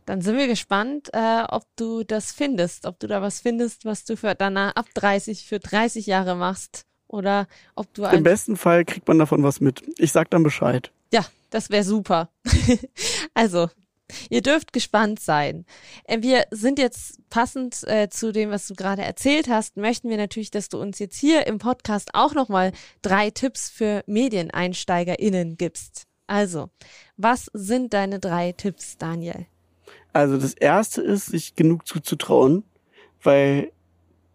Dann 0.07 0.21
sind 0.21 0.35
wir 0.35 0.47
gespannt, 0.47 1.09
äh, 1.13 1.43
ob 1.47 1.63
du 1.75 2.03
das 2.03 2.31
findest, 2.31 2.87
ob 2.87 2.99
du 2.99 3.05
da 3.05 3.21
was 3.21 3.39
findest, 3.41 3.85
was 3.85 4.03
du 4.03 4.17
für 4.17 4.33
danach 4.33 4.75
ab 4.75 4.87
30 4.95 5.45
für 5.45 5.59
30 5.59 6.07
Jahre 6.07 6.35
machst 6.35 6.85
oder 7.07 7.47
ob 7.75 7.93
du 7.93 8.03
Im 8.05 8.23
besten 8.23 8.57
Fall 8.57 8.83
kriegt 8.83 9.07
man 9.07 9.19
davon 9.19 9.43
was 9.43 9.61
mit. 9.61 9.83
Ich 9.97 10.11
sag 10.11 10.31
dann 10.31 10.41
Bescheid. 10.41 10.91
Ja, 11.13 11.23
Das 11.51 11.69
wäre 11.69 11.83
super. 11.83 12.29
also, 13.33 13.69
Ihr 14.29 14.41
dürft 14.41 14.73
gespannt 14.73 15.19
sein. 15.19 15.65
Äh, 16.05 16.21
wir 16.21 16.45
sind 16.51 16.79
jetzt 16.79 17.19
passend 17.29 17.83
äh, 17.87 18.09
zu 18.09 18.31
dem, 18.31 18.51
was 18.51 18.67
du 18.67 18.73
gerade 18.73 19.01
erzählt 19.01 19.49
hast, 19.49 19.77
möchten 19.77 20.09
wir 20.09 20.17
natürlich, 20.17 20.51
dass 20.51 20.69
du 20.69 20.79
uns 20.79 20.99
jetzt 20.99 21.17
hier 21.17 21.47
im 21.47 21.59
Podcast 21.59 22.09
auch 22.13 22.33
nochmal 22.33 22.71
drei 23.01 23.29
Tipps 23.29 23.69
für 23.69 24.03
MedieneinsteigerInnen 24.07 25.57
gibst. 25.57 26.03
Also, 26.27 26.69
was 27.15 27.49
sind 27.53 27.93
deine 27.93 28.19
drei 28.19 28.51
Tipps, 28.51 28.97
Daniel? 28.97 29.45
Also 30.13 30.37
das 30.37 30.53
erste 30.53 31.01
ist, 31.01 31.27
sich 31.27 31.55
genug 31.55 31.87
zuzutrauen, 31.87 32.63
weil 33.21 33.71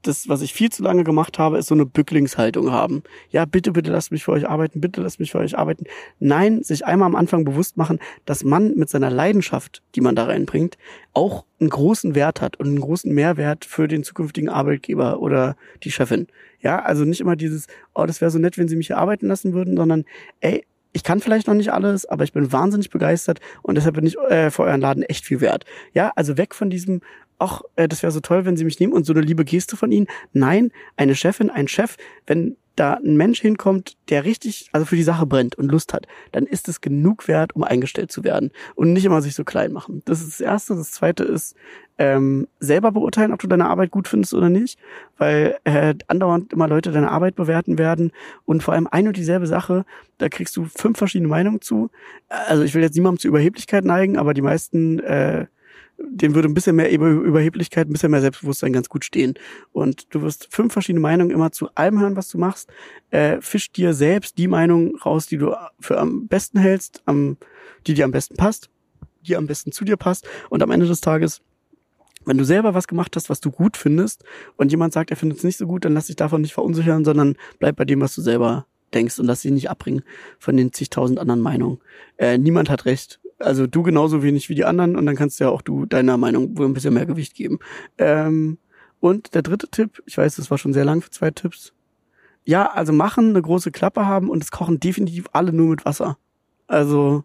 das, 0.02 0.28
was 0.28 0.42
ich 0.42 0.52
viel 0.52 0.70
zu 0.70 0.82
lange 0.82 1.04
gemacht 1.04 1.38
habe, 1.38 1.58
ist 1.58 1.68
so 1.68 1.74
eine 1.74 1.86
Bücklingshaltung 1.86 2.72
haben. 2.72 3.02
Ja, 3.30 3.44
bitte, 3.44 3.72
bitte 3.72 3.90
lasst 3.90 4.12
mich 4.12 4.24
für 4.24 4.32
euch 4.32 4.48
arbeiten, 4.48 4.80
bitte 4.80 5.00
lasst 5.00 5.20
mich 5.20 5.32
für 5.32 5.38
euch 5.38 5.56
arbeiten. 5.56 5.84
Nein, 6.18 6.62
sich 6.62 6.84
einmal 6.84 7.06
am 7.06 7.16
Anfang 7.16 7.44
bewusst 7.44 7.76
machen, 7.76 7.98
dass 8.24 8.44
man 8.44 8.74
mit 8.74 8.90
seiner 8.90 9.10
Leidenschaft, 9.10 9.82
die 9.94 10.00
man 10.00 10.16
da 10.16 10.24
reinbringt, 10.24 10.76
auch 11.12 11.44
einen 11.60 11.70
großen 11.70 12.14
Wert 12.14 12.40
hat 12.40 12.58
und 12.58 12.66
einen 12.66 12.80
großen 12.80 13.12
Mehrwert 13.12 13.64
für 13.64 13.88
den 13.88 14.04
zukünftigen 14.04 14.48
Arbeitgeber 14.48 15.20
oder 15.20 15.56
die 15.84 15.90
Chefin. 15.90 16.26
Ja, 16.60 16.80
also 16.80 17.04
nicht 17.04 17.20
immer 17.20 17.36
dieses, 17.36 17.66
oh, 17.94 18.06
das 18.06 18.20
wäre 18.20 18.30
so 18.30 18.38
nett, 18.38 18.58
wenn 18.58 18.68
sie 18.68 18.76
mich 18.76 18.88
hier 18.88 18.98
arbeiten 18.98 19.26
lassen 19.28 19.52
würden, 19.52 19.76
sondern, 19.76 20.04
ey, 20.40 20.64
ich 20.92 21.04
kann 21.04 21.20
vielleicht 21.20 21.46
noch 21.46 21.54
nicht 21.54 21.72
alles, 21.72 22.04
aber 22.06 22.24
ich 22.24 22.32
bin 22.32 22.52
wahnsinnig 22.52 22.90
begeistert 22.90 23.40
und 23.62 23.76
deshalb 23.76 23.94
bin 23.94 24.06
ich 24.06 24.18
äh, 24.18 24.50
für 24.50 24.64
euren 24.64 24.80
Laden 24.80 25.02
echt 25.02 25.24
viel 25.24 25.40
wert. 25.40 25.64
Ja, 25.94 26.12
also 26.16 26.36
weg 26.36 26.54
von 26.54 26.68
diesem, 26.70 27.00
ach, 27.42 27.62
äh, 27.76 27.88
das 27.88 28.02
wäre 28.02 28.12
so 28.12 28.20
toll, 28.20 28.44
wenn 28.44 28.56
Sie 28.56 28.64
mich 28.64 28.80
nehmen 28.80 28.92
und 28.92 29.04
so 29.04 29.12
eine 29.12 29.22
liebe 29.22 29.44
Geste 29.44 29.76
von 29.76 29.92
Ihnen. 29.92 30.06
Nein, 30.32 30.70
eine 30.96 31.14
Chefin, 31.14 31.50
ein 31.50 31.68
Chef, 31.68 31.96
wenn 32.26 32.56
da 32.76 32.94
ein 32.94 33.16
Mensch 33.16 33.40
hinkommt, 33.40 33.96
der 34.08 34.24
richtig, 34.24 34.70
also 34.72 34.86
für 34.86 34.96
die 34.96 35.02
Sache 35.02 35.26
brennt 35.26 35.56
und 35.56 35.70
Lust 35.70 35.92
hat, 35.92 36.06
dann 36.32 36.46
ist 36.46 36.68
es 36.68 36.80
genug 36.80 37.28
wert, 37.28 37.54
um 37.54 37.64
eingestellt 37.64 38.10
zu 38.10 38.24
werden 38.24 38.50
und 38.74 38.94
nicht 38.94 39.04
immer 39.04 39.20
sich 39.20 39.34
so 39.34 39.44
klein 39.44 39.72
machen. 39.72 40.00
Das 40.06 40.22
ist 40.22 40.28
das 40.30 40.40
Erste. 40.40 40.74
Das 40.74 40.90
Zweite 40.90 41.24
ist, 41.24 41.54
ähm, 41.98 42.48
selber 42.58 42.90
beurteilen, 42.90 43.32
ob 43.32 43.40
du 43.40 43.46
deine 43.46 43.68
Arbeit 43.68 43.90
gut 43.90 44.08
findest 44.08 44.32
oder 44.32 44.48
nicht, 44.48 44.78
weil 45.18 45.58
äh, 45.64 45.94
andauernd 46.06 46.52
immer 46.52 46.66
Leute 46.66 46.90
deine 46.90 47.10
Arbeit 47.10 47.36
bewerten 47.36 47.78
werden 47.78 48.12
und 48.44 48.62
vor 48.62 48.74
allem 48.74 48.88
ein 48.90 49.06
und 49.06 49.16
dieselbe 49.16 49.46
Sache, 49.46 49.84
da 50.18 50.28
kriegst 50.28 50.56
du 50.56 50.64
fünf 50.64 50.98
verschiedene 50.98 51.28
Meinungen 51.28 51.60
zu. 51.60 51.90
Also 52.28 52.62
ich 52.62 52.74
will 52.74 52.82
jetzt 52.82 52.94
niemandem 52.94 53.20
zur 53.20 53.28
Überheblichkeit 53.28 53.84
neigen, 53.84 54.16
aber 54.16 54.32
die 54.32 54.42
meisten 54.42 55.00
äh, 55.00 55.46
dem 56.10 56.34
würde 56.34 56.48
ein 56.48 56.54
bisschen 56.54 56.76
mehr 56.76 56.90
Überheblichkeit, 56.90 57.88
ein 57.88 57.92
bisschen 57.92 58.10
mehr 58.10 58.20
Selbstbewusstsein 58.20 58.72
ganz 58.72 58.88
gut 58.88 59.04
stehen. 59.04 59.34
Und 59.72 60.14
du 60.14 60.22
wirst 60.22 60.48
fünf 60.50 60.72
verschiedene 60.72 61.00
Meinungen 61.00 61.30
immer 61.30 61.52
zu 61.52 61.68
allem 61.74 62.00
hören, 62.00 62.16
was 62.16 62.28
du 62.28 62.38
machst. 62.38 62.70
Äh, 63.10 63.40
fisch 63.40 63.72
dir 63.72 63.94
selbst 63.94 64.38
die 64.38 64.48
Meinung 64.48 64.96
raus, 64.96 65.26
die 65.26 65.38
du 65.38 65.54
für 65.80 65.98
am 65.98 66.28
besten 66.28 66.58
hältst, 66.58 67.02
am, 67.06 67.36
die 67.86 67.94
dir 67.94 68.04
am 68.04 68.10
besten 68.10 68.36
passt, 68.36 68.70
die 69.26 69.36
am 69.36 69.46
besten 69.46 69.72
zu 69.72 69.84
dir 69.84 69.96
passt. 69.96 70.26
Und 70.50 70.62
am 70.62 70.70
Ende 70.70 70.86
des 70.86 71.00
Tages, 71.00 71.40
wenn 72.24 72.38
du 72.38 72.44
selber 72.44 72.74
was 72.74 72.88
gemacht 72.88 73.16
hast, 73.16 73.30
was 73.30 73.40
du 73.40 73.50
gut 73.50 73.76
findest, 73.76 74.24
und 74.56 74.70
jemand 74.70 74.92
sagt, 74.92 75.10
er 75.10 75.16
findet 75.16 75.38
es 75.38 75.44
nicht 75.44 75.56
so 75.56 75.66
gut, 75.66 75.84
dann 75.84 75.94
lass 75.94 76.06
dich 76.06 76.16
davon 76.16 76.42
nicht 76.42 76.54
verunsichern, 76.54 77.04
sondern 77.04 77.36
bleib 77.58 77.76
bei 77.76 77.84
dem, 77.84 78.00
was 78.00 78.14
du 78.14 78.22
selber 78.22 78.66
denkst 78.94 79.18
und 79.18 79.26
lass 79.26 79.42
dich 79.42 79.50
nicht 79.50 79.70
abbringen 79.70 80.02
von 80.38 80.56
den 80.56 80.72
zigtausend 80.72 81.18
anderen 81.18 81.40
Meinungen. 81.40 81.78
Äh, 82.18 82.38
niemand 82.38 82.70
hat 82.70 82.84
recht 82.84 83.20
also 83.42 83.66
du 83.66 83.82
genauso 83.82 84.22
wenig 84.22 84.48
wie 84.48 84.54
die 84.54 84.64
anderen 84.64 84.96
und 84.96 85.06
dann 85.06 85.16
kannst 85.16 85.40
ja 85.40 85.48
auch 85.48 85.62
du 85.62 85.86
deiner 85.86 86.16
Meinung 86.16 86.56
wohl 86.56 86.66
ein 86.66 86.74
bisschen 86.74 86.94
mehr 86.94 87.06
Gewicht 87.06 87.34
geben. 87.34 87.58
Ähm, 87.98 88.58
und 89.00 89.34
der 89.34 89.42
dritte 89.42 89.68
Tipp, 89.68 90.02
ich 90.06 90.16
weiß, 90.16 90.36
das 90.36 90.50
war 90.50 90.58
schon 90.58 90.72
sehr 90.72 90.84
lang 90.84 91.02
für 91.02 91.10
zwei 91.10 91.30
Tipps. 91.30 91.72
Ja, 92.44 92.70
also 92.70 92.92
machen, 92.92 93.30
eine 93.30 93.42
große 93.42 93.70
Klappe 93.70 94.06
haben 94.06 94.30
und 94.30 94.42
es 94.42 94.50
kochen 94.50 94.80
definitiv 94.80 95.26
alle 95.32 95.52
nur 95.52 95.68
mit 95.68 95.84
Wasser. 95.84 96.18
Also 96.66 97.24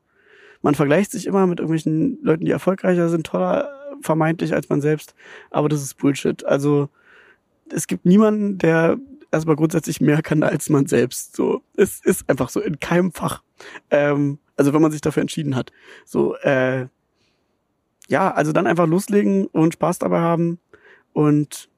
man 0.62 0.76
vergleicht 0.76 1.12
sich 1.12 1.28
immer 1.28 1.48
mit 1.48 1.60
irgendwelchen 1.60 2.20
Leuten, 2.24 2.46
die 2.46 2.52
erfolgreicher 2.52 3.10
sind, 3.10 3.26
toller 3.26 3.70
vermeintlich 4.02 4.54
als 4.54 4.70
man 4.70 4.82
selbst, 4.82 5.16
aber 5.50 5.70
das 5.70 5.82
ist 5.82 5.98
Bullshit. 5.98 6.46
Also 6.46 6.90
es 7.72 7.88
gibt 7.88 8.06
niemanden, 8.06 8.58
der 8.58 8.98
erstmal 9.32 9.56
grundsätzlich 9.56 10.02
mehr 10.02 10.22
kann 10.22 10.44
als 10.44 10.70
man 10.70 10.86
selbst. 10.86 11.36
So, 11.36 11.62
es 11.76 12.02
ist 12.04 12.30
einfach 12.30 12.50
so 12.50 12.60
in 12.62 12.80
keinem 12.80 13.12
Fach. 13.12 13.42
Ähm, 13.90 14.40
also 14.58 14.74
wenn 14.74 14.82
man 14.82 14.92
sich 14.92 15.02
dafür 15.02 15.22
entschieden 15.22 15.56
hat. 15.56 15.72
So, 16.06 16.36
äh, 16.38 16.88
ja, 18.08 18.32
also 18.32 18.52
dann 18.52 18.68
einfach 18.68 18.88
loslegen 18.88 19.48
und 19.48 19.74
Spaß 19.74 20.00
dabei 20.00 20.20
haben 20.20 20.60
und 21.14 21.70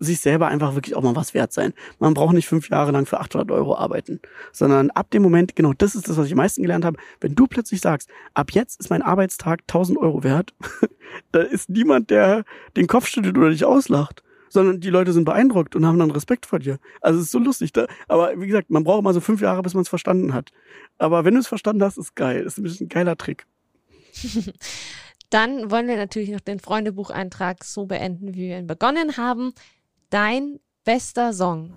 sich 0.00 0.20
selber 0.20 0.48
einfach 0.48 0.74
wirklich 0.74 0.96
auch 0.96 1.02
mal 1.02 1.16
was 1.16 1.34
wert 1.34 1.52
sein. 1.52 1.72
Man 1.98 2.14
braucht 2.14 2.34
nicht 2.34 2.48
fünf 2.48 2.68
Jahre 2.68 2.90
lang 2.90 3.06
für 3.06 3.20
800 3.20 3.50
Euro 3.52 3.76
arbeiten, 3.76 4.20
sondern 4.52 4.90
ab 4.90 5.10
dem 5.10 5.22
Moment, 5.22 5.56
genau 5.56 5.72
das 5.72 5.94
ist 5.94 6.08
das, 6.08 6.16
was 6.16 6.26
ich 6.26 6.32
am 6.32 6.38
meisten 6.38 6.62
gelernt 6.62 6.84
habe, 6.84 6.98
wenn 7.20 7.34
du 7.34 7.46
plötzlich 7.46 7.80
sagst, 7.80 8.10
ab 8.34 8.50
jetzt 8.50 8.80
ist 8.80 8.90
mein 8.90 9.02
Arbeitstag 9.02 9.60
1000 9.62 9.98
Euro 9.98 10.24
wert, 10.24 10.52
da 11.32 11.40
ist 11.40 11.70
niemand, 11.70 12.10
der 12.10 12.44
den 12.76 12.86
Kopf 12.86 13.06
schüttelt 13.06 13.38
oder 13.38 13.50
dich 13.50 13.64
auslacht 13.64 14.22
sondern 14.54 14.80
die 14.80 14.88
Leute 14.88 15.12
sind 15.12 15.24
beeindruckt 15.24 15.74
und 15.74 15.84
haben 15.84 15.98
dann 15.98 16.12
Respekt 16.12 16.46
vor 16.46 16.60
dir. 16.60 16.78
Also 17.00 17.18
es 17.18 17.26
ist 17.26 17.32
so 17.32 17.40
lustig. 17.40 17.72
Da. 17.72 17.86
Aber 18.06 18.40
wie 18.40 18.46
gesagt, 18.46 18.70
man 18.70 18.84
braucht 18.84 19.02
mal 19.02 19.12
so 19.12 19.20
fünf 19.20 19.40
Jahre, 19.40 19.62
bis 19.62 19.74
man 19.74 19.82
es 19.82 19.88
verstanden 19.88 20.32
hat. 20.32 20.52
Aber 20.96 21.24
wenn 21.24 21.34
du 21.34 21.40
es 21.40 21.48
verstanden 21.48 21.82
hast, 21.82 21.98
ist 21.98 22.14
geil. 22.14 22.44
Ist 22.44 22.56
ein 22.56 22.62
bisschen 22.62 22.86
ein 22.86 22.88
geiler 22.88 23.16
Trick. 23.16 23.46
Dann 25.30 25.72
wollen 25.72 25.88
wir 25.88 25.96
natürlich 25.96 26.30
noch 26.30 26.40
den 26.40 26.60
Freundebucheintrag 26.60 27.64
so 27.64 27.86
beenden, 27.86 28.34
wie 28.34 28.48
wir 28.48 28.58
ihn 28.58 28.68
begonnen 28.68 29.16
haben. 29.16 29.52
Dein 30.08 30.60
bester 30.84 31.32
Song. 31.32 31.74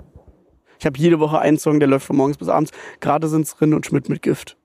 Ich 0.80 0.86
habe 0.86 1.00
jede 1.00 1.20
Woche 1.20 1.40
einen 1.40 1.58
Song, 1.58 1.80
der 1.80 1.90
läuft 1.90 2.06
von 2.06 2.16
morgens 2.16 2.38
bis 2.38 2.48
abends. 2.48 2.72
Gerade 3.00 3.28
sind 3.28 3.48
es 3.48 3.60
Rinn 3.60 3.74
und 3.74 3.88
Schmidt 3.88 4.08
mit 4.08 4.22
Gift. 4.22 4.56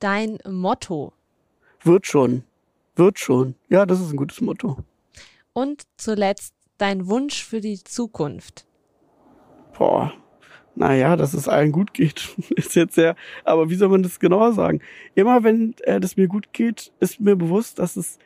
Dein 0.00 0.38
Motto. 0.48 1.12
Wird 1.84 2.08
schon. 2.08 2.42
Wird 2.96 3.20
schon. 3.20 3.54
Ja, 3.68 3.86
das 3.86 4.00
ist 4.00 4.10
ein 4.10 4.16
gutes 4.16 4.40
Motto. 4.40 4.78
Und 5.52 5.82
zuletzt 5.96 6.54
dein 6.80 7.08
Wunsch 7.08 7.44
für 7.44 7.60
die 7.60 7.82
Zukunft? 7.82 8.66
Boah, 9.76 10.12
naja, 10.74 11.16
dass 11.16 11.34
es 11.34 11.48
allen 11.48 11.72
gut 11.72 11.94
geht, 11.94 12.36
ist 12.56 12.74
jetzt 12.74 12.94
sehr, 12.94 13.16
aber 13.44 13.70
wie 13.70 13.74
soll 13.74 13.88
man 13.88 14.02
das 14.02 14.20
genauer 14.20 14.52
sagen? 14.52 14.80
Immer 15.14 15.44
wenn 15.44 15.74
äh, 15.82 16.00
das 16.00 16.16
mir 16.16 16.28
gut 16.28 16.52
geht, 16.52 16.92
ist 17.00 17.20
mir 17.20 17.36
bewusst, 17.36 17.78
dass 17.78 17.96
es 17.96 18.18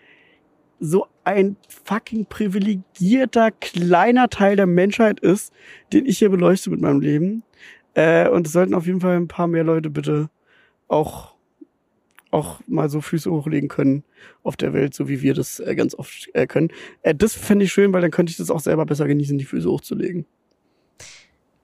so 0.81 1.07
ein 1.25 1.57
fucking 1.85 2.27
privilegierter 2.27 3.51
kleiner 3.51 4.29
Teil 4.29 4.57
der 4.57 4.67
Menschheit 4.67 5.21
ist, 5.21 5.53
den 5.93 6.05
ich 6.07 6.19
hier 6.19 6.29
beleuchte 6.29 6.71
mit 6.71 6.81
meinem 6.81 7.01
Leben. 7.01 7.43
Äh, 7.95 8.29
und 8.29 8.47
es 8.47 8.53
sollten 8.53 8.75
auf 8.75 8.87
jeden 8.87 9.01
Fall 9.01 9.17
ein 9.17 9.29
paar 9.29 9.47
mehr 9.47 9.65
Leute 9.65 9.89
bitte 9.89 10.29
auch 10.89 11.34
auch 12.35 12.61
mal 12.67 12.91
so 12.91 13.01
Füße 13.01 13.31
hochlegen 13.31 13.69
können 13.69 14.05
auf 14.43 14.57
der 14.57 14.73
Welt, 14.73 14.93
so 14.95 15.09
wie 15.09 15.23
wir 15.23 15.35
das 15.35 15.61
äh, 15.61 15.75
ganz 15.75 15.95
oft 15.95 16.29
äh, 16.35 16.47
können. 16.47 16.69
Äh, 17.03 17.15
das 17.15 17.35
fände 17.35 17.65
ich 17.65 17.73
schön, 17.73 17.93
weil 17.93 18.03
dann 18.03 18.11
könnte 18.11 18.31
ich 18.31 18.37
das 18.37 18.51
auch 18.51 18.61
selber 18.61 18.85
besser 18.85 19.07
genießen, 19.07 19.39
die 19.39 19.45
Füße 19.45 19.71
hochzulegen. 19.71 20.27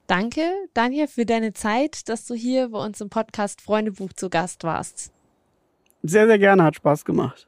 Danke, 0.07 0.41
Daniel, 0.73 1.07
für 1.07 1.25
deine 1.25 1.53
Zeit, 1.53 2.09
dass 2.09 2.25
du 2.25 2.33
hier 2.33 2.69
bei 2.69 2.83
uns 2.83 2.99
im 2.99 3.09
Podcast 3.09 3.61
Freundebuch 3.61 4.13
zu 4.13 4.29
Gast 4.29 4.63
warst. 4.63 5.11
Sehr, 6.03 6.25
sehr 6.27 6.39
gerne, 6.39 6.63
hat 6.63 6.75
Spaß 6.75 7.05
gemacht. 7.05 7.47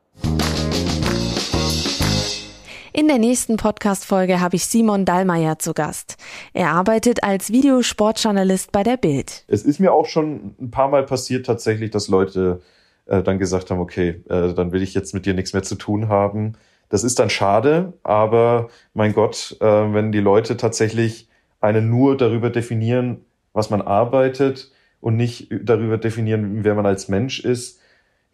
In 2.95 3.07
der 3.07 3.17
nächsten 3.17 3.57
Podcast-Folge 3.57 4.39
habe 4.39 4.55
ich 4.55 4.65
Simon 4.65 5.03
Dallmayr 5.03 5.57
zu 5.57 5.73
Gast. 5.73 6.15
Er 6.53 6.69
arbeitet 6.69 7.23
als 7.23 7.51
Videosportjournalist 7.51 8.71
bei 8.71 8.83
der 8.83 8.97
Bild. 8.97 9.45
Es 9.47 9.63
ist 9.63 9.79
mir 9.79 9.91
auch 9.91 10.05
schon 10.05 10.55
ein 10.61 10.69
paar 10.69 10.89
Mal 10.89 11.03
passiert 11.03 11.47
tatsächlich, 11.47 11.89
dass 11.89 12.07
Leute 12.07 12.61
äh, 13.05 13.21
dann 13.21 13.39
gesagt 13.39 13.69
haben, 13.71 13.79
okay, 13.79 14.21
äh, 14.29 14.53
dann 14.53 14.71
will 14.71 14.81
ich 14.81 14.93
jetzt 14.93 15.13
mit 15.13 15.25
dir 15.25 15.33
nichts 15.33 15.53
mehr 15.53 15.63
zu 15.63 15.75
tun 15.75 16.07
haben. 16.07 16.53
Das 16.89 17.03
ist 17.03 17.19
dann 17.19 17.29
schade, 17.29 17.93
aber 18.03 18.69
mein 18.93 19.13
Gott, 19.13 19.57
äh, 19.59 19.65
wenn 19.65 20.11
die 20.11 20.19
Leute 20.19 20.57
tatsächlich 20.57 21.27
einen 21.59 21.89
nur 21.89 22.17
darüber 22.17 22.49
definieren, 22.49 23.25
was 23.53 23.69
man 23.69 23.81
arbeitet 23.81 24.71
und 25.01 25.15
nicht 25.15 25.49
darüber 25.63 25.97
definieren, 25.97 26.63
wer 26.63 26.75
man 26.75 26.85
als 26.85 27.07
Mensch 27.07 27.39
ist, 27.39 27.79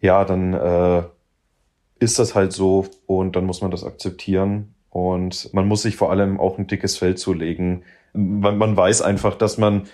ja, 0.00 0.24
dann 0.24 1.10
ist 1.98 2.18
das 2.18 2.34
halt 2.34 2.52
so 2.52 2.86
und 3.06 3.36
dann 3.36 3.44
muss 3.44 3.60
man 3.60 3.70
das 3.70 3.84
akzeptieren 3.84 4.74
und 4.88 5.52
man 5.52 5.68
muss 5.68 5.82
sich 5.82 5.96
vor 5.96 6.10
allem 6.10 6.40
auch 6.40 6.58
ein 6.58 6.66
dickes 6.66 6.96
Feld 6.96 7.18
zulegen. 7.18 7.84
Man 8.12 8.76
weiß 8.76 9.02
einfach, 9.02 9.36
dass 9.36 9.58
man 9.58 9.84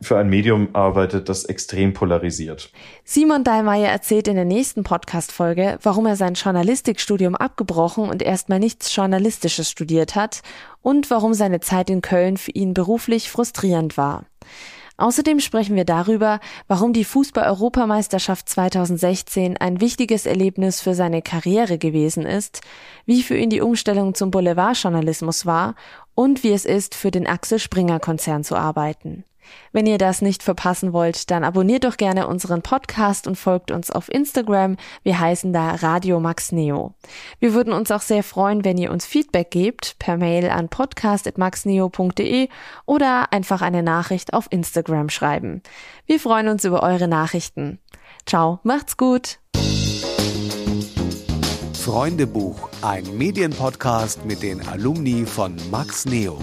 für 0.00 0.18
ein 0.18 0.28
Medium 0.28 0.68
arbeitet, 0.74 1.28
das 1.28 1.44
extrem 1.44 1.94
polarisiert. 1.94 2.70
Simon 3.04 3.44
Dahlmeier 3.44 3.90
erzählt 3.90 4.28
in 4.28 4.36
der 4.36 4.44
nächsten 4.44 4.84
Podcast-Folge, 4.84 5.78
warum 5.82 6.06
er 6.06 6.16
sein 6.16 6.34
Journalistikstudium 6.34 7.34
abgebrochen 7.34 8.08
und 8.08 8.22
erstmal 8.22 8.58
nichts 8.58 8.94
Journalistisches 8.94 9.70
studiert 9.70 10.14
hat 10.14 10.42
und 10.82 11.10
warum 11.10 11.34
seine 11.34 11.60
Zeit 11.60 11.90
in 11.90 12.02
Köln 12.02 12.36
für 12.36 12.52
ihn 12.52 12.74
beruflich 12.74 13.30
frustrierend 13.30 13.96
war. 13.96 14.26
Außerdem 14.96 15.40
sprechen 15.40 15.74
wir 15.74 15.84
darüber, 15.84 16.38
warum 16.68 16.92
die 16.92 17.04
Fußball-Europameisterschaft 17.04 18.48
2016 18.48 19.56
ein 19.56 19.80
wichtiges 19.80 20.24
Erlebnis 20.24 20.80
für 20.80 20.94
seine 20.94 21.20
Karriere 21.20 21.78
gewesen 21.78 22.24
ist, 22.24 22.60
wie 23.04 23.24
für 23.24 23.36
ihn 23.36 23.50
die 23.50 23.60
Umstellung 23.60 24.14
zum 24.14 24.30
Boulevardjournalismus 24.30 25.46
war 25.46 25.74
und 26.14 26.44
wie 26.44 26.52
es 26.52 26.64
ist, 26.64 26.94
für 26.94 27.10
den 27.10 27.26
Axel 27.26 27.58
Springer 27.58 27.98
Konzern 27.98 28.44
zu 28.44 28.54
arbeiten. 28.54 29.24
Wenn 29.72 29.86
ihr 29.86 29.98
das 29.98 30.22
nicht 30.22 30.42
verpassen 30.42 30.92
wollt, 30.92 31.30
dann 31.30 31.44
abonniert 31.44 31.84
doch 31.84 31.96
gerne 31.96 32.26
unseren 32.26 32.62
Podcast 32.62 33.26
und 33.26 33.36
folgt 33.36 33.70
uns 33.70 33.90
auf 33.90 34.08
Instagram. 34.08 34.76
Wir 35.02 35.18
heißen 35.18 35.52
da 35.52 35.76
Radio 35.76 36.20
Max 36.20 36.52
Neo. 36.52 36.94
Wir 37.40 37.54
würden 37.54 37.72
uns 37.72 37.90
auch 37.90 38.02
sehr 38.02 38.22
freuen, 38.22 38.64
wenn 38.64 38.78
ihr 38.78 38.90
uns 38.90 39.06
Feedback 39.06 39.50
gebt 39.50 39.96
per 39.98 40.16
Mail 40.16 40.50
an 40.50 40.68
podcast@maxneo.de 40.68 42.48
oder 42.86 43.32
einfach 43.32 43.62
eine 43.62 43.82
Nachricht 43.82 44.34
auf 44.34 44.46
Instagram 44.50 45.08
schreiben. 45.08 45.62
Wir 46.06 46.20
freuen 46.20 46.48
uns 46.48 46.64
über 46.64 46.82
eure 46.82 47.08
Nachrichten. 47.08 47.78
Ciao, 48.26 48.60
macht's 48.62 48.96
gut. 48.96 49.38
Freundebuch, 51.84 52.70
ein 52.80 53.04
Medienpodcast 53.18 54.24
mit 54.24 54.42
den 54.42 54.66
Alumni 54.66 55.26
von 55.26 55.54
Max 55.70 56.06
Neo. 56.06 56.38